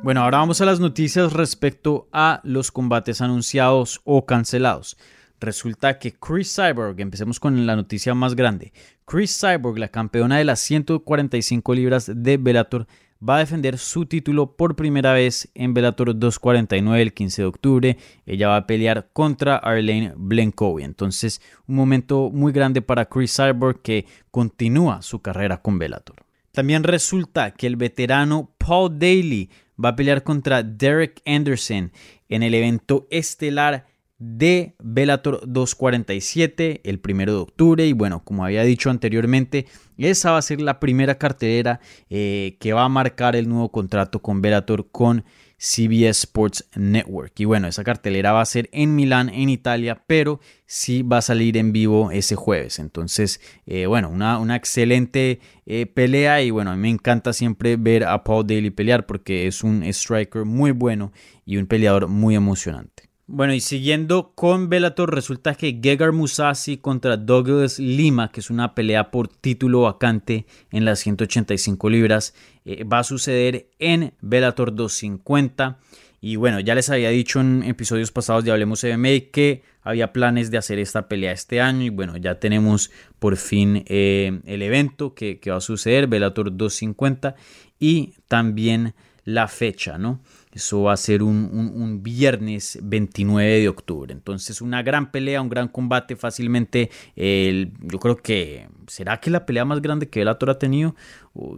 Bueno, 0.02 0.22
ahora 0.22 0.38
vamos 0.38 0.60
a 0.60 0.66
las 0.66 0.80
noticias 0.80 1.32
respecto 1.32 2.08
a 2.12 2.40
los 2.42 2.72
combates 2.72 3.20
anunciados 3.20 4.00
o 4.04 4.26
cancelados. 4.26 4.96
Resulta 5.38 6.00
que 6.00 6.14
Chris 6.14 6.52
Cyborg, 6.52 7.00
empecemos 7.00 7.38
con 7.38 7.66
la 7.66 7.76
noticia 7.76 8.14
más 8.14 8.34
grande. 8.34 8.72
Chris 9.04 9.38
Cyborg, 9.38 9.78
la 9.78 9.88
campeona 9.88 10.38
de 10.38 10.44
las 10.44 10.58
145 10.58 11.72
libras 11.74 12.10
de 12.12 12.36
Bellator, 12.36 12.88
va 13.26 13.36
a 13.36 13.40
defender 13.40 13.78
su 13.78 14.06
título 14.06 14.56
por 14.56 14.76
primera 14.76 15.12
vez 15.12 15.48
en 15.54 15.74
Bellator 15.74 16.18
249 16.18 17.02
el 17.02 17.14
15 17.14 17.42
de 17.42 17.46
octubre. 17.46 17.96
Ella 18.26 18.48
va 18.48 18.56
a 18.56 18.66
pelear 18.66 19.08
contra 19.12 19.56
Arlene 19.56 20.12
Blenkovi. 20.16 20.84
Entonces, 20.84 21.40
un 21.66 21.76
momento 21.76 22.30
muy 22.30 22.52
grande 22.52 22.82
para 22.82 23.06
Chris 23.06 23.36
Cyborg 23.36 23.82
que 23.82 24.06
continúa 24.30 25.02
su 25.02 25.20
carrera 25.20 25.62
con 25.62 25.78
Bellator. 25.78 26.16
También 26.52 26.84
resulta 26.84 27.50
que 27.50 27.66
el 27.66 27.76
veterano 27.76 28.54
Paul 28.58 28.98
Daly 28.98 29.50
va 29.82 29.90
a 29.90 29.96
pelear 29.96 30.22
contra 30.22 30.62
Derek 30.62 31.20
Anderson 31.26 31.92
en 32.28 32.42
el 32.42 32.54
evento 32.54 33.06
estelar 33.10 33.86
de 34.18 34.74
Bellator 34.82 35.40
247 35.46 36.80
el 36.84 36.98
primero 37.00 37.32
de 37.32 37.38
octubre 37.40 37.86
y 37.86 37.92
bueno 37.92 38.24
como 38.24 38.46
había 38.46 38.62
dicho 38.62 38.88
anteriormente 38.88 39.66
esa 40.04 40.32
va 40.32 40.38
a 40.38 40.42
ser 40.42 40.60
la 40.60 40.78
primera 40.78 41.16
cartelera 41.16 41.80
eh, 42.10 42.56
que 42.60 42.72
va 42.72 42.84
a 42.84 42.88
marcar 42.88 43.36
el 43.36 43.48
nuevo 43.48 43.70
contrato 43.72 44.20
con 44.20 44.42
Bellator 44.42 44.90
con 44.90 45.24
CBS 45.58 46.24
Sports 46.24 46.68
Network. 46.74 47.32
Y 47.40 47.44
bueno, 47.46 47.66
esa 47.66 47.82
cartelera 47.82 48.32
va 48.32 48.42
a 48.42 48.46
ser 48.46 48.68
en 48.72 48.94
Milán, 48.94 49.28
en 49.30 49.48
Italia, 49.48 50.02
pero 50.06 50.40
sí 50.66 51.02
va 51.02 51.18
a 51.18 51.22
salir 51.22 51.56
en 51.56 51.72
vivo 51.72 52.10
ese 52.10 52.36
jueves. 52.36 52.78
Entonces, 52.78 53.40
eh, 53.66 53.86
bueno, 53.86 54.10
una, 54.10 54.38
una 54.38 54.56
excelente 54.56 55.40
eh, 55.64 55.86
pelea 55.86 56.42
y 56.42 56.50
bueno, 56.50 56.70
a 56.70 56.76
mí 56.76 56.82
me 56.82 56.90
encanta 56.90 57.32
siempre 57.32 57.76
ver 57.76 58.04
a 58.04 58.22
Paul 58.22 58.46
Daly 58.46 58.70
pelear 58.70 59.06
porque 59.06 59.46
es 59.46 59.64
un 59.64 59.82
striker 59.82 60.44
muy 60.44 60.72
bueno 60.72 61.12
y 61.44 61.56
un 61.56 61.66
peleador 61.66 62.08
muy 62.08 62.34
emocionante. 62.34 63.08
Bueno, 63.28 63.54
y 63.54 63.60
siguiendo 63.60 64.34
con 64.36 64.68
Bellator, 64.68 65.12
resulta 65.12 65.56
que 65.56 65.80
Gegard 65.82 66.12
Musasi 66.12 66.76
contra 66.76 67.16
Douglas 67.16 67.80
Lima, 67.80 68.30
que 68.30 68.38
es 68.38 68.50
una 68.50 68.72
pelea 68.72 69.10
por 69.10 69.26
título 69.26 69.80
vacante 69.80 70.46
en 70.70 70.84
las 70.84 71.00
185 71.00 71.90
libras, 71.90 72.34
eh, 72.64 72.84
va 72.84 73.00
a 73.00 73.04
suceder 73.04 73.68
en 73.80 74.14
Bellator 74.20 74.72
250. 74.76 75.80
Y 76.20 76.36
bueno, 76.36 76.60
ya 76.60 76.76
les 76.76 76.88
había 76.88 77.10
dicho 77.10 77.40
en 77.40 77.64
episodios 77.64 78.12
pasados 78.12 78.44
de 78.44 78.52
Hablemos 78.52 78.84
MMA 78.84 79.32
que 79.32 79.64
había 79.82 80.12
planes 80.12 80.52
de 80.52 80.58
hacer 80.58 80.78
esta 80.78 81.08
pelea 81.08 81.32
este 81.32 81.60
año. 81.60 81.82
Y 81.82 81.88
bueno, 81.88 82.16
ya 82.18 82.38
tenemos 82.38 82.92
por 83.18 83.36
fin 83.36 83.82
eh, 83.88 84.40
el 84.44 84.62
evento 84.62 85.14
que, 85.14 85.40
que 85.40 85.50
va 85.50 85.56
a 85.56 85.60
suceder, 85.60 86.06
Bellator 86.06 86.56
250. 86.56 87.34
Y 87.80 88.14
también 88.28 88.94
la 89.24 89.48
fecha, 89.48 89.98
¿no? 89.98 90.20
Eso 90.56 90.84
va 90.84 90.94
a 90.94 90.96
ser 90.96 91.22
un, 91.22 92.00
viernes 92.02 92.78
29 92.82 93.60
de 93.60 93.68
octubre. 93.68 94.10
Entonces, 94.10 94.62
una 94.62 94.82
gran 94.82 95.10
pelea, 95.10 95.42
un 95.42 95.50
gran 95.50 95.68
combate. 95.68 96.16
Fácilmente, 96.16 96.90
yo 97.14 97.98
creo 97.98 98.16
que. 98.16 98.66
¿Será 98.86 99.20
que 99.20 99.28
la 99.28 99.44
pelea 99.44 99.66
más 99.66 99.82
grande 99.82 100.08
que 100.08 100.20
Bellator 100.20 100.48
ha 100.48 100.58
tenido? 100.58 100.94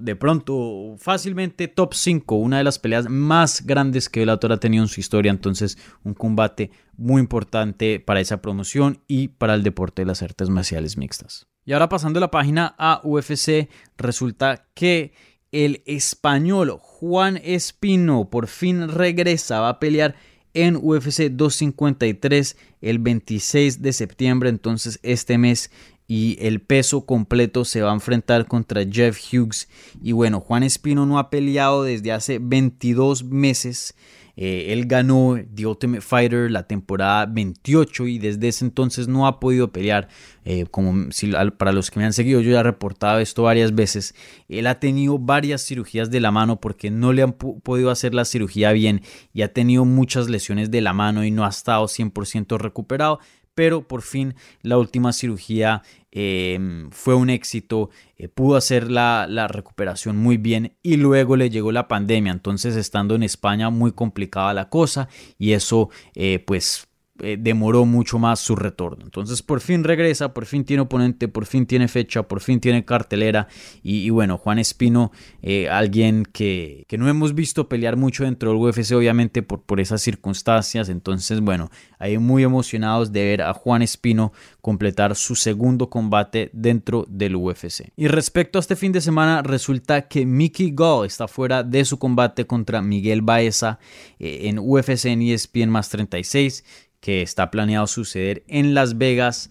De 0.01 0.17
pronto, 0.17 0.97
fácilmente 0.99 1.69
top 1.69 1.95
5. 1.95 2.35
Una 2.35 2.59
de 2.59 2.65
las 2.65 2.81
peleas 2.81 3.09
más 3.09 3.65
grandes 3.65 4.09
que 4.09 4.19
Bellator 4.19 4.51
ha 4.51 4.59
tenido 4.59 4.83
en 4.83 4.89
su 4.89 4.99
historia. 4.99 5.31
Entonces, 5.31 5.79
un 6.03 6.15
combate 6.15 6.73
muy 6.97 7.21
importante 7.21 8.01
para 8.01 8.19
esa 8.19 8.43
promoción 8.43 9.01
y 9.07 9.29
para 9.29 9.55
el 9.55 9.63
deporte 9.63 10.03
de 10.03 10.07
las 10.07 10.25
artes 10.25 10.49
marciales 10.49 10.97
mixtas. 10.97 11.47
Y 11.65 11.73
ahora 11.73 11.89
pasando 11.89 12.19
la 12.19 12.33
página 12.33 12.75
a 12.79 13.01
UFC, 13.05 13.69
resulta 13.97 14.67
que 14.75 15.13
el 15.53 15.83
español 15.87 16.79
Juan 16.81 17.41
Espino 17.43 18.29
por 18.29 18.49
fin 18.49 18.89
regresa, 18.89 19.61
va 19.61 19.71
a 19.71 19.81
pelear 19.81 20.17
en 20.55 20.77
UFC 20.77 21.31
253 21.31 22.57
el 22.81 22.99
26 22.99 23.83
de 23.83 23.93
septiembre, 23.93 24.49
entonces 24.49 24.99
este 25.03 25.39
mes 25.39 25.71
y 26.09 26.39
el 26.41 26.61
peso 26.61 27.05
completo 27.05 27.67
se 27.67 27.83
va 27.83 27.91
a 27.91 27.95
enfrentar 27.95 28.47
contra 28.47 28.83
Jeff 28.91 29.21
Hughes. 29.31 29.69
Y 30.03 30.13
bueno, 30.13 30.41
Juan 30.41 30.63
Espino 30.63 31.05
no 31.05 31.19
ha 31.19 31.29
peleado 31.29 31.83
desde 31.83 32.13
hace 32.13 32.39
22 32.41 33.25
meses 33.25 33.95
eh, 34.41 34.73
él 34.73 34.87
ganó 34.87 35.37
The 35.53 35.67
Ultimate 35.67 36.01
Fighter 36.01 36.49
la 36.49 36.63
temporada 36.63 37.27
28 37.27 38.07
y 38.07 38.19
desde 38.21 38.47
ese 38.47 38.65
entonces 38.67 39.09
no 39.09 39.27
ha 39.27 39.41
podido 39.41 39.73
pelear. 39.73 40.07
Eh, 40.45 40.67
como 40.71 41.11
si, 41.11 41.33
para 41.59 41.73
los 41.73 41.91
que 41.91 41.99
me 41.99 42.07
han 42.07 42.13
seguido, 42.13 42.41
yo 42.41 42.53
ya 42.53 42.61
he 42.61 42.63
reportado 42.63 43.19
esto 43.19 43.43
varias 43.43 43.75
veces. 43.75 44.15
Él 44.49 44.69
ha 44.69 44.79
tenido 44.79 45.19
varias 45.19 45.63
cirugías 45.63 46.13
de 46.13 46.21
la 46.21 46.31
mano 46.31 46.61
porque 46.61 46.89
no 46.89 47.13
le 47.13 47.23
han 47.23 47.33
podido 47.33 47.91
hacer 47.91 48.15
la 48.15 48.25
cirugía 48.25 48.71
bien 48.71 49.03
y 49.33 49.43
ha 49.43 49.53
tenido 49.53 49.85
muchas 49.85 50.31
lesiones 50.31 50.71
de 50.71 50.83
la 50.83 50.93
mano 50.93 51.25
y 51.25 51.33
no 51.33 51.45
ha 51.45 51.49
estado 51.49 51.85
100% 51.87 52.59
recuperado 52.59 53.19
pero 53.59 53.89
por 53.89 54.03
fin 54.03 54.37
la 54.63 54.79
última 54.79 55.13
cirugía 55.13 55.83
em, 56.13 56.91
fue 56.93 57.17
un 57.17 57.29
éxito, 57.29 57.91
eh, 58.17 58.29
pudo 58.29 58.55
hacer 58.57 58.89
la, 58.89 59.27
la, 59.29 59.49
recuperación 59.49 60.17
muy 60.17 60.37
bien 60.37 60.77
y 60.81 60.97
luego 60.97 61.35
le 61.35 61.51
llegó 61.51 61.73
la 61.73 61.89
pandemia, 61.89 62.31
entonces 62.31 62.77
estando 62.77 63.17
en 63.17 63.25
España 63.25 63.69
muy 63.71 63.91
complicada 63.91 64.55
la 64.55 64.69
cosa 64.69 65.09
y 65.41 65.55
eso 65.55 65.91
eh, 66.15 66.39
pues 66.39 66.88
eh, 67.21 67.37
demoró 67.39 67.85
mucho 67.85 68.19
más 68.19 68.41
su 68.41 68.57
retorno. 68.57 69.05
Entonces 69.05 69.43
por 69.43 69.61
fin 69.61 69.85
regresa, 69.85 70.35
por 70.35 70.47
fin 70.47 70.65
tiene 70.65 70.83
oponente, 70.83 71.29
por 71.29 71.47
fin 71.47 71.67
tiene 71.67 71.89
fecha, 71.89 72.23
por 72.23 72.41
fin 72.41 72.61
tiene 72.61 72.85
cartelera. 72.85 73.49
Y, 73.83 74.11
bueno, 74.11 74.39
Juan 74.39 74.59
Espino, 74.59 75.13
eh, 75.43 75.69
alguien 75.69 76.25
que, 76.25 76.87
no 76.99 77.09
hemos 77.09 77.35
visto 77.35 77.69
pelear 77.69 77.97
mucho 77.97 78.25
dentro 78.25 78.51
del 78.51 78.61
UFC, 78.61 78.93
obviamente 78.93 79.43
por, 79.43 79.63
por 79.63 79.81
esas 79.81 80.03
circunstancias. 80.03 80.89
Entonces 80.89 81.41
bueno, 81.41 81.71
ahí 81.99 82.19
muy 82.19 82.43
emocionados 82.43 83.13
de 83.13 83.25
ver 83.25 83.43
a 83.43 83.53
Juan 83.53 83.83
Espino 83.83 84.33
completar 84.61 85.17
su 85.17 85.35
segundo 85.35 85.89
combate 85.91 86.51
dentro 86.53 87.07
del 87.09 87.37
UFC. 87.37 87.93
Y 87.97 88.09
respecto 88.09 88.59
a 88.59 88.61
este 88.61 88.77
fin 88.77 88.93
de 88.93 89.01
semana, 89.01 89.43
resulta 89.43 90.09
que 90.09 90.27
Mickey 90.27 90.73
Gall 90.75 91.07
está 91.07 91.29
fuera 91.29 91.63
de 91.63 91.85
su 91.85 91.99
combate 91.99 92.47
contra 92.47 92.83
Miguel 92.83 93.23
Baeza 93.23 93.79
eh, 94.19 94.41
en 94.43 94.59
UFC 94.59 95.07
en 95.07 95.23
ESPN 95.23 95.71
más 95.71 95.89
36 95.89 96.65
que 97.01 97.23
está 97.23 97.51
planeado 97.51 97.87
suceder 97.87 98.45
en 98.49 98.75
Las 98.75 98.99
Vegas 98.99 99.51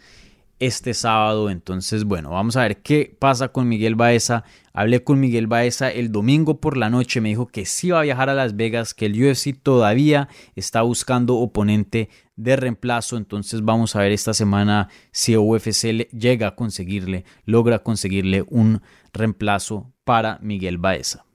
este 0.59 0.93
sábado. 0.93 1.49
Entonces, 1.49 2.03
bueno, 2.03 2.31
vamos 2.31 2.55
a 2.55 2.61
ver 2.61 2.81
qué 2.81 3.15
pasa 3.17 3.49
con 3.49 3.67
Miguel 3.67 3.95
Baeza. 3.95 4.43
Hablé 4.73 5.03
con 5.03 5.19
Miguel 5.19 5.47
Baeza 5.47 5.89
el 5.89 6.11
domingo 6.11 6.59
por 6.59 6.77
la 6.77 6.89
noche, 6.89 7.21
me 7.21 7.29
dijo 7.29 7.47
que 7.47 7.65
sí 7.65 7.91
va 7.91 7.99
a 7.99 8.03
viajar 8.03 8.29
a 8.29 8.35
Las 8.35 8.55
Vegas, 8.55 8.93
que 8.93 9.07
el 9.07 9.23
UFC 9.23 9.55
todavía 9.61 10.29
está 10.55 10.81
buscando 10.81 11.35
oponente 11.37 12.09
de 12.35 12.55
reemplazo. 12.55 13.17
Entonces 13.17 13.63
vamos 13.63 13.95
a 13.95 13.99
ver 13.99 14.11
esta 14.11 14.33
semana 14.33 14.89
si 15.11 15.35
UFC 15.35 16.09
llega 16.11 16.47
a 16.47 16.55
conseguirle, 16.55 17.25
logra 17.45 17.79
conseguirle 17.79 18.43
un 18.47 18.81
reemplazo 19.13 19.93
para 20.03 20.39
Miguel 20.41 20.77
Baeza. 20.77 21.26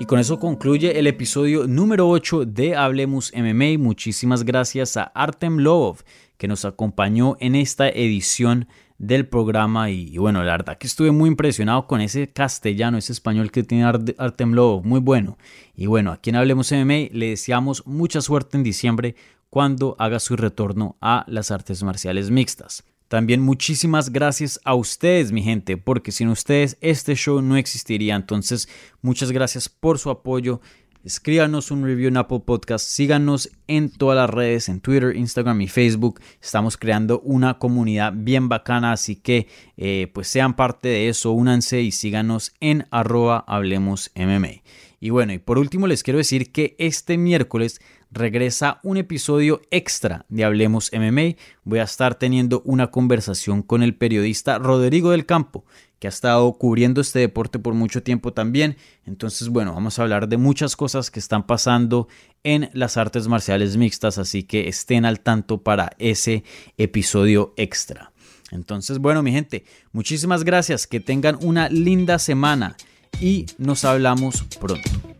Y 0.00 0.06
con 0.06 0.18
eso 0.18 0.40
concluye 0.40 0.98
el 0.98 1.06
episodio 1.06 1.66
número 1.66 2.08
8 2.08 2.46
de 2.46 2.74
Hablemos 2.74 3.34
MMA. 3.36 3.76
Muchísimas 3.78 4.44
gracias 4.44 4.96
a 4.96 5.02
Artem 5.02 5.58
Lobov 5.58 5.98
que 6.38 6.48
nos 6.48 6.64
acompañó 6.64 7.36
en 7.38 7.54
esta 7.54 7.86
edición 7.86 8.66
del 8.96 9.28
programa 9.28 9.90
y, 9.90 10.16
bueno, 10.16 10.42
la 10.42 10.52
verdad 10.52 10.78
que 10.78 10.86
estuve 10.86 11.10
muy 11.10 11.28
impresionado 11.28 11.86
con 11.86 12.00
ese 12.00 12.32
castellano, 12.32 12.96
ese 12.96 13.12
español 13.12 13.50
que 13.50 13.62
tiene 13.62 13.84
Artem 13.84 14.54
Lobov, 14.54 14.86
muy 14.86 15.00
bueno. 15.00 15.36
Y 15.76 15.84
bueno, 15.84 16.12
aquí 16.12 16.30
en 16.30 16.36
Hablemos 16.36 16.72
MMA 16.72 17.10
le 17.12 17.28
deseamos 17.28 17.86
mucha 17.86 18.22
suerte 18.22 18.56
en 18.56 18.62
diciembre 18.62 19.16
cuando 19.50 19.96
haga 19.98 20.18
su 20.18 20.34
retorno 20.34 20.96
a 21.02 21.26
las 21.28 21.50
artes 21.50 21.82
marciales 21.82 22.30
mixtas. 22.30 22.84
También 23.10 23.40
muchísimas 23.40 24.12
gracias 24.12 24.60
a 24.64 24.76
ustedes, 24.76 25.32
mi 25.32 25.42
gente, 25.42 25.76
porque 25.76 26.12
sin 26.12 26.28
ustedes 26.28 26.78
este 26.80 27.16
show 27.16 27.42
no 27.42 27.56
existiría. 27.56 28.14
Entonces, 28.14 28.68
muchas 29.02 29.32
gracias 29.32 29.68
por 29.68 29.98
su 29.98 30.10
apoyo. 30.10 30.60
Escríbanos 31.02 31.72
un 31.72 31.82
review 31.82 32.06
en 32.06 32.18
Apple 32.18 32.42
Podcast, 32.46 32.86
síganos 32.86 33.50
en 33.66 33.90
todas 33.90 34.14
las 34.14 34.30
redes, 34.30 34.68
en 34.68 34.78
Twitter, 34.78 35.16
Instagram 35.16 35.60
y 35.60 35.66
Facebook. 35.66 36.20
Estamos 36.40 36.76
creando 36.76 37.18
una 37.22 37.58
comunidad 37.58 38.12
bien 38.14 38.48
bacana, 38.48 38.92
así 38.92 39.16
que 39.16 39.48
eh, 39.76 40.08
pues 40.14 40.28
sean 40.28 40.54
parte 40.54 40.86
de 40.86 41.08
eso, 41.08 41.32
únanse 41.32 41.82
y 41.82 41.90
síganos 41.90 42.54
en 42.60 42.86
arroba 42.92 43.44
hablemos. 43.48 44.12
Y 45.00 45.10
bueno, 45.10 45.32
y 45.32 45.38
por 45.38 45.58
último 45.58 45.88
les 45.88 46.04
quiero 46.04 46.18
decir 46.18 46.52
que 46.52 46.76
este 46.78 47.18
miércoles 47.18 47.80
regresa 48.10 48.80
un 48.82 48.96
episodio 48.96 49.62
extra 49.70 50.26
de 50.28 50.44
Hablemos 50.44 50.90
MMA. 50.92 51.36
Voy 51.64 51.78
a 51.78 51.84
estar 51.84 52.16
teniendo 52.16 52.62
una 52.64 52.90
conversación 52.90 53.62
con 53.62 53.82
el 53.82 53.94
periodista 53.94 54.58
Rodrigo 54.58 55.10
del 55.10 55.26
Campo, 55.26 55.64
que 55.98 56.08
ha 56.08 56.10
estado 56.10 56.52
cubriendo 56.54 57.00
este 57.00 57.18
deporte 57.18 57.58
por 57.58 57.74
mucho 57.74 58.02
tiempo 58.02 58.32
también. 58.32 58.76
Entonces, 59.04 59.48
bueno, 59.48 59.74
vamos 59.74 59.98
a 59.98 60.02
hablar 60.02 60.28
de 60.28 60.38
muchas 60.38 60.76
cosas 60.76 61.10
que 61.10 61.20
están 61.20 61.46
pasando 61.46 62.08
en 62.42 62.70
las 62.72 62.96
artes 62.96 63.28
marciales 63.28 63.76
mixtas, 63.76 64.18
así 64.18 64.42
que 64.42 64.68
estén 64.68 65.04
al 65.04 65.20
tanto 65.20 65.62
para 65.62 65.92
ese 65.98 66.42
episodio 66.78 67.54
extra. 67.56 68.12
Entonces, 68.50 68.98
bueno, 68.98 69.22
mi 69.22 69.30
gente, 69.30 69.64
muchísimas 69.92 70.42
gracias, 70.42 70.86
que 70.86 70.98
tengan 71.00 71.38
una 71.42 71.68
linda 71.68 72.18
semana 72.18 72.76
y 73.20 73.46
nos 73.58 73.84
hablamos 73.84 74.42
pronto. 74.58 75.19